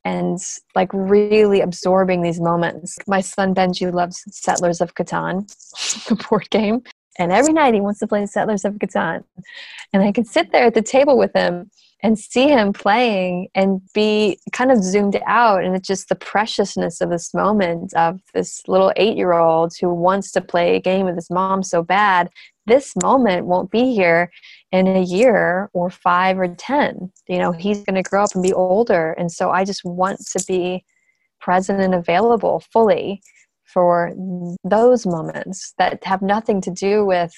and 0.06 0.40
like 0.76 0.90
really 0.94 1.60
absorbing 1.62 2.22
these 2.22 2.40
moments. 2.40 2.98
My 3.08 3.22
son 3.22 3.54
Benji 3.54 3.92
loves 3.92 4.24
Settlers 4.30 4.80
of 4.80 4.94
Catan, 4.94 5.48
the 6.08 6.16
board 6.16 6.50
game. 6.52 6.84
And 7.18 7.32
every 7.32 7.54
night 7.54 7.74
he 7.74 7.82
wants 7.82 8.00
to 8.00 8.08
play 8.08 8.26
Settlers 8.26 8.66
of 8.66 8.76
Catan. 8.76 9.24
And 9.92 10.04
I 10.04 10.12
can 10.12 10.26
sit 10.26 10.52
there 10.52 10.66
at 10.66 10.76
the 10.76 10.82
table 10.82 11.18
with 11.18 11.34
him 11.34 11.72
and 12.04 12.20
see 12.20 12.50
him 12.50 12.72
playing 12.72 13.48
and 13.56 13.82
be 13.94 14.38
kind 14.52 14.72
of 14.72 14.84
zoomed 14.84 15.20
out 15.26 15.64
and 15.64 15.76
it's 15.76 15.88
just 15.88 16.10
the 16.10 16.16
preciousness 16.16 17.02
of 17.02 17.10
this 17.10 17.34
moment 17.34 17.94
of 17.96 18.20
this 18.34 18.62
little 18.68 18.92
eight 18.98 19.18
year 19.18 19.34
old 19.34 19.74
who 19.80 19.92
wants 19.92 20.32
to 20.32 20.42
play 20.42 20.76
a 20.76 20.82
game 20.82 21.06
with 21.06 21.16
his 21.16 21.32
mom 21.32 21.64
so 21.64 21.82
bad 21.82 22.30
this 22.66 22.94
moment 23.02 23.46
won't 23.46 23.72
be 23.72 23.94
here 23.94 24.32
in 24.72 24.88
a 24.88 25.02
year 25.02 25.70
or 25.74 25.90
five 25.90 26.40
or 26.40 26.48
ten 26.48 27.12
you 27.28 27.38
know 27.38 27.52
he's 27.52 27.84
going 27.84 28.02
to 28.02 28.10
grow 28.10 28.24
up 28.24 28.34
and 28.34 28.44
be 28.44 28.54
older 28.54 29.12
and 29.14 29.32
so 29.32 29.52
i 29.52 29.64
just 29.64 29.84
want 29.84 30.20
to 30.20 30.44
be 30.48 30.84
present 31.42 31.82
and 31.82 31.94
available 31.94 32.60
fully 32.72 33.22
for 33.66 34.14
those 34.64 35.06
moments 35.06 35.74
that 35.78 36.02
have 36.06 36.22
nothing 36.22 36.62
to 36.62 36.72
do 36.72 37.06
with 37.06 37.34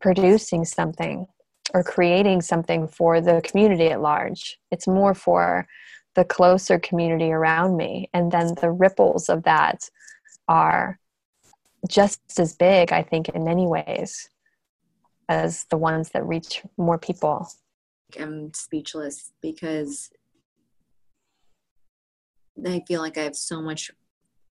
producing 0.00 0.64
something 0.64 1.26
or 1.74 1.82
creating 1.82 2.40
something 2.40 2.86
for 2.86 3.20
the 3.20 3.40
community 3.42 3.88
at 3.88 4.00
large. 4.00 4.58
It's 4.70 4.86
more 4.86 5.12
for 5.12 5.66
the 6.14 6.24
closer 6.24 6.78
community 6.78 7.32
around 7.32 7.76
me. 7.76 8.08
And 8.14 8.30
then 8.30 8.54
the 8.60 8.70
ripples 8.70 9.28
of 9.28 9.42
that 9.42 9.90
are 10.46 10.99
just 11.88 12.20
as 12.38 12.54
big, 12.54 12.92
I 12.92 13.02
think, 13.02 13.28
in 13.30 13.44
many 13.44 13.66
ways, 13.66 14.28
as 15.28 15.64
the 15.70 15.76
ones 15.76 16.10
that 16.10 16.26
reach 16.26 16.62
more 16.76 16.98
people. 16.98 17.48
I'm 18.18 18.52
speechless 18.54 19.32
because 19.40 20.10
I 22.66 22.82
feel 22.86 23.00
like 23.00 23.16
I 23.16 23.22
have 23.22 23.36
so 23.36 23.62
much 23.62 23.90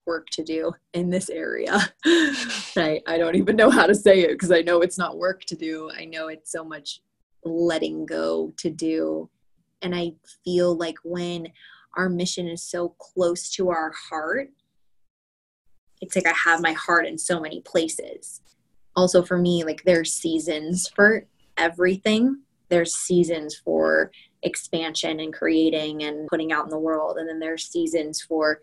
work 0.06 0.28
to 0.32 0.44
do 0.44 0.72
in 0.94 1.10
this 1.10 1.30
area. 1.30 1.78
I, 2.06 3.02
I 3.06 3.18
don't 3.18 3.36
even 3.36 3.56
know 3.56 3.70
how 3.70 3.86
to 3.86 3.94
say 3.94 4.22
it 4.22 4.32
because 4.32 4.52
I 4.52 4.62
know 4.62 4.82
it's 4.82 4.98
not 4.98 5.18
work 5.18 5.44
to 5.46 5.56
do. 5.56 5.92
I 5.96 6.06
know 6.06 6.30
it's 6.30 6.52
so 6.52 6.64
much 6.64 7.02
letting 7.44 8.06
go 8.06 8.52
to 8.58 8.70
do. 8.70 9.30
And 9.82 9.96
I 9.96 10.14
feel 10.44 10.76
like 10.76 10.98
when 11.04 11.48
our 11.96 12.10
mission 12.10 12.48
is 12.48 12.64
so 12.64 12.96
close 13.00 13.50
to 13.52 13.70
our 13.70 13.92
heart, 13.92 14.50
it's 16.02 16.16
like 16.16 16.28
I 16.28 16.34
have 16.34 16.62
my 16.62 16.74
heart 16.74 17.06
in 17.06 17.18
so 17.18 17.40
many 17.40 17.62
places. 17.62 18.42
Also, 18.96 19.22
for 19.22 19.38
me, 19.38 19.64
like 19.64 19.84
there's 19.84 20.14
seasons 20.14 20.90
for 20.90 21.26
everything. 21.58 22.42
There's 22.70 22.96
seasons 22.96 23.56
for 23.56 24.12
expansion 24.44 25.20
and 25.20 25.34
creating 25.34 26.04
and 26.04 26.28
putting 26.28 26.52
out 26.52 26.66
in 26.66 26.70
the 26.70 26.80
world. 26.80 27.18
And 27.18 27.28
then 27.28 27.40
there's 27.40 27.68
seasons 27.68 28.22
for 28.22 28.62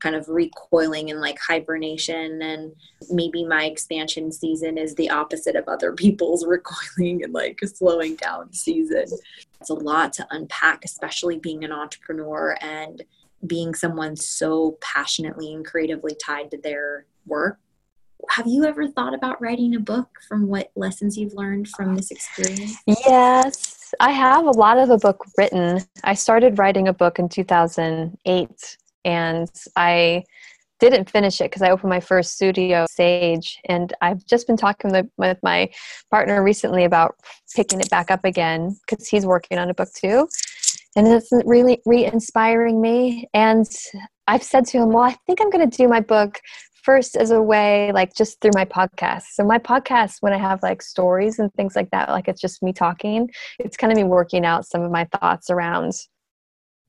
kind 0.00 0.14
of 0.14 0.28
recoiling 0.28 1.10
and 1.10 1.20
like 1.20 1.38
hibernation 1.38 2.42
and 2.42 2.72
maybe 3.10 3.42
my 3.44 3.64
expansion 3.64 4.30
season 4.30 4.76
is 4.76 4.94
the 4.96 5.08
opposite 5.08 5.56
of 5.56 5.66
other 5.66 5.92
people's 6.04 6.44
recoiling 6.44 7.24
and 7.24 7.32
like 7.32 7.58
slowing 7.64 8.14
down 8.16 8.52
season 8.52 9.06
it's 9.60 9.70
a 9.70 9.74
lot 9.74 10.12
to 10.12 10.26
unpack 10.30 10.84
especially 10.84 11.38
being 11.38 11.64
an 11.64 11.72
entrepreneur 11.72 12.54
and 12.60 13.02
being 13.46 13.74
someone 13.74 14.16
so 14.16 14.78
passionately 14.80 15.52
and 15.52 15.64
creatively 15.64 16.16
tied 16.24 16.50
to 16.50 16.58
their 16.58 17.06
work 17.26 17.58
have 18.30 18.46
you 18.46 18.64
ever 18.64 18.88
thought 18.88 19.12
about 19.12 19.42
writing 19.42 19.74
a 19.74 19.80
book 19.80 20.08
from 20.26 20.46
what 20.46 20.70
lessons 20.76 21.18
you've 21.18 21.34
learned 21.34 21.68
from 21.68 21.94
this 21.94 22.10
experience? 22.10 22.74
Yes 22.86 23.84
i 24.00 24.10
have 24.10 24.46
a 24.46 24.50
lot 24.50 24.78
of 24.78 24.88
the 24.88 24.98
book 24.98 25.24
written. 25.36 25.80
I 26.02 26.14
started 26.14 26.58
writing 26.58 26.88
a 26.88 26.92
book 26.92 27.18
in 27.18 27.28
2008 27.28 28.76
and 29.04 29.50
I 29.76 30.24
didn't 30.80 31.10
finish 31.10 31.40
it 31.40 31.44
because 31.44 31.62
I 31.62 31.70
opened 31.70 31.90
my 31.90 32.00
first 32.00 32.34
studio 32.34 32.86
stage, 32.90 33.60
and 33.66 33.92
I've 34.02 34.26
just 34.26 34.46
been 34.46 34.56
talking 34.56 35.08
with 35.16 35.38
my 35.42 35.70
partner 36.10 36.42
recently 36.42 36.84
about 36.84 37.14
picking 37.54 37.80
it 37.80 37.88
back 37.90 38.10
up 38.10 38.24
again 38.24 38.76
because 38.86 39.06
he's 39.06 39.24
working 39.24 39.58
on 39.58 39.70
a 39.70 39.74
book 39.74 39.88
too, 39.94 40.28
and 40.96 41.06
it's 41.08 41.30
really 41.44 41.80
re-inspiring 41.84 42.80
me. 42.80 43.28
And 43.34 43.66
I've 44.26 44.42
said 44.42 44.66
to 44.66 44.78
him, 44.78 44.90
"Well, 44.90 45.04
I 45.04 45.16
think 45.26 45.40
I'm 45.40 45.50
going 45.50 45.68
to 45.68 45.76
do 45.76 45.88
my 45.88 46.00
book." 46.00 46.40
first 46.82 47.16
as 47.16 47.30
a 47.30 47.40
way 47.40 47.90
like 47.92 48.14
just 48.14 48.38
through 48.42 48.50
my 48.52 48.66
podcast 48.66 49.22
so 49.32 49.42
my 49.42 49.58
podcast 49.58 50.16
when 50.20 50.34
i 50.34 50.36
have 50.36 50.62
like 50.62 50.82
stories 50.82 51.38
and 51.38 51.50
things 51.54 51.74
like 51.74 51.90
that 51.90 52.10
like 52.10 52.28
it's 52.28 52.42
just 52.42 52.62
me 52.62 52.74
talking 52.74 53.26
it's 53.58 53.74
kind 53.74 53.90
of 53.90 53.96
me 53.96 54.04
working 54.04 54.44
out 54.44 54.66
some 54.66 54.82
of 54.82 54.90
my 54.90 55.06
thoughts 55.06 55.48
around 55.48 55.94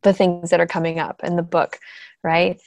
the 0.05 0.13
things 0.13 0.51
that 0.51 0.61
are 0.61 0.67
coming 0.67 0.99
up 0.99 1.19
in 1.23 1.35
the 1.35 1.43
book, 1.43 1.77
right? 2.23 2.61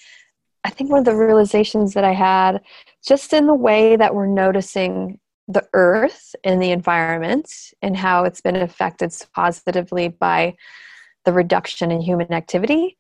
I 0.64 0.70
think 0.70 0.90
one 0.90 0.98
of 0.98 1.06
the 1.06 1.16
realizations 1.16 1.94
that 1.94 2.04
I 2.04 2.12
had 2.12 2.60
just 3.06 3.32
in 3.32 3.46
the 3.46 3.54
way 3.54 3.96
that 3.96 4.14
we're 4.14 4.26
noticing 4.26 5.18
the 5.46 5.66
earth 5.72 6.34
and 6.44 6.60
the 6.60 6.72
environment 6.72 7.50
and 7.80 7.96
how 7.96 8.24
it's 8.24 8.42
been 8.42 8.56
affected 8.56 9.14
positively 9.32 10.08
by 10.08 10.54
the 11.24 11.32
reduction 11.32 11.90
in 11.90 12.00
human 12.00 12.32
activity, 12.32 12.96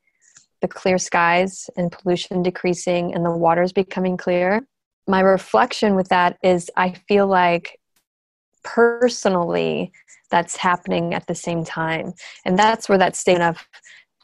the 0.60 0.68
clear 0.68 0.98
skies 0.98 1.70
and 1.76 1.92
pollution 1.92 2.42
decreasing, 2.42 3.14
and 3.14 3.24
the 3.24 3.30
waters 3.30 3.72
becoming 3.72 4.16
clear. 4.16 4.66
My 5.06 5.20
reflection 5.20 5.94
with 5.94 6.08
that 6.08 6.36
is 6.42 6.70
I 6.76 6.92
feel 7.08 7.26
like 7.26 7.78
personally 8.64 9.92
that's 10.30 10.56
happening 10.56 11.14
at 11.14 11.26
the 11.26 11.34
same 11.34 11.64
time. 11.64 12.12
And 12.44 12.58
that's 12.58 12.88
where 12.88 12.98
that 12.98 13.16
state 13.16 13.40
of 13.40 13.66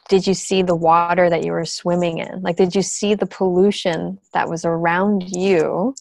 did 0.07 0.27
you 0.27 0.35
see 0.35 0.61
the 0.61 0.75
water 0.75 1.29
that 1.29 1.43
you 1.43 1.51
were 1.51 1.65
swimming 1.65 2.19
in? 2.19 2.41
Like, 2.41 2.57
did 2.57 2.75
you 2.75 2.83
see 2.83 3.15
the 3.15 3.25
pollution 3.25 4.19
that 4.33 4.47
was 4.47 4.63
around 4.63 5.23
you? 5.35 5.95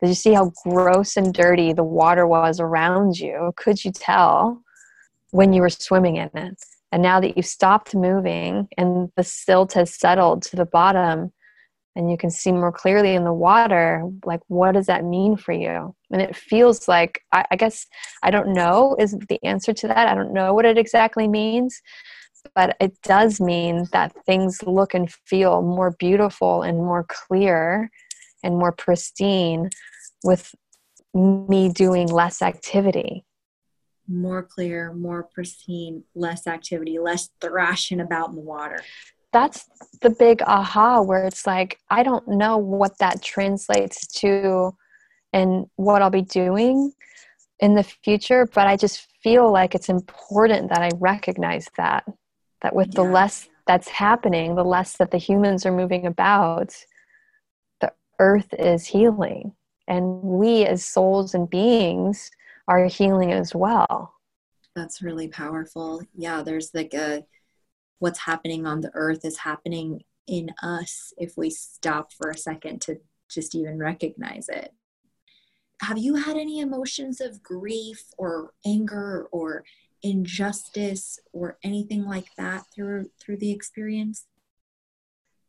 Did 0.00 0.08
you 0.08 0.14
see 0.14 0.32
how 0.32 0.52
gross 0.64 1.16
and 1.16 1.32
dirty 1.32 1.72
the 1.72 1.84
water 1.84 2.26
was 2.26 2.58
around 2.58 3.16
you? 3.16 3.52
Could 3.56 3.84
you 3.84 3.92
tell 3.92 4.60
when 5.30 5.52
you 5.52 5.62
were 5.62 5.70
swimming 5.70 6.16
in 6.16 6.30
it? 6.34 6.58
And 6.94 7.02
now 7.02 7.18
that 7.18 7.36
you've 7.36 7.44
stopped 7.44 7.92
moving 7.96 8.68
and 8.78 9.10
the 9.16 9.24
silt 9.24 9.72
has 9.72 9.92
settled 9.92 10.42
to 10.44 10.54
the 10.54 10.64
bottom 10.64 11.32
and 11.96 12.08
you 12.08 12.16
can 12.16 12.30
see 12.30 12.52
more 12.52 12.70
clearly 12.70 13.16
in 13.16 13.24
the 13.24 13.32
water, 13.32 14.08
like, 14.24 14.40
what 14.46 14.72
does 14.72 14.86
that 14.86 15.04
mean 15.04 15.36
for 15.36 15.52
you? 15.52 15.92
And 16.12 16.22
it 16.22 16.36
feels 16.36 16.86
like, 16.86 17.20
I, 17.32 17.44
I 17.50 17.56
guess, 17.56 17.84
I 18.22 18.30
don't 18.30 18.52
know 18.52 18.94
is 19.00 19.16
the 19.28 19.44
answer 19.44 19.72
to 19.72 19.88
that. 19.88 20.06
I 20.06 20.14
don't 20.14 20.32
know 20.32 20.54
what 20.54 20.66
it 20.66 20.78
exactly 20.78 21.26
means 21.26 21.82
but 22.54 22.76
it 22.78 23.00
does 23.02 23.40
mean 23.40 23.86
that 23.92 24.14
things 24.26 24.62
look 24.64 24.94
and 24.94 25.10
feel 25.26 25.62
more 25.62 25.96
beautiful 25.98 26.62
and 26.62 26.76
more 26.76 27.06
clear 27.08 27.90
and 28.42 28.58
more 28.58 28.70
pristine 28.70 29.70
with 30.22 30.54
me 31.14 31.70
doing 31.70 32.06
less 32.06 32.42
activity 32.42 33.24
more 34.08 34.42
clear 34.42 34.92
more 34.92 35.22
pristine 35.22 36.02
less 36.14 36.46
activity 36.46 36.98
less 36.98 37.30
thrashing 37.40 38.00
about 38.00 38.30
in 38.30 38.36
the 38.36 38.40
water 38.40 38.80
that's 39.32 39.68
the 40.02 40.10
big 40.10 40.42
aha 40.42 41.00
where 41.00 41.24
it's 41.24 41.46
like 41.46 41.78
i 41.90 42.02
don't 42.02 42.28
know 42.28 42.56
what 42.56 42.98
that 42.98 43.22
translates 43.22 44.06
to 44.06 44.74
and 45.32 45.66
what 45.76 46.02
i'll 46.02 46.10
be 46.10 46.22
doing 46.22 46.92
in 47.60 47.74
the 47.74 47.82
future 47.82 48.46
but 48.54 48.66
i 48.66 48.76
just 48.76 49.08
feel 49.22 49.50
like 49.50 49.74
it's 49.74 49.88
important 49.88 50.68
that 50.68 50.82
i 50.82 50.90
recognize 50.98 51.68
that 51.76 52.04
that 52.62 52.74
with 52.74 52.88
yeah. 52.88 53.02
the 53.02 53.02
less 53.02 53.48
that's 53.66 53.88
happening, 53.88 54.54
the 54.54 54.64
less 54.64 54.96
that 54.96 55.10
the 55.10 55.18
humans 55.18 55.64
are 55.64 55.72
moving 55.72 56.06
about, 56.06 56.74
the 57.80 57.92
earth 58.18 58.52
is 58.58 58.86
healing. 58.86 59.52
And 59.88 60.22
we 60.22 60.64
as 60.64 60.84
souls 60.84 61.34
and 61.34 61.48
beings 61.48 62.30
are 62.68 62.86
healing 62.86 63.32
as 63.32 63.54
well. 63.54 64.14
That's 64.74 65.02
really 65.02 65.28
powerful. 65.28 66.02
Yeah, 66.14 66.42
there's 66.42 66.70
like 66.74 66.94
a 66.94 67.24
what's 67.98 68.20
happening 68.20 68.66
on 68.66 68.80
the 68.80 68.90
earth 68.94 69.24
is 69.24 69.38
happening 69.38 70.04
in 70.26 70.50
us 70.62 71.12
if 71.16 71.36
we 71.36 71.50
stop 71.50 72.12
for 72.12 72.30
a 72.30 72.36
second 72.36 72.80
to 72.82 72.96
just 73.28 73.54
even 73.54 73.78
recognize 73.78 74.48
it. 74.48 74.72
Have 75.80 75.98
you 75.98 76.16
had 76.16 76.36
any 76.36 76.60
emotions 76.60 77.20
of 77.20 77.42
grief 77.42 78.04
or 78.16 78.52
anger 78.64 79.28
or 79.32 79.64
injustice 80.02 81.18
or 81.32 81.58
anything 81.62 82.04
like 82.04 82.28
that 82.36 82.64
through 82.74 83.10
through 83.20 83.38
the 83.38 83.52
experience? 83.52 84.26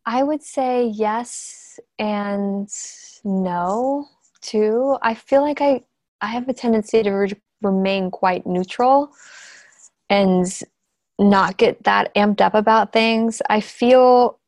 I 0.06 0.24
would 0.24 0.44
say 0.44 0.86
yes 0.86 1.80
and 1.98 2.70
no 3.24 4.08
too. 4.42 4.98
I 5.02 5.16
feel 5.16 5.42
like 5.42 5.62
I 5.62 5.84
I 6.26 6.30
have 6.30 6.50
a 6.50 6.54
tendency 6.54 7.04
to 7.04 7.12
re- 7.12 7.42
remain 7.62 8.10
quite 8.10 8.48
neutral 8.48 9.12
and 10.10 10.46
not 11.20 11.58
get 11.58 11.84
that 11.84 12.14
amped 12.16 12.42
up 12.42 12.56
about 12.56 12.92
things. 12.92 13.44
I 13.48 13.62
feel 13.62 14.40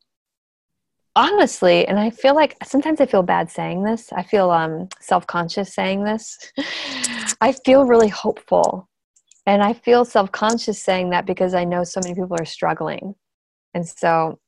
honestly, 1.16 1.88
and 1.88 2.00
I 2.00 2.10
feel 2.10 2.34
like 2.34 2.58
sometimes 2.64 3.00
I 3.00 3.06
feel 3.06 3.22
bad 3.22 3.52
saying 3.52 3.84
this. 3.84 4.12
I 4.12 4.24
feel 4.24 4.50
um, 4.50 4.90
self 5.00 5.28
conscious 5.28 5.72
saying 5.72 6.04
this. 6.04 6.52
I 7.42 7.52
feel 7.52 7.86
really 7.86 8.10
hopeful 8.10 8.90
and 9.46 9.62
I 9.62 9.74
feel 9.74 10.04
self 10.04 10.32
conscious 10.32 10.82
saying 10.82 11.12
that 11.12 11.28
because 11.28 11.54
I 11.54 11.64
know 11.64 11.84
so 11.84 12.02
many 12.04 12.16
people 12.16 12.38
are 12.40 12.46
struggling. 12.46 13.14
And 13.76 13.88
so 13.88 14.40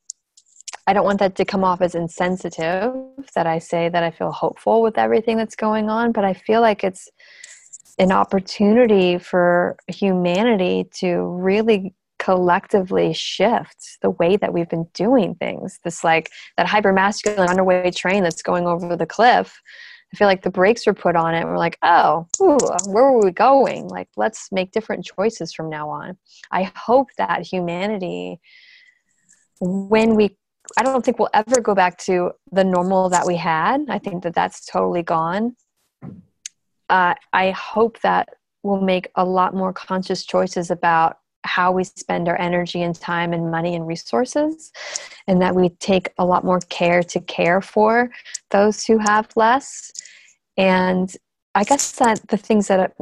I 0.89 0.93
don't 0.93 1.05
want 1.05 1.19
that 1.19 1.35
to 1.35 1.45
come 1.45 1.63
off 1.63 1.81
as 1.81 1.93
insensitive 1.93 2.95
that 3.35 3.45
I 3.45 3.59
say 3.59 3.89
that 3.89 4.01
I 4.01 4.09
feel 4.09 4.31
hopeful 4.31 4.81
with 4.81 4.97
everything 4.97 5.37
that's 5.37 5.55
going 5.55 5.87
on, 5.87 6.11
but 6.11 6.25
I 6.25 6.33
feel 6.33 6.61
like 6.61 6.83
it's 6.83 7.07
an 7.99 8.11
opportunity 8.11 9.19
for 9.19 9.77
humanity 9.87 10.89
to 10.95 11.19
really 11.21 11.93
collectively 12.17 13.13
shift 13.13 13.99
the 14.01 14.09
way 14.09 14.35
that 14.37 14.51
we've 14.51 14.67
been 14.67 14.87
doing 14.95 15.35
things. 15.35 15.79
This 15.83 16.03
like 16.03 16.31
that 16.57 16.65
hyper 16.65 16.91
masculine 16.91 17.47
underway 17.47 17.91
train 17.91 18.23
that's 18.23 18.41
going 18.41 18.65
over 18.65 18.95
the 18.95 19.05
cliff. 19.05 19.61
I 20.11 20.17
feel 20.17 20.27
like 20.27 20.41
the 20.41 20.49
brakes 20.49 20.87
were 20.87 20.95
put 20.95 21.15
on 21.15 21.35
it. 21.35 21.45
we're 21.45 21.59
like, 21.59 21.77
oh, 21.83 22.25
ooh, 22.41 22.57
where 22.87 23.03
are 23.03 23.23
we 23.23 23.29
going? 23.29 23.87
Like, 23.89 24.07
let's 24.17 24.51
make 24.51 24.71
different 24.71 25.05
choices 25.05 25.53
from 25.53 25.69
now 25.69 25.87
on. 25.91 26.17
I 26.51 26.71
hope 26.75 27.09
that 27.19 27.45
humanity, 27.45 28.39
when 29.61 30.15
we, 30.15 30.35
I 30.77 30.83
don't 30.83 31.03
think 31.03 31.19
we'll 31.19 31.29
ever 31.33 31.61
go 31.61 31.75
back 31.75 31.97
to 31.99 32.31
the 32.51 32.63
normal 32.63 33.09
that 33.09 33.25
we 33.25 33.35
had. 33.35 33.85
I 33.89 33.99
think 33.99 34.23
that 34.23 34.35
that's 34.35 34.65
totally 34.65 35.03
gone. 35.03 35.55
Uh, 36.89 37.13
I 37.33 37.51
hope 37.51 37.99
that 38.01 38.29
we'll 38.63 38.81
make 38.81 39.09
a 39.15 39.25
lot 39.25 39.53
more 39.53 39.73
conscious 39.73 40.25
choices 40.25 40.71
about 40.71 41.17
how 41.43 41.71
we 41.71 41.83
spend 41.83 42.27
our 42.27 42.39
energy 42.39 42.81
and 42.81 42.99
time 42.99 43.31
and 43.31 43.49
money 43.49 43.75
and 43.75 43.87
resources, 43.87 44.71
and 45.27 45.41
that 45.41 45.55
we 45.55 45.69
take 45.69 46.09
a 46.17 46.25
lot 46.25 46.43
more 46.43 46.59
care 46.69 47.01
to 47.01 47.19
care 47.21 47.61
for 47.61 48.11
those 48.51 48.85
who 48.85 48.97
have 48.97 49.29
less. 49.35 49.91
And 50.57 51.15
I 51.55 51.63
guess 51.63 51.93
that 51.93 52.27
the 52.27 52.37
things 52.37 52.67
that 52.67 52.93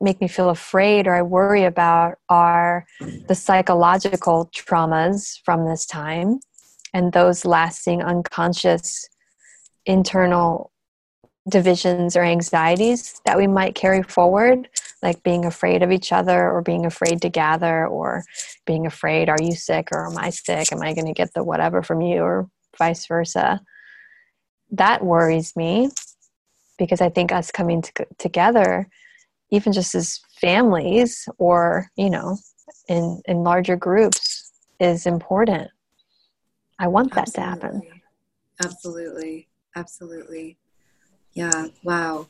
make 0.00 0.20
me 0.20 0.28
feel 0.28 0.50
afraid 0.50 1.06
or 1.06 1.14
I 1.14 1.22
worry 1.22 1.64
about 1.64 2.18
are 2.28 2.86
the 3.28 3.34
psychological 3.34 4.50
traumas 4.54 5.38
from 5.44 5.64
this 5.64 5.86
time 5.86 6.40
and 6.94 7.12
those 7.12 7.44
lasting 7.44 8.02
unconscious 8.02 9.08
internal 9.86 10.72
divisions 11.48 12.16
or 12.16 12.22
anxieties 12.22 13.20
that 13.24 13.36
we 13.36 13.46
might 13.46 13.74
carry 13.74 14.02
forward, 14.02 14.68
like 15.02 15.22
being 15.22 15.44
afraid 15.44 15.82
of 15.82 15.90
each 15.90 16.12
other 16.12 16.50
or 16.50 16.62
being 16.62 16.86
afraid 16.86 17.20
to 17.22 17.28
gather 17.28 17.86
or 17.86 18.24
being 18.66 18.86
afraid, 18.86 19.28
are 19.28 19.40
you 19.40 19.54
sick 19.54 19.88
or 19.92 20.06
am 20.06 20.18
I 20.18 20.30
sick? 20.30 20.72
Am 20.72 20.82
I 20.82 20.94
going 20.94 21.06
to 21.06 21.12
get 21.12 21.34
the 21.34 21.42
whatever 21.42 21.82
from 21.82 22.00
you 22.00 22.22
or 22.22 22.48
vice 22.78 23.06
versa? 23.06 23.60
That 24.70 25.04
worries 25.04 25.56
me 25.56 25.90
because 26.78 27.00
I 27.00 27.08
think 27.08 27.32
us 27.32 27.50
coming 27.50 27.82
to- 27.82 28.06
together, 28.18 28.88
even 29.50 29.72
just 29.72 29.94
as 29.94 30.20
families 30.40 31.28
or, 31.38 31.90
you 31.96 32.10
know, 32.10 32.38
in, 32.88 33.20
in 33.26 33.44
larger 33.44 33.76
groups, 33.76 34.52
is 34.80 35.06
important. 35.06 35.70
I 36.82 36.88
want 36.88 37.14
that 37.14 37.28
Absolutely. 37.28 37.42
to 37.44 37.48
happen. 37.48 37.82
Absolutely. 38.64 39.48
Absolutely. 39.76 40.58
Yeah. 41.32 41.66
Wow. 41.84 42.26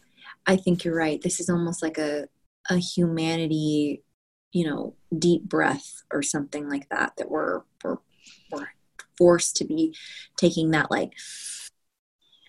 I 0.46 0.56
think 0.56 0.84
you're 0.84 0.94
right. 0.94 1.22
This 1.22 1.40
is 1.40 1.48
almost 1.48 1.82
like 1.82 1.96
a, 1.96 2.28
a 2.68 2.76
humanity, 2.76 4.02
you 4.52 4.66
know, 4.68 4.94
deep 5.18 5.44
breath 5.44 6.02
or 6.12 6.22
something 6.22 6.68
like 6.68 6.86
that, 6.90 7.14
that 7.16 7.30
we're, 7.30 7.62
we're, 7.82 7.96
we're 8.52 8.68
forced 9.16 9.56
to 9.56 9.64
be 9.64 9.96
taking 10.36 10.72
that 10.72 10.90
like, 10.90 11.14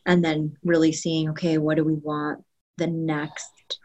and 0.05 0.25
then 0.25 0.57
really 0.61 0.91
seeing, 0.91 1.29
okay, 1.29 1.57
what 1.57 1.77
do 1.77 1.85
we 1.85 1.93
want 1.93 2.43
the 2.77 2.87
next 2.87 3.79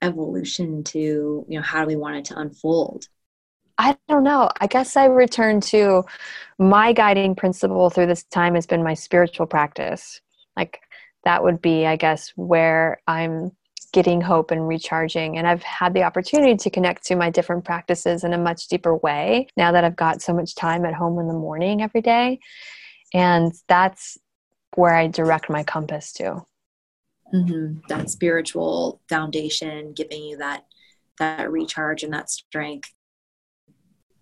evolution 0.00 0.84
to, 0.84 1.44
you 1.46 1.58
know, 1.58 1.62
how 1.62 1.82
do 1.82 1.86
we 1.86 1.96
want 1.96 2.16
it 2.16 2.24
to 2.24 2.38
unfold? 2.38 3.08
I 3.80 3.96
don't 4.10 4.24
know. 4.24 4.50
I 4.60 4.66
guess 4.66 4.94
I 4.94 5.06
return 5.06 5.62
to 5.62 6.04
my 6.58 6.92
guiding 6.92 7.34
principle 7.34 7.88
through 7.88 8.08
this 8.08 8.24
time 8.24 8.54
has 8.54 8.66
been 8.66 8.84
my 8.84 8.92
spiritual 8.92 9.46
practice. 9.46 10.20
Like 10.54 10.80
that 11.24 11.42
would 11.42 11.62
be, 11.62 11.86
I 11.86 11.96
guess, 11.96 12.30
where 12.36 13.00
I'm 13.06 13.52
getting 13.94 14.20
hope 14.20 14.50
and 14.50 14.68
recharging. 14.68 15.38
And 15.38 15.46
I've 15.46 15.62
had 15.62 15.94
the 15.94 16.02
opportunity 16.02 16.56
to 16.56 16.68
connect 16.68 17.06
to 17.06 17.16
my 17.16 17.30
different 17.30 17.64
practices 17.64 18.22
in 18.22 18.34
a 18.34 18.38
much 18.38 18.68
deeper 18.68 18.94
way 18.96 19.46
now 19.56 19.72
that 19.72 19.82
I've 19.82 19.96
got 19.96 20.20
so 20.20 20.34
much 20.34 20.54
time 20.54 20.84
at 20.84 20.92
home 20.92 21.18
in 21.18 21.26
the 21.26 21.32
morning 21.32 21.80
every 21.80 22.02
day. 22.02 22.38
And 23.14 23.50
that's 23.66 24.18
where 24.74 24.94
I 24.94 25.06
direct 25.06 25.48
my 25.48 25.64
compass 25.64 26.12
to. 26.14 26.44
Mm-hmm. 27.32 27.78
That 27.88 28.10
spiritual 28.10 29.00
foundation 29.08 29.94
giving 29.94 30.22
you 30.22 30.36
that 30.36 30.66
that 31.18 31.50
recharge 31.50 32.02
and 32.02 32.12
that 32.12 32.28
strength. 32.28 32.92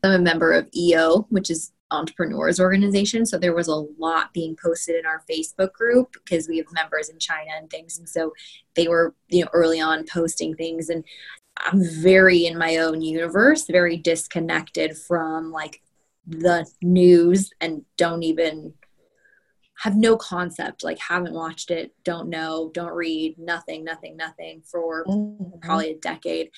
I'm 0.03 0.13
a 0.13 0.19
member 0.19 0.53
of 0.53 0.69
EO, 0.75 1.27
which 1.31 1.51
is 1.51 1.73
entrepreneurs 1.91 2.61
organization. 2.61 3.25
So 3.25 3.39
there 3.39 3.55
was 3.55 3.69
a 3.69 3.75
lot 3.99 4.33
being 4.35 4.57
posted 4.63 4.97
in 4.97 5.07
our 5.07 5.23
facebook 5.31 5.73
group 5.73 6.13
because 6.13 6.47
we 6.47 6.59
have 6.59 6.67
members 6.73 7.09
in 7.09 7.19
china 7.19 7.51
and 7.57 7.71
things. 7.71 7.99
And 7.99 8.09
so 8.09 8.35
they 8.75 8.89
were 8.89 9.15
you 9.29 9.45
know 9.45 9.51
early 9.55 9.81
on 9.81 10.05
posting 10.05 10.55
things. 10.55 10.91
And 10.91 11.05
i'm 11.61 11.83
very 11.83 12.47
in 12.47 12.57
my 12.57 12.77
own 12.77 13.01
universe 13.01 13.67
very 13.67 13.97
disconnected 13.97 14.97
from 14.97 15.51
like 15.51 15.83
the 16.27 16.67
news 16.83 17.51
and 17.61 17.85
don't 17.97 18.23
even 18.23 18.73
have 19.79 19.97
no 19.97 20.17
concept 20.17 20.85
like 20.85 20.99
haven't 20.99 21.33
watched 21.33 21.71
it 21.71 21.95
don't 22.05 22.29
know 22.29 22.71
don't 22.75 22.93
read 22.93 23.37
nothing 23.39 23.85
nothing 23.85 24.17
nothing 24.17 24.63
for 24.65 25.05
mm-hmm. 25.07 25.59
probably 25.61 25.91
a 25.91 25.99
decade. 25.99 26.51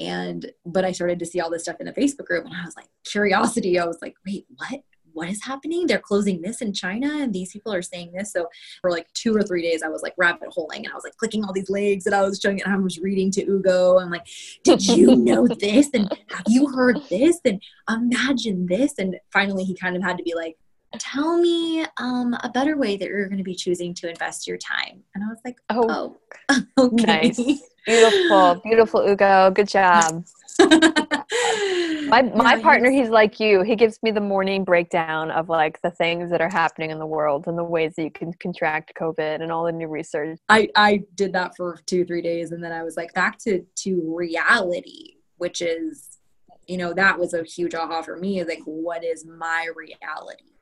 And 0.00 0.50
but 0.64 0.84
i 0.84 0.92
started 0.92 1.18
to 1.18 1.26
see 1.26 1.40
all 1.40 1.50
this 1.50 1.62
stuff 1.62 1.80
in 1.80 1.86
the 1.86 1.92
facebook 1.92 2.26
group 2.26 2.44
and 2.44 2.54
i 2.54 2.64
was 2.64 2.76
like 2.76 2.88
curiosity 3.04 3.78
i 3.78 3.84
was 3.84 3.98
like 4.02 4.14
wait 4.26 4.46
what? 4.56 4.80
What 5.14 5.30
is 5.30 5.42
happening? 5.42 5.86
They're 5.86 5.98
closing 5.98 6.42
this 6.42 6.60
in 6.60 6.72
china 6.72 7.08
and 7.22 7.32
these 7.32 7.50
people 7.50 7.72
are 7.72 7.82
saying 7.82 8.12
this? 8.12 8.32
So 8.32 8.46
for 8.80 8.90
like 8.90 9.12
two 9.14 9.34
or 9.34 9.42
three 9.42 9.62
days 9.62 9.82
i 9.82 9.88
was 9.88 10.02
like 10.02 10.14
rabbit 10.16 10.48
holing 10.52 10.84
and 10.84 10.92
i 10.92 10.94
was 10.94 11.02
like 11.02 11.16
clicking 11.16 11.44
all 11.44 11.52
these 11.52 11.70
links 11.70 12.06
and 12.06 12.14
i 12.14 12.22
was 12.22 12.38
showing 12.38 12.58
it 12.58 12.66
and 12.66 12.74
i 12.74 12.78
was 12.78 12.98
reading 12.98 13.30
to 13.32 13.44
ugo 13.44 13.98
and 13.98 14.10
like 14.12 14.26
did 14.62 14.86
you 14.86 15.16
know 15.28 15.46
this? 15.46 15.88
And 15.94 16.08
have 16.28 16.44
you 16.46 16.68
heard 16.68 17.00
this? 17.08 17.40
And 17.44 17.60
imagine 17.88 18.66
this? 18.66 18.94
And 18.98 19.16
finally 19.32 19.64
he 19.64 19.74
kind 19.74 19.96
of 19.96 20.02
had 20.02 20.18
to 20.18 20.22
be 20.22 20.34
like 20.34 20.56
tell 20.96 21.38
me 21.38 21.84
um, 21.98 22.34
a 22.42 22.48
better 22.48 22.76
way 22.76 22.96
that 22.96 23.08
you're 23.08 23.26
going 23.28 23.38
to 23.38 23.44
be 23.44 23.54
choosing 23.54 23.92
to 23.94 24.08
invest 24.08 24.46
your 24.46 24.56
time. 24.56 25.02
And 25.14 25.24
I 25.24 25.28
was 25.28 25.38
like, 25.44 25.58
oh, 25.70 26.16
oh 26.48 26.62
okay. 26.78 27.04
Nice. 27.04 27.38
Beautiful, 27.86 28.56
beautiful, 28.56 29.08
Ugo. 29.08 29.50
Good 29.50 29.68
job. 29.68 30.22
my 30.58 32.20
my 32.20 32.60
partner, 32.60 32.90
he's 32.90 33.08
like 33.08 33.40
you. 33.40 33.62
He 33.62 33.76
gives 33.76 33.98
me 34.02 34.10
the 34.10 34.20
morning 34.20 34.62
breakdown 34.62 35.30
of 35.30 35.48
like 35.48 35.80
the 35.80 35.90
things 35.90 36.30
that 36.30 36.42
are 36.42 36.50
happening 36.50 36.90
in 36.90 36.98
the 36.98 37.06
world 37.06 37.46
and 37.46 37.56
the 37.56 37.64
ways 37.64 37.94
that 37.96 38.02
you 38.02 38.10
can 38.10 38.34
contract 38.34 38.92
COVID 39.00 39.40
and 39.40 39.50
all 39.50 39.64
the 39.64 39.72
new 39.72 39.88
research. 39.88 40.38
I 40.50 40.68
I 40.76 41.02
did 41.14 41.32
that 41.32 41.56
for 41.56 41.78
two 41.86 42.04
three 42.04 42.20
days, 42.20 42.52
and 42.52 42.62
then 42.62 42.72
I 42.72 42.82
was 42.82 42.98
like 42.98 43.14
back 43.14 43.38
to 43.40 43.64
to 43.76 44.14
reality, 44.14 45.14
which 45.38 45.62
is, 45.62 46.18
you 46.66 46.76
know, 46.76 46.92
that 46.92 47.18
was 47.18 47.32
a 47.32 47.42
huge 47.42 47.74
aha 47.74 48.02
for 48.02 48.18
me. 48.18 48.40
Is 48.40 48.48
like, 48.48 48.64
what 48.66 49.02
is 49.02 49.24
my 49.24 49.68
reality? 49.74 50.57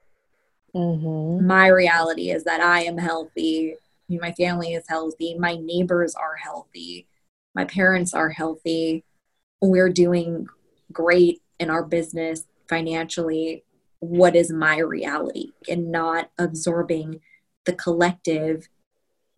Mm-hmm. 0.77 1.47
My 1.47 1.69
reality 1.69 2.31
is 2.31 2.45
that 2.45 2.61
I 2.61 2.83
am 2.83 2.99
healthy. 2.99 3.77
My 4.09 4.33
family 4.33 4.75
is 4.75 4.85
healthy. 4.89 5.35
My 5.39 5.57
neighbors 5.57 6.15
are 6.15 6.37
healthy. 6.37 7.07
My 7.55 7.65
parents 7.65 8.13
are 8.13 8.29
healthy. 8.29 9.05
We're 9.63 9.89
doing 9.89 10.47
great 10.93 11.41
in 11.59 11.71
our 11.71 11.83
business 11.83 12.45
financially. 12.69 13.65
What 14.01 14.37
is 14.37 14.53
my 14.53 14.79
reality? 14.79 15.53
And 15.69 15.91
not 15.91 16.31
absorbing 16.39 17.21
the 17.65 17.73
collective 17.73 18.69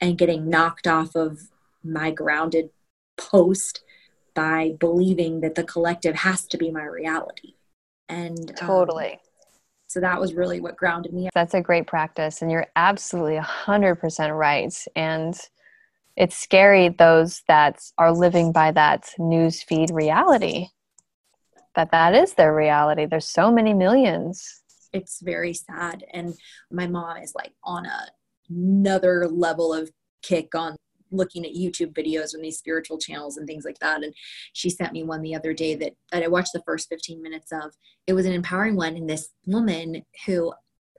and 0.00 0.18
getting 0.18 0.50
knocked 0.50 0.86
off 0.88 1.14
of 1.14 1.48
my 1.84 2.10
grounded 2.10 2.70
post 3.16 3.82
by 4.34 4.74
believing 4.78 5.40
that 5.40 5.54
the 5.54 5.64
collective 5.64 6.16
has 6.16 6.46
to 6.46 6.58
be 6.58 6.70
my 6.70 6.84
reality. 6.84 7.54
And 8.08 8.50
um, 8.60 8.68
totally. 8.68 9.12
Um, 9.12 9.18
so 9.88 10.00
that 10.00 10.20
was 10.20 10.34
really 10.34 10.60
what 10.60 10.76
grounded 10.76 11.14
me. 11.14 11.30
That's 11.34 11.54
a 11.54 11.62
great 11.62 11.86
practice. 11.86 12.42
And 12.42 12.50
you're 12.50 12.66
absolutely 12.76 13.38
100% 13.38 14.38
right. 14.38 14.84
And 14.94 15.34
it's 16.14 16.36
scary, 16.36 16.90
those 16.90 17.42
that 17.48 17.80
are 17.96 18.12
living 18.12 18.52
by 18.52 18.70
that 18.72 19.10
news 19.18 19.62
feed 19.62 19.90
reality, 19.90 20.66
that 21.74 21.90
that 21.90 22.14
is 22.14 22.34
their 22.34 22.54
reality. 22.54 23.06
There's 23.06 23.28
so 23.28 23.50
many 23.50 23.72
millions. 23.72 24.60
It's 24.92 25.22
very 25.22 25.54
sad. 25.54 26.04
And 26.12 26.34
my 26.70 26.86
mom 26.86 27.16
is 27.16 27.34
like 27.34 27.52
on 27.64 27.86
a, 27.86 28.08
another 28.50 29.26
level 29.26 29.72
of 29.72 29.90
kick 30.22 30.54
on 30.54 30.76
looking 31.10 31.44
at 31.44 31.54
YouTube 31.54 31.92
videos 31.94 32.34
and 32.34 32.44
these 32.44 32.58
spiritual 32.58 32.98
channels 32.98 33.36
and 33.36 33.46
things 33.46 33.64
like 33.64 33.78
that. 33.80 34.02
And 34.02 34.14
she 34.52 34.70
sent 34.70 34.92
me 34.92 35.02
one 35.02 35.22
the 35.22 35.34
other 35.34 35.52
day 35.52 35.74
that, 35.76 35.94
that 36.12 36.22
I 36.22 36.28
watched 36.28 36.52
the 36.52 36.62
first 36.66 36.88
15 36.88 37.22
minutes 37.22 37.52
of. 37.52 37.74
It 38.06 38.12
was 38.12 38.26
an 38.26 38.32
empowering 38.32 38.76
one. 38.76 38.96
And 38.96 39.08
this 39.08 39.30
woman 39.46 40.04
who 40.26 40.52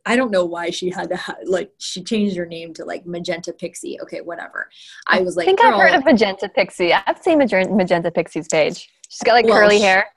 I 0.06 0.15
don't 0.15 0.32
know 0.32 0.45
why 0.45 0.69
she 0.69 0.89
had 0.89 1.10
to 1.10 1.15
have, 1.15 1.38
like 1.45 1.72
she 1.78 2.04
changed 2.04 2.36
her 2.38 2.45
name 2.45 2.74
to 2.76 2.86
like 2.86 3.06
Magenta 3.06 3.54
Pixie. 3.54 4.00
Okay, 4.02 4.22
whatever. 4.22 4.69
I 5.08 5.22
was 5.22 5.36
like, 5.36 5.45
I 5.45 5.48
think 5.48 5.62
I've 5.63 5.76
heard 5.76 5.93
of 5.93 6.06
Magenta 6.06 6.50
Pixie. 6.50 6.93
I've 6.93 7.19
seen 7.19 7.38
Magenta 7.38 8.10
Pixie's 8.10 8.48
page. 8.48 8.89
She's 9.10 9.22
got 9.24 9.34
like 9.34 9.45
Well, 9.45 9.60
curly 9.60 9.78
she- 9.78 9.84
hair. 9.84 10.08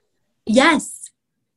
Yes. 0.46 1.11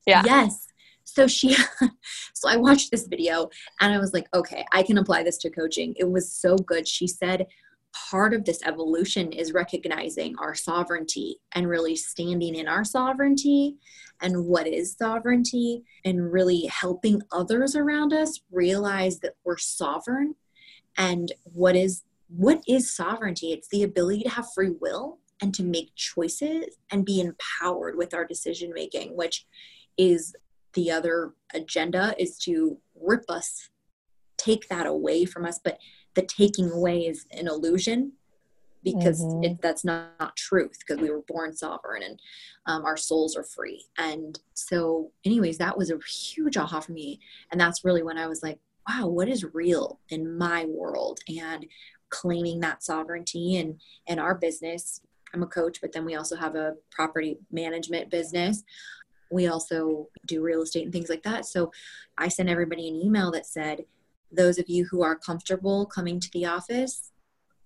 Yeah. 0.06 0.24
Yes. 0.26 0.68
So 1.04 1.28
she, 1.28 1.54
so 2.34 2.50
I 2.50 2.58
watched 2.58 2.92
this 2.92 3.08
video 3.08 3.50
and 3.80 3.94
I 3.94 4.00
was 4.00 4.14
like, 4.14 4.28
okay, 4.34 4.66
I 4.74 4.84
can 4.84 4.98
apply 4.98 5.24
this 5.24 5.38
to 5.40 5.50
coaching. 5.50 5.94
It 5.98 6.10
was 6.10 6.32
so 6.32 6.58
good. 6.58 6.88
She 6.88 7.08
said, 7.08 7.48
part 8.10 8.34
of 8.34 8.46
this 8.46 8.62
evolution 8.64 9.32
is 9.32 9.54
recognizing 9.54 10.36
our 10.38 10.54
sovereignty 10.54 11.40
and 11.54 11.70
really 11.70 11.96
standing 11.96 12.56
in 12.56 12.68
our 12.68 12.84
sovereignty 12.84 13.78
and 14.22 14.46
what 14.46 14.68
is 14.68 14.96
sovereignty 14.98 15.84
and 16.04 16.32
really 16.32 16.66
helping 16.66 17.22
others 17.32 17.76
around 17.76 18.14
us 18.14 18.42
realize 18.52 19.20
that 19.20 19.36
we're 19.44 19.58
sovereign 19.58 20.36
and 20.98 21.32
what 21.44 21.76
is 21.76 22.04
what 22.28 22.62
is 22.68 22.94
sovereignty? 22.94 23.52
It's 23.52 23.68
the 23.68 23.84
ability 23.84 24.24
to 24.24 24.30
have 24.30 24.48
free 24.54 24.72
will 24.82 25.20
and 25.42 25.54
to 25.54 25.64
make 25.64 25.96
choices 25.96 26.78
and 26.92 27.06
be 27.06 27.22
empowered 27.22 27.98
with 27.98 28.14
our 28.14 28.26
decision 28.26 28.72
making 28.74 29.16
which 29.16 29.46
is 29.98 30.36
the 30.74 30.92
other 30.92 31.34
agenda 31.54 32.16
is 32.18 32.38
to 32.40 32.78
rip 32.96 33.24
us 33.30 33.70
take 34.38 34.68
that 34.70 34.86
away 34.86 35.26
from 35.26 35.46
us. 35.46 35.60
But 35.64 35.80
the 36.16 36.24
taking 36.24 36.72
away 36.72 37.06
is 37.06 37.26
an 37.32 37.48
illusion 37.48 38.14
because 38.84 39.22
Mhm. 39.24 39.46
it, 39.46 39.62
that's 39.62 39.84
not, 39.84 40.12
not 40.20 40.36
truth 40.36 40.78
because 40.80 41.02
we 41.02 41.10
were 41.10 41.24
born 41.28 41.56
sovereign 41.56 42.04
and 42.04 42.20
um, 42.68 42.86
our 42.86 42.96
souls 42.96 43.36
are 43.36 43.44
free. 43.44 43.84
And 43.98 44.40
so 44.54 45.12
anyways 45.26 45.58
that 45.58 45.78
was 45.78 45.90
a 45.90 46.00
huge 46.08 46.56
aha 46.56 46.80
for 46.80 46.92
me. 46.92 47.20
And 47.52 47.60
that's 47.60 47.84
really 47.84 48.04
when 48.04 48.18
i 48.18 48.28
was 48.28 48.44
like 48.44 48.60
wow 48.88 49.08
what 49.08 49.28
is 49.28 49.44
real 49.54 50.00
in 50.10 50.38
my 50.38 50.66
world? 50.66 51.20
And 51.28 51.66
claiming 52.10 52.60
that 52.62 52.84
sovereignty 52.84 53.58
and 53.58 53.82
and 54.08 54.20
our 54.20 54.36
business 54.36 55.02
i'm 55.34 55.42
a 55.42 55.48
coach 55.48 55.82
but 55.82 55.92
then 55.92 56.06
we 56.06 56.16
also 56.16 56.36
have 56.36 56.56
a 56.56 56.76
property 56.92 57.38
management 57.52 58.10
business. 58.12 58.64
We 59.32 59.48
also 59.48 60.08
do 60.28 60.44
real 60.44 60.62
estate 60.62 60.84
and 60.84 60.94
things 60.94 61.10
like 61.10 61.24
that. 61.24 61.46
So 61.48 61.72
i 62.20 62.28
sent 62.28 62.50
everybody 62.50 62.88
an 62.88 62.96
email 62.96 63.32
that 63.32 63.48
said 63.48 63.86
those 64.32 64.58
of 64.58 64.70
you 64.70 64.86
who 64.86 65.02
are 65.02 65.16
comfortable 65.16 65.86
coming 65.86 66.20
to 66.20 66.30
the 66.32 66.46
office 66.46 67.12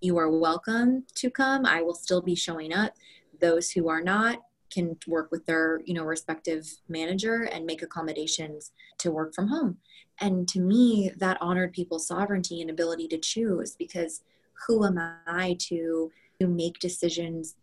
you 0.00 0.16
are 0.16 0.30
welcome 0.30 1.04
to 1.16 1.30
come. 1.30 1.66
I 1.66 1.82
will 1.82 1.94
still 1.94 2.22
be 2.22 2.34
showing 2.34 2.72
up. 2.72 2.94
Those 3.38 3.70
who 3.70 3.88
are 3.88 4.02
not 4.02 4.38
can 4.70 4.96
work 5.06 5.30
with 5.30 5.44
their 5.46 5.80
you 5.84 5.94
know 5.94 6.04
respective 6.04 6.66
manager 6.88 7.42
and 7.42 7.66
make 7.66 7.82
accommodations 7.82 8.72
to 8.98 9.10
work 9.10 9.34
from 9.34 9.48
home. 9.48 9.78
And 10.20 10.48
to 10.48 10.60
me 10.60 11.10
that 11.18 11.38
honored 11.40 11.72
people's 11.72 12.06
sovereignty 12.06 12.60
and 12.60 12.70
ability 12.70 13.08
to 13.08 13.18
choose 13.18 13.74
because 13.76 14.22
who 14.66 14.84
am 14.84 14.98
i 15.26 15.56
to 15.58 16.10
to 16.38 16.46
make 16.46 16.78
decisions 16.78 17.56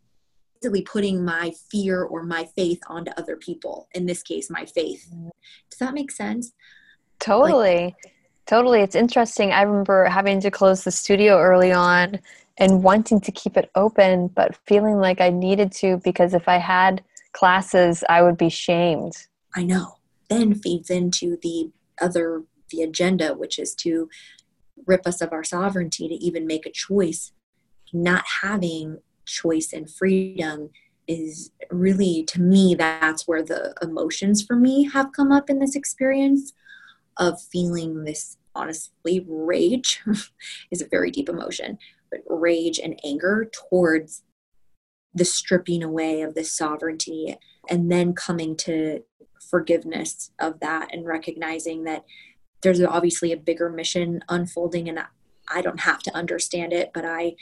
basically 0.62 0.82
putting 0.82 1.24
my 1.24 1.52
fear 1.72 2.04
or 2.04 2.24
my 2.24 2.44
faith 2.56 2.82
onto 2.88 3.12
other 3.12 3.36
people 3.36 3.88
in 3.94 4.06
this 4.06 4.22
case 4.22 4.50
my 4.50 4.66
faith. 4.66 5.08
Does 5.70 5.80
that 5.80 5.94
make 5.94 6.12
sense? 6.12 6.54
Totally. 7.20 7.96
Totally. 8.48 8.82
It's 8.82 8.96
interesting. 8.96 9.52
I 9.52 9.62
remember 9.62 10.06
having 10.06 10.40
to 10.42 10.52
close 10.52 10.84
the 10.84 10.92
studio 10.92 11.38
early 11.40 11.72
on 11.72 12.20
and 12.58 12.84
wanting 12.84 13.22
to 13.22 13.32
keep 13.32 13.58
it 13.58 13.70
open, 13.76 14.28
but 14.30 14.58
feeling 14.66 14.98
like 14.98 15.22
I 15.22 15.30
needed 15.30 15.72
to 15.74 15.98
because 16.04 16.34
if 16.34 16.48
I 16.48 16.58
had 16.58 17.04
classes, 17.34 18.04
I 18.10 18.22
would 18.24 18.38
be 18.38 18.50
shamed. 18.50 19.14
I 19.56 19.64
know, 19.64 19.98
then 20.30 20.56
feeds 20.56 20.90
into 20.90 21.38
the 21.42 21.72
other, 22.02 22.44
the 22.72 22.82
agenda, 22.82 23.34
which 23.36 23.60
is 23.60 23.76
to 23.76 24.10
rip 24.86 25.06
us 25.06 25.22
of 25.22 25.34
our 25.34 25.44
sovereignty 25.44 26.08
to 26.08 26.16
even 26.16 26.48
make 26.48 26.66
a 26.66 26.72
choice. 26.72 27.32
Not 27.94 28.24
having 28.42 29.00
choice 29.26 29.72
and 29.74 29.90
freedom 29.90 30.70
is 31.08 31.52
really, 31.70 32.24
to 32.24 32.42
me, 32.42 32.76
that's 32.76 33.28
where 33.28 33.44
the 33.44 33.74
emotions 33.82 34.44
for 34.44 34.56
me 34.56 34.90
have 34.90 35.12
come 35.14 35.32
up 35.32 35.50
in 35.50 35.60
this 35.60 35.76
experience 35.76 36.54
of 37.20 37.42
feeling 37.42 38.04
this 38.04 38.38
honestly 38.56 39.26
rage 39.28 40.02
is 40.72 40.82
a 40.82 40.88
very 40.88 41.12
deep 41.12 41.30
emotion, 41.30 41.78
but 42.10 42.22
rage 42.28 42.80
and 42.80 43.00
anger 43.04 43.50
towards 43.52 44.24
the 45.14 45.26
stripping 45.26 45.84
away 45.84 46.22
of 46.22 46.36
this 46.36 46.54
sovereignty 46.54 47.38
and 47.70 47.92
then 47.92 48.14
coming 48.14 48.56
to 48.56 49.04
forgiveness 49.50 50.32
of 50.40 50.60
that 50.60 50.90
and 50.94 51.06
recognizing 51.06 51.84
that 51.86 52.04
there's 52.62 52.82
obviously 52.82 53.32
a 53.32 53.38
bigger 53.38 53.70
mission 53.70 54.24
unfolding 54.30 54.90
and 54.90 55.00
I 55.50 55.62
don't 55.62 55.80
have 55.82 56.00
to 56.04 56.16
understand 56.16 56.74
it, 56.74 56.92
but 56.94 57.06
I 57.06 57.36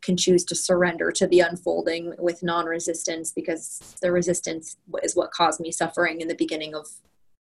can 0.00 0.16
choose 0.16 0.44
to 0.44 0.54
surrender 0.54 1.10
to 1.10 1.26
the 1.26 1.40
unfolding 1.40 2.14
with 2.18 2.42
non 2.42 2.66
resistance 2.66 3.32
because 3.32 3.96
the 4.00 4.12
resistance 4.12 4.76
is 5.02 5.16
what 5.16 5.32
caused 5.32 5.60
me 5.60 5.72
suffering 5.72 6.20
in 6.20 6.28
the 6.28 6.34
beginning 6.34 6.74
of 6.74 6.86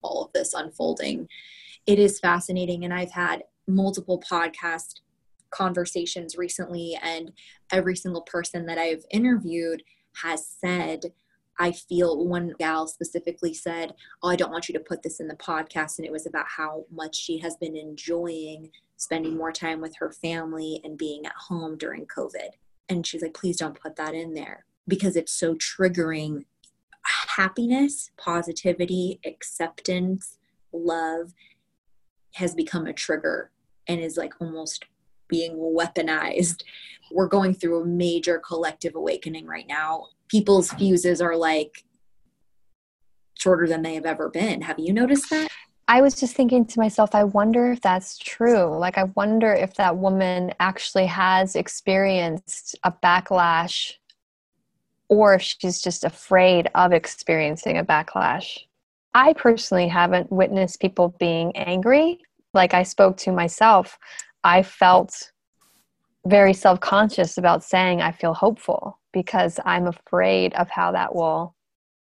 all 0.02 0.24
of 0.24 0.32
this 0.32 0.54
unfolding. 0.54 1.28
It 1.86 1.98
is 1.98 2.18
fascinating, 2.18 2.84
and 2.84 2.94
I've 2.94 3.12
had 3.12 3.44
multiple 3.66 4.22
podcast 4.30 5.00
conversations 5.50 6.36
recently, 6.36 6.98
and 7.02 7.32
every 7.70 7.96
single 7.96 8.22
person 8.22 8.66
that 8.66 8.78
I've 8.78 9.04
interviewed 9.10 9.82
has 10.22 10.46
said, 10.46 11.12
I 11.58 11.72
feel 11.72 12.26
one 12.26 12.54
gal 12.58 12.86
specifically 12.86 13.54
said, 13.54 13.94
Oh, 14.22 14.28
I 14.28 14.36
don't 14.36 14.50
want 14.50 14.68
you 14.68 14.72
to 14.74 14.80
put 14.80 15.02
this 15.02 15.20
in 15.20 15.28
the 15.28 15.36
podcast. 15.36 15.98
And 15.98 16.06
it 16.06 16.12
was 16.12 16.26
about 16.26 16.46
how 16.48 16.84
much 16.90 17.14
she 17.14 17.38
has 17.38 17.56
been 17.56 17.76
enjoying 17.76 18.70
spending 18.96 19.36
more 19.36 19.52
time 19.52 19.80
with 19.80 19.94
her 19.98 20.10
family 20.10 20.80
and 20.84 20.98
being 20.98 21.26
at 21.26 21.32
home 21.32 21.76
during 21.76 22.06
COVID. 22.06 22.48
And 22.88 23.06
she's 23.06 23.22
like, 23.22 23.34
Please 23.34 23.56
don't 23.56 23.80
put 23.80 23.96
that 23.96 24.14
in 24.14 24.34
there 24.34 24.64
because 24.88 25.16
it's 25.16 25.32
so 25.32 25.54
triggering 25.54 26.44
happiness, 27.36 28.10
positivity, 28.16 29.20
acceptance, 29.24 30.38
love 30.72 31.32
has 32.34 32.54
become 32.54 32.86
a 32.86 32.92
trigger 32.92 33.50
and 33.88 34.00
is 34.00 34.16
like 34.16 34.34
almost 34.40 34.84
being 35.28 35.56
weaponized. 35.56 36.62
We're 37.10 37.28
going 37.28 37.54
through 37.54 37.82
a 37.82 37.86
major 37.86 38.38
collective 38.38 38.94
awakening 38.94 39.46
right 39.46 39.66
now. 39.66 40.08
People's 40.28 40.72
fuses 40.72 41.20
are 41.20 41.36
like 41.36 41.84
shorter 43.38 43.66
than 43.66 43.82
they 43.82 43.94
have 43.94 44.06
ever 44.06 44.28
been. 44.28 44.62
Have 44.62 44.78
you 44.78 44.92
noticed 44.92 45.30
that? 45.30 45.48
I 45.86 46.00
was 46.00 46.18
just 46.18 46.34
thinking 46.34 46.64
to 46.64 46.78
myself, 46.78 47.14
I 47.14 47.24
wonder 47.24 47.72
if 47.72 47.80
that's 47.82 48.16
true. 48.16 48.74
Like, 48.78 48.96
I 48.96 49.04
wonder 49.16 49.52
if 49.52 49.74
that 49.74 49.98
woman 49.98 50.54
actually 50.58 51.06
has 51.06 51.56
experienced 51.56 52.74
a 52.84 52.92
backlash 52.92 53.92
or 55.08 55.34
if 55.34 55.42
she's 55.42 55.82
just 55.82 56.04
afraid 56.04 56.70
of 56.74 56.92
experiencing 56.92 57.76
a 57.76 57.84
backlash. 57.84 58.60
I 59.14 59.32
personally 59.34 59.88
haven't 59.88 60.32
witnessed 60.32 60.80
people 60.80 61.14
being 61.20 61.56
angry. 61.56 62.18
Like 62.52 62.74
I 62.74 62.82
spoke 62.82 63.16
to 63.18 63.32
myself, 63.32 63.96
I 64.42 64.62
felt 64.62 65.30
very 66.26 66.52
self 66.52 66.80
conscious 66.80 67.38
about 67.38 67.62
saying 67.62 68.00
I 68.00 68.12
feel 68.12 68.34
hopeful 68.34 68.98
because 69.12 69.60
I'm 69.64 69.86
afraid 69.86 70.54
of 70.54 70.68
how 70.68 70.92
that 70.92 71.14
will 71.14 71.54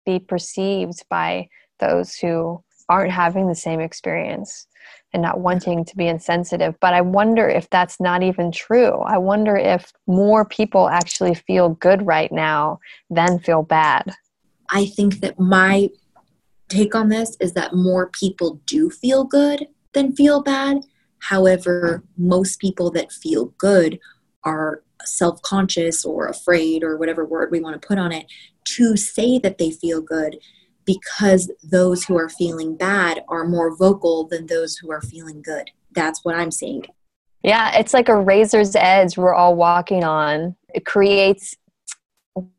be 0.06 0.18
perceived 0.18 1.04
by 1.10 1.48
those 1.78 2.14
who 2.16 2.62
aren't 2.88 3.12
having 3.12 3.48
the 3.48 3.54
same 3.54 3.80
experience 3.80 4.66
and 5.12 5.22
not 5.22 5.40
wanting 5.40 5.84
to 5.84 5.96
be 5.96 6.08
insensitive. 6.08 6.74
But 6.80 6.94
I 6.94 7.00
wonder 7.02 7.48
if 7.48 7.68
that's 7.70 8.00
not 8.00 8.22
even 8.22 8.50
true. 8.50 9.00
I 9.00 9.18
wonder 9.18 9.56
if 9.56 9.92
more 10.06 10.44
people 10.44 10.88
actually 10.88 11.34
feel 11.34 11.70
good 11.70 12.06
right 12.06 12.32
now 12.32 12.80
than 13.10 13.38
feel 13.38 13.62
bad. 13.62 14.14
I 14.70 14.86
think 14.86 15.20
that 15.20 15.38
my 15.38 15.90
take 16.72 16.94
on 16.94 17.08
this 17.08 17.36
is 17.40 17.52
that 17.54 17.74
more 17.74 18.08
people 18.08 18.60
do 18.66 18.90
feel 18.90 19.24
good 19.24 19.66
than 19.92 20.14
feel 20.14 20.42
bad. 20.42 20.78
However, 21.18 22.02
most 22.16 22.60
people 22.60 22.90
that 22.92 23.12
feel 23.12 23.46
good 23.58 23.98
are 24.44 24.82
self 25.04 25.40
conscious 25.42 26.04
or 26.04 26.26
afraid, 26.26 26.82
or 26.82 26.96
whatever 26.96 27.24
word 27.24 27.50
we 27.50 27.60
want 27.60 27.80
to 27.80 27.86
put 27.86 27.98
on 27.98 28.12
it, 28.12 28.26
to 28.64 28.96
say 28.96 29.38
that 29.38 29.58
they 29.58 29.70
feel 29.70 30.00
good 30.00 30.38
because 30.84 31.50
those 31.62 32.04
who 32.04 32.18
are 32.18 32.28
feeling 32.28 32.76
bad 32.76 33.22
are 33.28 33.46
more 33.46 33.76
vocal 33.76 34.26
than 34.26 34.46
those 34.46 34.76
who 34.76 34.90
are 34.90 35.02
feeling 35.02 35.42
good. 35.42 35.70
That's 35.94 36.24
what 36.24 36.34
I'm 36.34 36.50
seeing. 36.50 36.84
Yeah, 37.42 37.76
it's 37.76 37.94
like 37.94 38.08
a 38.08 38.20
razor's 38.20 38.74
edge 38.76 39.16
we're 39.16 39.34
all 39.34 39.56
walking 39.56 40.04
on. 40.04 40.56
It 40.74 40.84
creates 40.84 41.56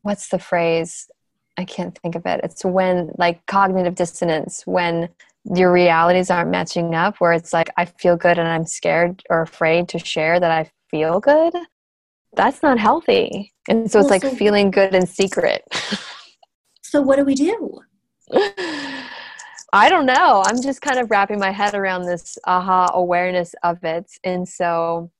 what's 0.02 0.28
the 0.28 0.38
phrase? 0.38 1.08
I 1.56 1.64
can't 1.64 1.96
think 1.98 2.14
of 2.16 2.26
it. 2.26 2.40
It's 2.42 2.64
when 2.64 3.12
like 3.16 3.44
cognitive 3.46 3.94
dissonance, 3.94 4.62
when 4.66 5.08
your 5.54 5.72
realities 5.72 6.30
aren't 6.30 6.50
matching 6.50 6.94
up, 6.94 7.16
where 7.20 7.32
it's 7.32 7.52
like 7.52 7.70
I 7.76 7.84
feel 7.84 8.16
good 8.16 8.38
and 8.38 8.48
I'm 8.48 8.66
scared 8.66 9.22
or 9.30 9.42
afraid 9.42 9.88
to 9.90 9.98
share 9.98 10.40
that 10.40 10.50
I 10.50 10.70
feel 10.90 11.20
good. 11.20 11.52
That's 12.34 12.62
not 12.62 12.78
healthy. 12.78 13.52
And 13.68 13.90
so 13.90 14.00
it's 14.00 14.06
Well, 14.06 14.10
like 14.14 14.22
so- 14.22 14.34
feeling 14.34 14.70
good 14.70 14.94
in 14.94 15.06
secret. 15.06 15.62
So, 16.82 17.02
what 17.02 17.16
do 17.16 17.24
we 17.24 17.34
do? 17.34 17.80
I 19.72 19.88
don't 19.88 20.06
know. 20.06 20.44
I'm 20.46 20.62
just 20.62 20.80
kind 20.80 21.00
of 21.00 21.10
wrapping 21.10 21.40
my 21.40 21.50
head 21.50 21.74
around 21.74 22.02
this 22.02 22.38
aha 22.46 22.90
awareness 22.94 23.54
of 23.64 23.82
it. 23.82 24.06
And 24.22 24.48
so 24.48 25.10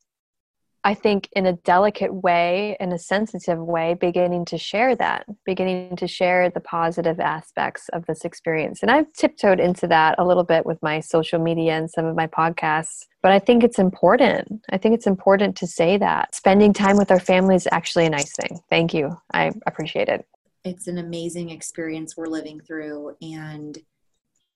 I 0.87 0.93
think 0.93 1.30
in 1.32 1.47
a 1.47 1.55
delicate 1.55 2.12
way, 2.12 2.76
in 2.78 2.93
a 2.93 2.99
sensitive 2.99 3.59
way, 3.59 3.95
beginning 3.95 4.45
to 4.47 4.59
share 4.59 4.95
that, 4.97 5.24
beginning 5.47 5.97
to 5.97 6.07
share 6.07 6.51
the 6.51 6.61
positive 6.61 7.18
aspects 7.20 7.89
of 7.95 8.05
this 8.05 8.26
experience. 8.26 8.82
And 8.82 8.91
I've 8.91 9.11
tiptoed 9.14 9.61
into 9.61 9.87
that 9.87 10.14
a 10.18 10.26
little 10.26 10.45
bit 10.45 10.66
with 10.66 10.82
my 10.82 11.01
social 11.01 11.39
media 11.39 11.72
and 11.72 11.91
some 11.91 12.05
of 12.05 12.14
my 12.14 12.26
podcasts. 12.26 13.07
But 13.22 13.32
I 13.32 13.39
think 13.39 13.64
it's 13.64 13.78
important. 13.78 14.61
I 14.70 14.76
think 14.76 14.95
it's 14.95 15.07
important 15.07 15.57
to 15.57 15.66
say 15.66 15.97
that 15.97 16.35
spending 16.35 16.74
time 16.74 16.99
with 16.99 17.11
our 17.11 17.20
family 17.20 17.55
is 17.55 17.66
actually 17.72 18.05
a 18.05 18.11
nice 18.11 18.35
thing. 18.37 18.61
Thank 18.68 18.93
you. 18.93 19.16
I 19.32 19.53
appreciate 19.66 20.09
it. 20.09 20.26
It's 20.64 20.87
an 20.87 20.99
amazing 20.99 21.49
experience 21.49 22.14
we're 22.14 22.26
living 22.26 22.61
through. 22.61 23.16
And 23.22 23.78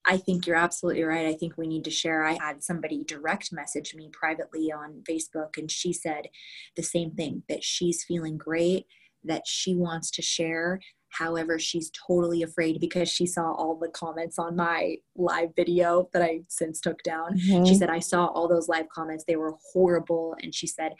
I 0.09 0.17
think 0.17 0.47
you're 0.47 0.57
absolutely 0.57 1.03
right. 1.03 1.27
I 1.27 1.35
think 1.35 1.59
we 1.59 1.69
need 1.69 1.85
to 1.85 1.91
share. 1.91 2.25
I 2.25 2.39
had 2.41 2.65
somebody 2.65 3.05
direct 3.05 3.53
message 3.53 3.95
me 3.95 4.09
privately 4.11 4.73
on 4.73 5.03
Facebook, 5.09 5.59
and 5.59 5.71
she 5.71 5.93
said 5.93 6.29
the 6.77 6.83
same 6.83 7.11
thing 7.11 7.43
that 7.51 7.63
she's 7.63 8.05
feeling 8.05 8.39
great, 8.39 8.87
that 9.25 9.47
she 9.47 9.77
wants 9.77 10.11
to 10.13 10.23
share. 10.23 10.81
However, 11.11 11.59
she's 11.59 11.91
totally 12.07 12.43
afraid 12.43 12.81
because 12.81 13.11
she 13.11 13.27
saw 13.27 13.53
all 13.53 13.77
the 13.77 13.89
comments 13.89 14.39
on 14.39 14.57
my 14.57 14.97
live 15.15 15.51
video 15.55 16.09
that 16.15 16.23
I 16.23 16.41
since 16.49 16.81
took 16.81 17.03
down. 17.03 17.39
Mm-hmm. 17.39 17.67
She 17.67 17.75
said, 17.75 17.91
I 17.91 17.99
saw 17.99 18.27
all 18.29 18.49
those 18.49 18.69
live 18.69 18.89
comments, 18.89 19.25
they 19.29 19.37
were 19.37 19.57
horrible. 19.73 20.37
And 20.43 20.55
she 20.55 20.67
said, 20.67 20.95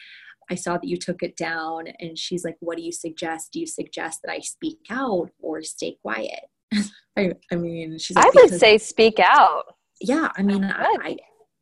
I 0.51 0.55
saw 0.55 0.75
that 0.75 0.87
you 0.87 0.99
took 0.99 1.23
it 1.23 1.37
down. 1.37 1.87
And 1.99 2.19
she's 2.19 2.45
like, 2.45 2.57
What 2.61 2.77
do 2.77 2.83
you 2.83 2.93
suggest? 2.93 3.53
Do 3.53 3.61
you 3.61 3.67
suggest 3.67 4.21
that 4.23 4.33
I 4.33 4.41
speak 4.41 4.81
out 4.91 5.31
or 5.41 5.63
stay 5.63 5.97
quiet? 6.03 6.41
I, 7.17 7.33
I 7.51 7.57
mean, 7.57 7.99
she's. 7.99 8.17
Like, 8.17 8.27
I 8.27 8.31
would 8.35 8.59
say 8.59 8.79
speak 8.79 9.19
out. 9.19 9.65
Yeah, 10.01 10.31
I 10.37 10.43
mean, 10.43 10.65
I, 10.65 10.97
I, 11.03 11.17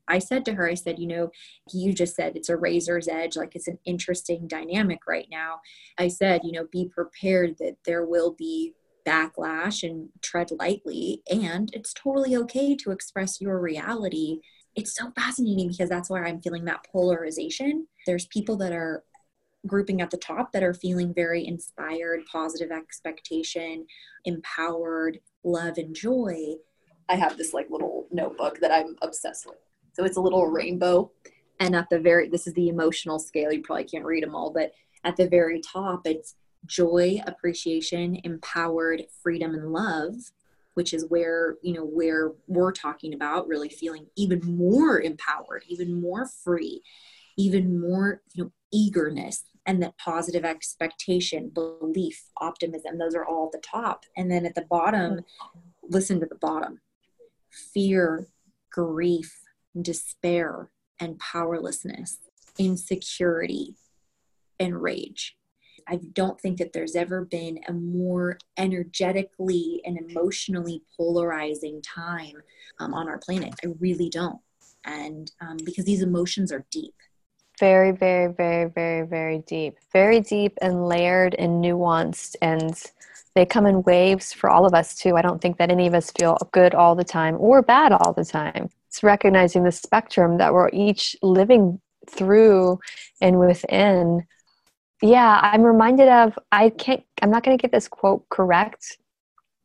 I 0.08 0.18
said 0.18 0.44
to 0.44 0.54
her, 0.54 0.68
I 0.68 0.74
said, 0.74 0.98
you 0.98 1.06
know, 1.06 1.30
you 1.72 1.92
just 1.92 2.14
said 2.14 2.36
it's 2.36 2.48
a 2.48 2.56
razor's 2.56 3.08
edge, 3.08 3.36
like 3.36 3.54
it's 3.54 3.68
an 3.68 3.78
interesting 3.84 4.46
dynamic 4.46 5.00
right 5.08 5.26
now. 5.30 5.60
I 5.98 6.08
said, 6.08 6.42
you 6.44 6.52
know, 6.52 6.66
be 6.70 6.88
prepared 6.88 7.56
that 7.58 7.76
there 7.84 8.04
will 8.04 8.34
be 8.36 8.74
backlash 9.06 9.88
and 9.88 10.08
tread 10.20 10.50
lightly, 10.50 11.22
and 11.30 11.70
it's 11.72 11.94
totally 11.94 12.36
okay 12.36 12.76
to 12.76 12.90
express 12.90 13.40
your 13.40 13.60
reality. 13.60 14.40
It's 14.74 14.94
so 14.94 15.10
fascinating 15.16 15.68
because 15.68 15.88
that's 15.88 16.10
why 16.10 16.22
I'm 16.22 16.42
feeling 16.42 16.66
that 16.66 16.86
polarization. 16.92 17.86
There's 18.04 18.26
people 18.26 18.56
that 18.58 18.72
are 18.72 19.04
grouping 19.66 20.00
at 20.00 20.10
the 20.10 20.16
top 20.16 20.52
that 20.52 20.62
are 20.62 20.74
feeling 20.74 21.12
very 21.14 21.46
inspired, 21.46 22.22
positive 22.30 22.70
expectation, 22.70 23.86
empowered, 24.24 25.18
love, 25.44 25.78
and 25.78 25.94
joy. 25.94 26.54
I 27.08 27.16
have 27.16 27.36
this 27.36 27.54
like 27.54 27.70
little 27.70 28.06
notebook 28.10 28.60
that 28.60 28.72
I'm 28.72 28.96
obsessed 29.02 29.46
with. 29.46 29.58
So 29.92 30.04
it's 30.04 30.16
a 30.16 30.20
little 30.20 30.46
rainbow. 30.46 31.10
And 31.60 31.74
at 31.74 31.88
the 31.90 31.98
very, 31.98 32.28
this 32.28 32.46
is 32.46 32.54
the 32.54 32.68
emotional 32.68 33.18
scale. 33.18 33.52
You 33.52 33.62
probably 33.62 33.84
can't 33.84 34.04
read 34.04 34.22
them 34.22 34.34
all, 34.34 34.52
but 34.52 34.72
at 35.04 35.16
the 35.16 35.28
very 35.28 35.60
top, 35.60 36.02
it's 36.04 36.34
joy, 36.66 37.20
appreciation, 37.26 38.20
empowered, 38.24 39.04
freedom, 39.22 39.54
and 39.54 39.72
love 39.72 40.14
which 40.76 40.92
is 40.92 41.06
where 41.08 41.56
you 41.62 41.72
know 41.72 41.84
where 41.84 42.32
we're 42.46 42.70
talking 42.70 43.14
about 43.14 43.48
really 43.48 43.70
feeling 43.70 44.06
even 44.14 44.40
more 44.44 45.00
empowered 45.00 45.64
even 45.68 46.00
more 46.00 46.26
free 46.44 46.82
even 47.36 47.80
more 47.80 48.20
you 48.34 48.44
know 48.44 48.52
eagerness 48.72 49.44
and 49.66 49.82
that 49.82 49.98
positive 49.98 50.44
expectation, 50.44 51.50
belief, 51.50 52.22
optimism, 52.40 52.98
those 52.98 53.14
are 53.14 53.24
all 53.24 53.46
at 53.46 53.52
the 53.52 53.66
top. 53.66 54.04
And 54.16 54.30
then 54.30 54.46
at 54.46 54.54
the 54.54 54.66
bottom, 54.70 55.20
listen 55.82 56.20
to 56.20 56.26
the 56.26 56.36
bottom 56.36 56.80
fear, 57.50 58.26
grief, 58.70 59.40
despair, 59.80 60.70
and 61.00 61.18
powerlessness, 61.18 62.18
insecurity, 62.58 63.74
and 64.60 64.80
rage. 64.82 65.36
I 65.88 66.00
don't 66.12 66.40
think 66.40 66.58
that 66.58 66.72
there's 66.72 66.96
ever 66.96 67.24
been 67.24 67.60
a 67.68 67.72
more 67.72 68.38
energetically 68.56 69.80
and 69.84 69.98
emotionally 69.98 70.82
polarizing 70.96 71.80
time 71.82 72.34
um, 72.80 72.92
on 72.92 73.08
our 73.08 73.18
planet. 73.18 73.54
I 73.64 73.68
really 73.78 74.10
don't. 74.10 74.40
And 74.84 75.30
um, 75.40 75.58
because 75.64 75.84
these 75.84 76.02
emotions 76.02 76.52
are 76.52 76.66
deep 76.70 76.94
very, 77.58 77.92
very, 77.92 78.32
very, 78.32 78.68
very, 78.70 79.06
very 79.06 79.38
deep. 79.38 79.76
Very 79.92 80.20
deep 80.20 80.58
and 80.60 80.86
layered 80.86 81.34
and 81.34 81.64
nuanced. 81.64 82.36
And 82.42 82.74
they 83.34 83.46
come 83.46 83.66
in 83.66 83.82
waves 83.82 84.32
for 84.32 84.50
all 84.50 84.66
of 84.66 84.74
us, 84.74 84.94
too. 84.94 85.16
I 85.16 85.22
don't 85.22 85.40
think 85.40 85.58
that 85.58 85.70
any 85.70 85.86
of 85.86 85.94
us 85.94 86.10
feel 86.10 86.36
good 86.52 86.74
all 86.74 86.94
the 86.94 87.04
time 87.04 87.36
or 87.38 87.62
bad 87.62 87.92
all 87.92 88.12
the 88.12 88.24
time. 88.24 88.70
It's 88.88 89.02
recognizing 89.02 89.64
the 89.64 89.72
spectrum 89.72 90.38
that 90.38 90.52
we're 90.52 90.70
each 90.72 91.16
living 91.22 91.80
through 92.08 92.78
and 93.20 93.38
within. 93.38 94.26
Yeah, 95.02 95.38
I'm 95.42 95.62
reminded 95.62 96.08
of, 96.08 96.38
I 96.52 96.70
can't, 96.70 97.02
I'm 97.20 97.30
not 97.30 97.44
going 97.44 97.56
to 97.56 97.60
get 97.60 97.72
this 97.72 97.88
quote 97.88 98.26
correct, 98.30 98.98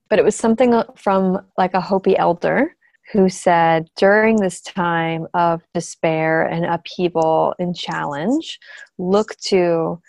but 0.09 0.19
it 0.19 0.25
was 0.25 0.35
something 0.35 0.73
uh, 0.73 0.83
from 0.97 1.45
like 1.57 1.73
a 1.73 1.79
Hopi 1.79 2.17
elder 2.17 2.75
who 3.11 3.29
said 3.29 3.89
during 3.97 4.37
this 4.37 4.61
time 4.61 5.27
of 5.33 5.61
despair 5.73 6.43
and 6.43 6.65
upheaval 6.65 7.53
and 7.59 7.75
challenge, 7.75 8.59
look 8.97 9.35
to 9.37 10.01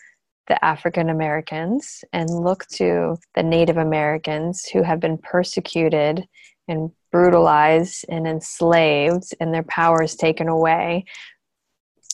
the 0.49 0.65
African 0.65 1.09
Americans 1.09 2.05
and 2.13 2.29
look 2.31 2.67
to 2.69 3.17
the 3.35 3.43
Native 3.43 3.77
Americans 3.77 4.67
who 4.67 4.83
have 4.83 5.01
been 5.01 5.19
persecuted 5.19 6.27
and 6.69 6.91
brutalized 7.11 8.05
and 8.09 8.27
enslaved 8.27 9.35
and 9.41 9.53
their 9.53 9.65
powers 9.65 10.15
taken 10.15 10.49
away 10.49 11.05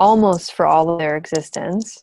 almost 0.01 0.53
for 0.53 0.67
all 0.67 0.91
of 0.91 0.99
their 0.99 1.17
existence. 1.17 2.03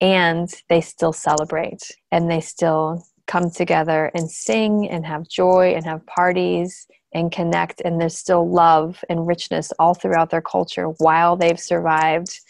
And 0.00 0.52
they 0.68 0.80
still 0.80 1.12
celebrate 1.12 1.82
and 2.10 2.30
they 2.30 2.40
still 2.40 3.04
come 3.26 3.50
together 3.50 4.10
and 4.14 4.30
sing 4.30 4.88
and 4.88 5.04
have 5.06 5.28
joy 5.28 5.74
and 5.74 5.84
have 5.84 6.06
parties 6.06 6.86
and 7.12 7.32
connect 7.32 7.80
and 7.84 8.00
there's 8.00 8.16
still 8.16 8.48
love 8.48 9.02
and 9.08 9.26
richness 9.26 9.72
all 9.78 9.94
throughout 9.94 10.30
their 10.30 10.42
culture 10.42 10.86
while 10.98 11.36
they've 11.36 11.60
survived 11.60 12.40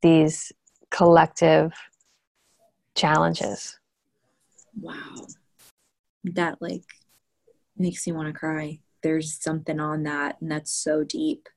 these 0.00 0.52
collective 0.90 1.72
challenges. 2.94 3.78
Wow. 4.80 5.26
That 6.24 6.58
like 6.60 6.84
makes 7.76 8.06
me 8.06 8.12
want 8.12 8.28
to 8.28 8.38
cry. 8.38 8.80
There's 9.02 9.42
something 9.42 9.80
on 9.80 10.04
that 10.04 10.36
and 10.40 10.50
that's 10.50 10.72
so 10.72 11.04
deep. 11.04 11.48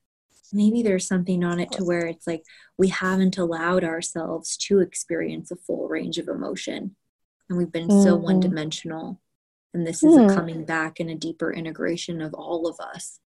Maybe 0.52 0.82
there's 0.82 1.06
something 1.06 1.42
on 1.42 1.58
it 1.58 1.72
to 1.72 1.84
where 1.84 2.06
it's 2.06 2.26
like 2.26 2.44
we 2.78 2.88
haven't 2.88 3.38
allowed 3.38 3.82
ourselves 3.82 4.56
to 4.58 4.80
experience 4.80 5.50
a 5.50 5.56
full 5.56 5.88
range 5.88 6.18
of 6.18 6.28
emotion 6.28 6.96
and 7.48 7.58
we've 7.58 7.72
been 7.72 7.88
mm-hmm. 7.88 8.02
so 8.02 8.16
one 8.16 8.40
dimensional 8.40 9.20
and 9.76 9.86
this 9.86 10.02
is 10.02 10.14
mm. 10.14 10.24
a 10.24 10.28
hmm. 10.28 10.34
coming 10.34 10.64
back 10.64 10.98
and 10.98 11.10
a 11.10 11.14
deeper 11.14 11.52
integration 11.52 12.22
of 12.22 12.32
all 12.32 12.66
of 12.66 12.80
us 12.80 13.20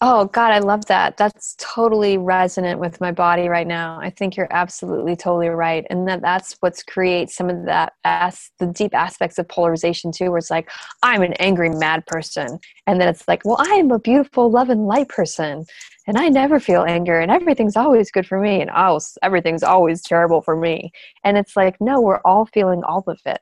oh 0.00 0.24
god 0.24 0.50
i 0.50 0.58
love 0.58 0.84
that 0.86 1.16
that's 1.16 1.54
totally 1.58 2.16
resonant 2.16 2.80
with 2.80 3.00
my 3.00 3.12
body 3.12 3.48
right 3.48 3.66
now 3.66 3.98
i 4.00 4.10
think 4.10 4.36
you're 4.36 4.48
absolutely 4.50 5.14
totally 5.14 5.48
right 5.48 5.86
and 5.90 6.08
that 6.08 6.20
that's 6.22 6.56
what's 6.60 6.82
creates 6.82 7.36
some 7.36 7.48
of 7.48 7.64
that 7.66 7.92
as 8.04 8.50
the 8.58 8.66
deep 8.66 8.94
aspects 8.94 9.38
of 9.38 9.46
polarization 9.48 10.10
too 10.10 10.30
where 10.30 10.38
it's 10.38 10.50
like 10.50 10.68
i'm 11.02 11.22
an 11.22 11.34
angry 11.34 11.68
mad 11.68 12.04
person 12.06 12.58
and 12.86 13.00
then 13.00 13.08
it's 13.08 13.28
like 13.28 13.42
well 13.44 13.58
i 13.60 13.74
am 13.74 13.90
a 13.92 13.98
beautiful 13.98 14.50
love 14.50 14.70
and 14.70 14.86
light 14.86 15.08
person 15.08 15.64
and 16.08 16.18
i 16.18 16.28
never 16.28 16.58
feel 16.58 16.84
anger 16.88 17.20
and 17.20 17.30
everything's 17.30 17.76
always 17.76 18.10
good 18.10 18.26
for 18.26 18.40
me 18.40 18.60
and 18.60 18.70
oh 18.74 18.98
everything's 19.22 19.62
always 19.62 20.02
terrible 20.02 20.40
for 20.40 20.56
me 20.56 20.90
and 21.22 21.36
it's 21.36 21.56
like 21.56 21.76
no 21.78 22.00
we're 22.00 22.20
all 22.24 22.46
feeling 22.46 22.82
all 22.82 23.04
of 23.06 23.20
it 23.26 23.38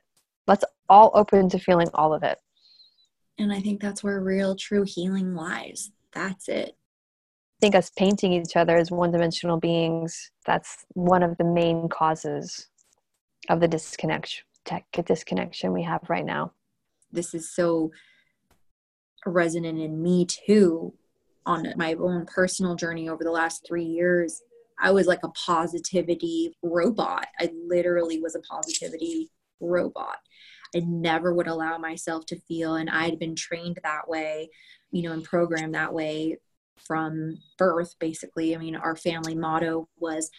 let's 0.47 0.63
all 0.89 1.11
open 1.13 1.49
to 1.49 1.59
feeling 1.59 1.89
all 1.93 2.13
of 2.13 2.23
it. 2.23 2.37
And 3.37 3.51
I 3.51 3.59
think 3.59 3.81
that's 3.81 4.03
where 4.03 4.21
real, 4.21 4.55
true 4.55 4.83
healing 4.83 5.33
lies. 5.33 5.91
That's 6.13 6.47
it. 6.47 6.75
I 6.75 7.59
think 7.61 7.75
us 7.75 7.91
painting 7.97 8.33
each 8.33 8.55
other 8.55 8.75
as 8.75 8.91
one 8.91 9.11
dimensional 9.11 9.59
beings, 9.59 10.31
that's 10.45 10.85
one 10.93 11.23
of 11.23 11.37
the 11.37 11.45
main 11.45 11.87
causes 11.87 12.67
of 13.49 13.59
the 13.59 13.67
disconnection, 13.67 14.43
tech 14.65 14.85
disconnection 15.05 15.71
we 15.71 15.83
have 15.83 16.01
right 16.09 16.25
now. 16.25 16.51
This 17.11 17.33
is 17.33 17.53
so 17.53 17.91
resonant 19.25 19.79
in 19.79 20.01
me 20.01 20.25
too 20.25 20.93
on 21.45 21.73
my 21.75 21.93
own 21.95 22.25
personal 22.25 22.75
journey 22.75 23.09
over 23.09 23.23
the 23.23 23.31
last 23.31 23.65
three 23.67 23.85
years. 23.85 24.41
I 24.81 24.91
was 24.91 25.07
like 25.07 25.23
a 25.23 25.29
positivity 25.29 26.55
robot. 26.61 27.27
I 27.39 27.49
literally 27.67 28.19
was 28.19 28.35
a 28.35 28.41
positivity 28.41 29.29
robot. 29.63 30.17
I 30.75 30.79
never 30.79 31.33
would 31.33 31.47
allow 31.47 31.77
myself 31.77 32.25
to 32.27 32.39
feel, 32.41 32.75
and 32.75 32.89
I'd 32.89 33.19
been 33.19 33.35
trained 33.35 33.79
that 33.83 34.07
way, 34.07 34.49
you 34.91 35.03
know, 35.03 35.11
and 35.11 35.23
programmed 35.23 35.75
that 35.75 35.93
way 35.93 36.37
from 36.77 37.37
birth, 37.57 37.95
basically. 37.99 38.55
I 38.55 38.57
mean, 38.57 38.75
our 38.75 38.95
family 38.95 39.35
motto 39.35 39.87
was 39.97 40.29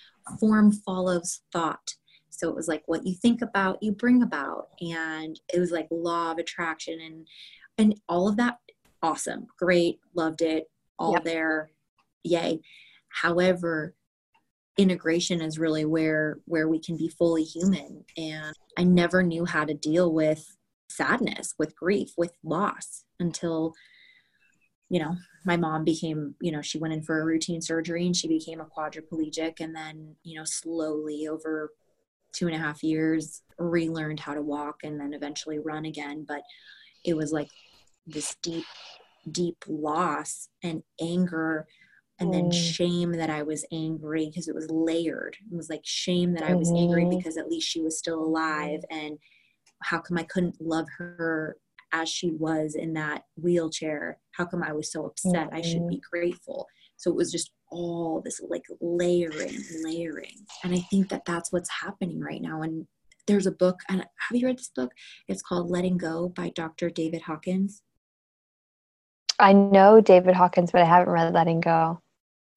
form 0.41 0.72
follows 0.72 1.41
thought. 1.53 1.95
So 2.31 2.49
it 2.49 2.57
was 2.57 2.68
like 2.68 2.83
what 2.87 3.07
you 3.07 3.14
think 3.14 3.43
about, 3.43 3.83
you 3.83 3.93
bring 3.93 4.22
about. 4.22 4.68
And 4.81 5.39
it 5.53 5.61
was 5.61 5.70
like 5.70 5.87
law 5.91 6.33
of 6.33 6.39
attraction 6.39 7.01
and 7.01 7.27
and 7.77 8.01
all 8.09 8.29
of 8.29 8.37
that 8.37 8.59
awesome, 9.03 9.47
great, 9.59 9.99
loved 10.14 10.43
it, 10.43 10.70
all 10.99 11.12
yep. 11.12 11.25
there, 11.25 11.70
yay. 12.22 12.61
However, 13.09 13.95
integration 14.77 15.41
is 15.41 15.59
really 15.59 15.85
where 15.85 16.39
where 16.47 16.68
we 16.68 16.81
can 16.81 16.97
be 16.97 17.09
fully 17.09 17.45
human. 17.45 18.05
And 18.16 18.55
i 18.77 18.85
never 18.85 19.22
knew 19.22 19.45
how 19.45 19.64
to 19.64 19.75
deal 19.75 20.12
with 20.12 20.57
sadness 20.89 21.55
with 21.59 21.77
grief 21.77 22.11
with 22.16 22.33
loss 22.45 23.05
until 23.18 23.75
you 24.89 25.01
know 25.01 25.16
my 25.45 25.57
mom 25.57 25.85
became 25.85 26.35
you 26.41 26.53
know 26.53 26.62
she 26.62 26.79
went 26.79 26.95
in 26.95 27.03
for 27.03 27.20
a 27.20 27.25
routine 27.25 27.61
surgery 27.61 28.07
and 28.07 28.16
she 28.16 28.29
became 28.29 28.61
a 28.61 28.66
quadriplegic 28.66 29.61
and 29.61 29.75
then 29.75 30.14
you 30.22 30.39
know 30.39 30.45
slowly 30.45 31.27
over 31.27 31.70
two 32.35 32.47
and 32.47 32.55
a 32.55 32.59
half 32.59 32.83
years 32.83 33.43
relearned 33.59 34.20
how 34.20 34.35
to 34.35 34.43
walk 34.43 34.81
and 34.83 35.01
then 35.01 35.14
eventually 35.14 35.59
run 35.59 35.87
again. 35.87 36.25
But 36.27 36.43
it 37.05 37.16
was 37.16 37.33
like 37.33 37.49
this 38.07 38.37
deep 38.43 38.64
deep 39.31 39.57
loss 39.66 40.49
and 40.62 40.83
anger 41.01 41.66
and 42.21 42.33
then 42.33 42.51
mm. 42.51 42.53
shame 42.53 43.12
that 43.12 43.31
I 43.31 43.43
was 43.43 43.65
angry 43.73 44.27
because 44.27 44.49
it 44.49 44.55
was 44.55 44.71
layered. 44.71 45.37
It 45.51 45.57
was 45.57 45.69
like 45.69 45.83
shame 45.85 46.35
that 46.35 46.45
I 46.45 46.55
was 46.55 46.69
mm-hmm. 46.69 46.83
angry 46.83 47.17
because 47.17 47.37
at 47.37 47.49
least 47.49 47.69
she 47.69 47.81
was 47.81 47.99
still 47.99 48.23
alive 48.23 48.81
and 48.91 49.19
how 49.83 49.99
come 49.99 50.17
I 50.17 50.23
couldn't 50.23 50.61
love 50.61 50.87
her 50.99 51.57
as 51.93 52.09
she 52.09 52.31
was 52.31 52.75
in 52.75 52.93
that 52.95 53.25
wheelchair? 53.37 54.19
How 54.33 54.45
come 54.45 54.62
I 54.62 54.73
was 54.73 54.91
so 54.91 55.07
upset? 55.07 55.49
Mm-hmm. 55.49 55.57
I 55.57 55.61
should 55.62 55.89
be 55.89 55.97
mm-hmm. 55.97 56.11
grateful. 56.17 56.67
So 56.97 57.11
it 57.11 57.17
was 57.17 57.33
just 57.33 57.51
all 57.71 58.23
this 58.25 58.41
like 58.49 58.65
layering, 58.81 59.59
layering. 59.83 60.47
And 60.62 60.75
I 60.75 60.79
think 60.91 61.09
that 61.09 61.25
that's 61.25 61.53
what's 61.53 61.71
happening 61.71 62.21
right 62.21 62.41
now. 62.41 62.62
And 62.62 62.87
there's 63.27 63.47
a 63.47 63.53
book, 63.53 63.81
and 63.89 64.01
have 64.01 64.37
you 64.39 64.47
read 64.47 64.59
this 64.59 64.71
book? 64.75 64.93
It's 65.29 65.43
called 65.43 65.71
Letting 65.71 65.97
Go 65.97 66.29
by 66.29 66.51
Dr. 66.51 66.91
David 66.91 67.23
Hawkins. 67.23 67.83
I 69.39 69.53
know 69.53 70.01
David 70.01 70.35
Hawkins, 70.35 70.71
but 70.71 70.83
I 70.83 70.85
haven't 70.85 71.12
read 71.12 71.33
Letting 71.33 71.61
Go. 71.61 72.01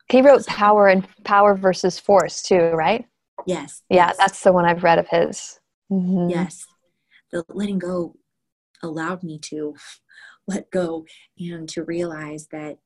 He 0.09 0.21
wrote 0.21 0.45
Power 0.45 0.87
and 0.87 1.07
Power 1.23 1.55
versus 1.55 1.99
Force 1.99 2.41
too, 2.41 2.69
right? 2.73 3.05
Yes. 3.45 3.83
Yeah, 3.89 4.07
yes. 4.07 4.17
that's 4.17 4.41
the 4.41 4.53
one 4.53 4.65
I've 4.65 4.83
read 4.83 4.99
of 4.99 5.07
his. 5.07 5.59
Mm-hmm. 5.91 6.29
Yes. 6.29 6.65
The 7.31 7.43
letting 7.49 7.79
go 7.79 8.15
allowed 8.81 9.23
me 9.23 9.39
to 9.39 9.75
let 10.47 10.71
go 10.71 11.05
and 11.37 11.67
to 11.69 11.83
realize 11.83 12.47
that 12.51 12.77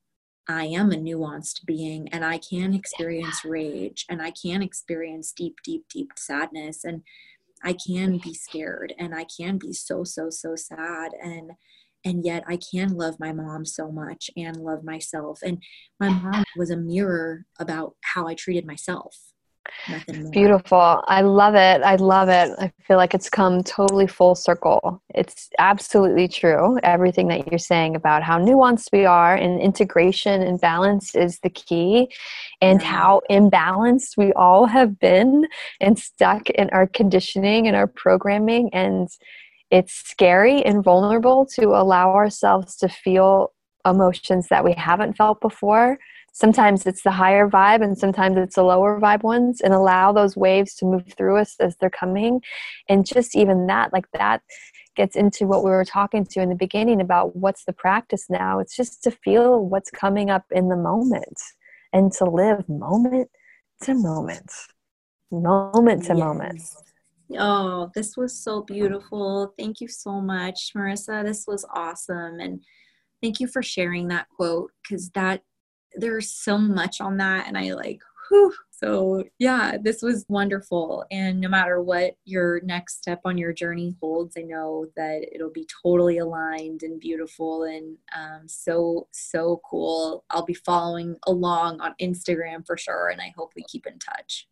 I 0.47 0.65
am 0.65 0.91
a 0.91 0.95
nuanced 0.95 1.65
being 1.65 2.09
and 2.09 2.25
I 2.25 2.39
can 2.39 2.73
experience 2.73 3.45
rage 3.45 4.05
and 4.09 4.21
I 4.21 4.31
can 4.31 4.61
experience 4.61 5.31
deep, 5.31 5.57
deep, 5.63 5.85
deep 5.87 6.11
sadness 6.17 6.83
and 6.83 7.03
I 7.63 7.73
can 7.73 8.17
be 8.17 8.33
scared 8.33 8.93
and 8.97 9.13
I 9.13 9.25
can 9.25 9.57
be 9.57 9.71
so, 9.71 10.03
so, 10.03 10.29
so 10.29 10.55
sad. 10.55 11.11
And 11.21 11.51
and 12.03 12.25
yet 12.25 12.43
I 12.47 12.57
can 12.57 12.89
love 12.89 13.15
my 13.19 13.31
mom 13.31 13.65
so 13.65 13.91
much 13.91 14.29
and 14.35 14.57
love 14.57 14.83
myself. 14.83 15.39
And 15.43 15.61
my 15.99 16.09
mom 16.09 16.43
was 16.57 16.71
a 16.71 16.77
mirror 16.77 17.45
about 17.59 17.95
how 18.03 18.27
I 18.27 18.33
treated 18.33 18.65
myself. 18.65 19.15
Beautiful. 20.31 21.03
I 21.07 21.21
love 21.21 21.55
it. 21.55 21.83
I 21.83 21.95
love 21.95 22.29
it. 22.29 22.51
I 22.59 22.71
feel 22.87 22.97
like 22.97 23.13
it's 23.13 23.29
come 23.29 23.63
totally 23.63 24.07
full 24.07 24.33
circle. 24.33 25.01
It's 25.13 25.49
absolutely 25.59 26.27
true. 26.27 26.79
Everything 26.83 27.27
that 27.27 27.49
you're 27.49 27.59
saying 27.59 27.95
about 27.95 28.23
how 28.23 28.39
nuanced 28.39 28.91
we 28.91 29.05
are 29.05 29.35
and 29.35 29.61
integration 29.61 30.41
and 30.41 30.59
balance 30.59 31.15
is 31.15 31.39
the 31.39 31.49
key, 31.49 32.11
and 32.59 32.81
yeah. 32.81 32.87
how 32.87 33.21
imbalanced 33.29 34.17
we 34.17 34.33
all 34.33 34.65
have 34.65 34.99
been 34.99 35.47
and 35.79 35.97
stuck 35.97 36.49
in 36.49 36.69
our 36.71 36.87
conditioning 36.87 37.67
and 37.67 37.75
our 37.75 37.87
programming. 37.87 38.69
And 38.73 39.09
it's 39.71 39.93
scary 39.93 40.63
and 40.63 40.83
vulnerable 40.83 41.45
to 41.45 41.69
allow 41.69 42.13
ourselves 42.13 42.75
to 42.77 42.89
feel 42.89 43.53
emotions 43.85 44.47
that 44.49 44.63
we 44.63 44.73
haven't 44.73 45.17
felt 45.17 45.41
before. 45.41 45.97
Sometimes 46.33 46.85
it's 46.85 47.03
the 47.03 47.11
higher 47.11 47.49
vibe 47.49 47.83
and 47.83 47.97
sometimes 47.97 48.37
it's 48.37 48.55
the 48.55 48.63
lower 48.63 48.99
vibe 48.99 49.23
ones, 49.23 49.59
and 49.61 49.73
allow 49.73 50.11
those 50.11 50.37
waves 50.37 50.75
to 50.75 50.85
move 50.85 51.13
through 51.17 51.37
us 51.37 51.55
as 51.59 51.75
they're 51.77 51.89
coming. 51.89 52.41
And 52.87 53.05
just 53.05 53.35
even 53.35 53.67
that, 53.67 53.91
like 53.91 54.09
that, 54.13 54.41
gets 54.95 55.15
into 55.15 55.47
what 55.47 55.63
we 55.63 55.71
were 55.71 55.85
talking 55.85 56.25
to 56.25 56.41
in 56.41 56.49
the 56.49 56.55
beginning 56.55 57.01
about 57.01 57.35
what's 57.35 57.65
the 57.65 57.73
practice 57.73 58.25
now. 58.29 58.59
It's 58.59 58.75
just 58.75 59.03
to 59.03 59.11
feel 59.11 59.65
what's 59.65 59.89
coming 59.89 60.29
up 60.29 60.45
in 60.51 60.69
the 60.69 60.75
moment 60.75 61.39
and 61.93 62.11
to 62.13 62.25
live 62.25 62.67
moment 62.67 63.29
to 63.83 63.93
moment, 63.93 64.51
moment 65.31 66.03
to 66.03 66.13
yes. 66.13 66.17
moment. 66.17 66.61
Oh, 67.37 67.91
this 67.95 68.17
was 68.17 68.37
so 68.37 68.61
beautiful. 68.61 69.53
Thank 69.57 69.81
you 69.81 69.87
so 69.87 70.21
much, 70.21 70.71
Marisa. 70.75 71.23
This 71.25 71.45
was 71.47 71.65
awesome. 71.73 72.39
And 72.39 72.63
thank 73.21 73.39
you 73.39 73.47
for 73.47 73.61
sharing 73.61 74.07
that 74.09 74.27
quote 74.29 74.71
because 74.81 75.09
that 75.11 75.43
there's 75.93 76.31
so 76.31 76.57
much 76.57 77.01
on 77.01 77.17
that. 77.17 77.47
And 77.47 77.57
I 77.57 77.73
like, 77.73 78.01
whew. 78.29 78.53
So, 78.71 79.23
yeah, 79.37 79.77
this 79.79 80.01
was 80.01 80.25
wonderful. 80.27 81.05
And 81.11 81.39
no 81.39 81.49
matter 81.49 81.83
what 81.83 82.15
your 82.25 82.61
next 82.61 82.97
step 82.97 83.21
on 83.25 83.37
your 83.37 83.53
journey 83.53 83.95
holds, 84.01 84.35
I 84.37 84.41
know 84.41 84.87
that 84.95 85.27
it'll 85.31 85.51
be 85.51 85.67
totally 85.83 86.17
aligned 86.17 86.81
and 86.81 86.99
beautiful 86.99 87.63
and 87.65 87.97
um, 88.17 88.47
so, 88.47 89.07
so 89.11 89.61
cool. 89.69 90.23
I'll 90.31 90.45
be 90.45 90.55
following 90.55 91.15
along 91.27 91.79
on 91.81 91.93
Instagram 92.01 92.65
for 92.65 92.75
sure. 92.75 93.09
And 93.09 93.21
I 93.21 93.33
hope 93.37 93.51
we 93.55 93.63
keep 93.69 93.85
in 93.85 93.99
touch. 93.99 94.47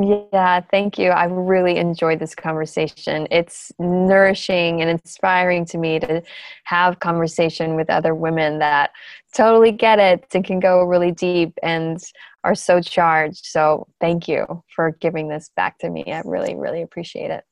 Yeah, 0.00 0.60
thank 0.72 0.98
you. 0.98 1.10
I 1.10 1.26
really 1.26 1.76
enjoyed 1.76 2.18
this 2.18 2.34
conversation. 2.34 3.28
It's 3.30 3.70
nourishing 3.78 4.80
and 4.80 4.90
inspiring 4.90 5.64
to 5.66 5.78
me 5.78 6.00
to 6.00 6.20
have 6.64 6.98
conversation 6.98 7.76
with 7.76 7.88
other 7.88 8.12
women 8.12 8.58
that 8.58 8.90
totally 9.32 9.70
get 9.70 10.00
it 10.00 10.26
and 10.34 10.44
can 10.44 10.58
go 10.58 10.82
really 10.82 11.12
deep 11.12 11.56
and 11.62 12.02
are 12.42 12.56
so 12.56 12.80
charged. 12.80 13.46
So, 13.46 13.86
thank 14.00 14.26
you 14.26 14.64
for 14.74 14.96
giving 15.00 15.28
this 15.28 15.50
back 15.54 15.78
to 15.78 15.90
me. 15.90 16.04
I 16.08 16.22
really, 16.24 16.56
really 16.56 16.82
appreciate 16.82 17.30
it. 17.30 17.44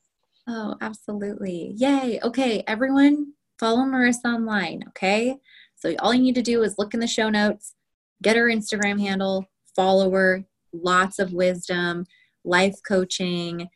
Oh, 0.45 0.75
absolutely. 0.81 1.73
Yay. 1.77 2.19
Okay, 2.23 2.61
everyone, 2.67 3.33
follow 3.57 3.83
Marisa 3.83 4.25
online, 4.25 4.83
okay? 4.89 5.37
So, 5.77 5.95
all 5.99 6.13
you 6.13 6.21
need 6.21 6.35
to 6.35 6.41
do 6.41 6.61
is 6.61 6.75
look 6.77 6.93
in 6.93 6.99
the 6.99 7.07
show 7.07 7.29
notes, 7.29 7.73
get 8.21 8.35
her 8.35 8.47
Instagram 8.47 8.99
handle, 8.99 9.45
follow 9.77 10.11
her, 10.11 10.43
lots 10.73 11.19
of 11.19 11.31
wisdom 11.31 12.05
life 12.43 12.75
coaching. 12.87 13.69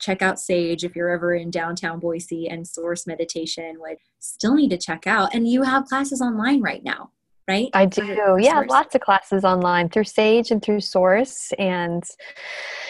Check 0.00 0.22
out 0.22 0.38
Sage 0.38 0.84
if 0.84 0.94
you're 0.94 1.10
ever 1.10 1.34
in 1.34 1.50
downtown 1.50 1.98
Boise 1.98 2.48
and 2.48 2.66
Source 2.66 3.06
Meditation 3.06 3.78
would 3.80 3.96
still 4.20 4.54
need 4.54 4.70
to 4.70 4.78
check 4.78 5.06
out. 5.06 5.34
And 5.34 5.48
you 5.48 5.62
have 5.62 5.86
classes 5.86 6.20
online 6.20 6.60
right 6.60 6.84
now, 6.84 7.10
right? 7.48 7.68
I 7.74 7.86
do. 7.86 8.04
Yeah, 8.40 8.54
Source. 8.54 8.70
lots 8.70 8.94
of 8.94 9.00
classes 9.00 9.44
online 9.44 9.88
through 9.88 10.04
Sage 10.04 10.50
and 10.50 10.62
through 10.62 10.80
Source. 10.80 11.52
And 11.58 12.04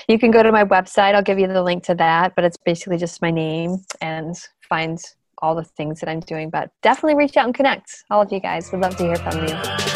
you 0.06 0.18
can 0.18 0.30
go 0.30 0.42
to 0.42 0.52
my 0.52 0.64
website. 0.64 1.14
I'll 1.14 1.22
give 1.22 1.38
you 1.38 1.46
the 1.46 1.62
link 1.62 1.82
to 1.84 1.94
that, 1.94 2.34
but 2.34 2.44
it's 2.44 2.58
basically 2.58 2.98
just 2.98 3.22
my 3.22 3.30
name 3.30 3.78
and 4.02 4.36
find 4.68 4.98
all 5.40 5.54
the 5.54 5.64
things 5.64 6.00
that 6.00 6.10
I'm 6.10 6.20
doing. 6.20 6.50
But 6.50 6.70
definitely 6.82 7.14
reach 7.14 7.36
out 7.36 7.46
and 7.46 7.54
connect. 7.54 8.04
All 8.10 8.20
of 8.20 8.30
you 8.32 8.40
guys 8.40 8.70
would 8.72 8.82
love 8.82 8.96
to 8.96 9.04
hear 9.04 9.16
from 9.16 9.46
you. 9.46 9.87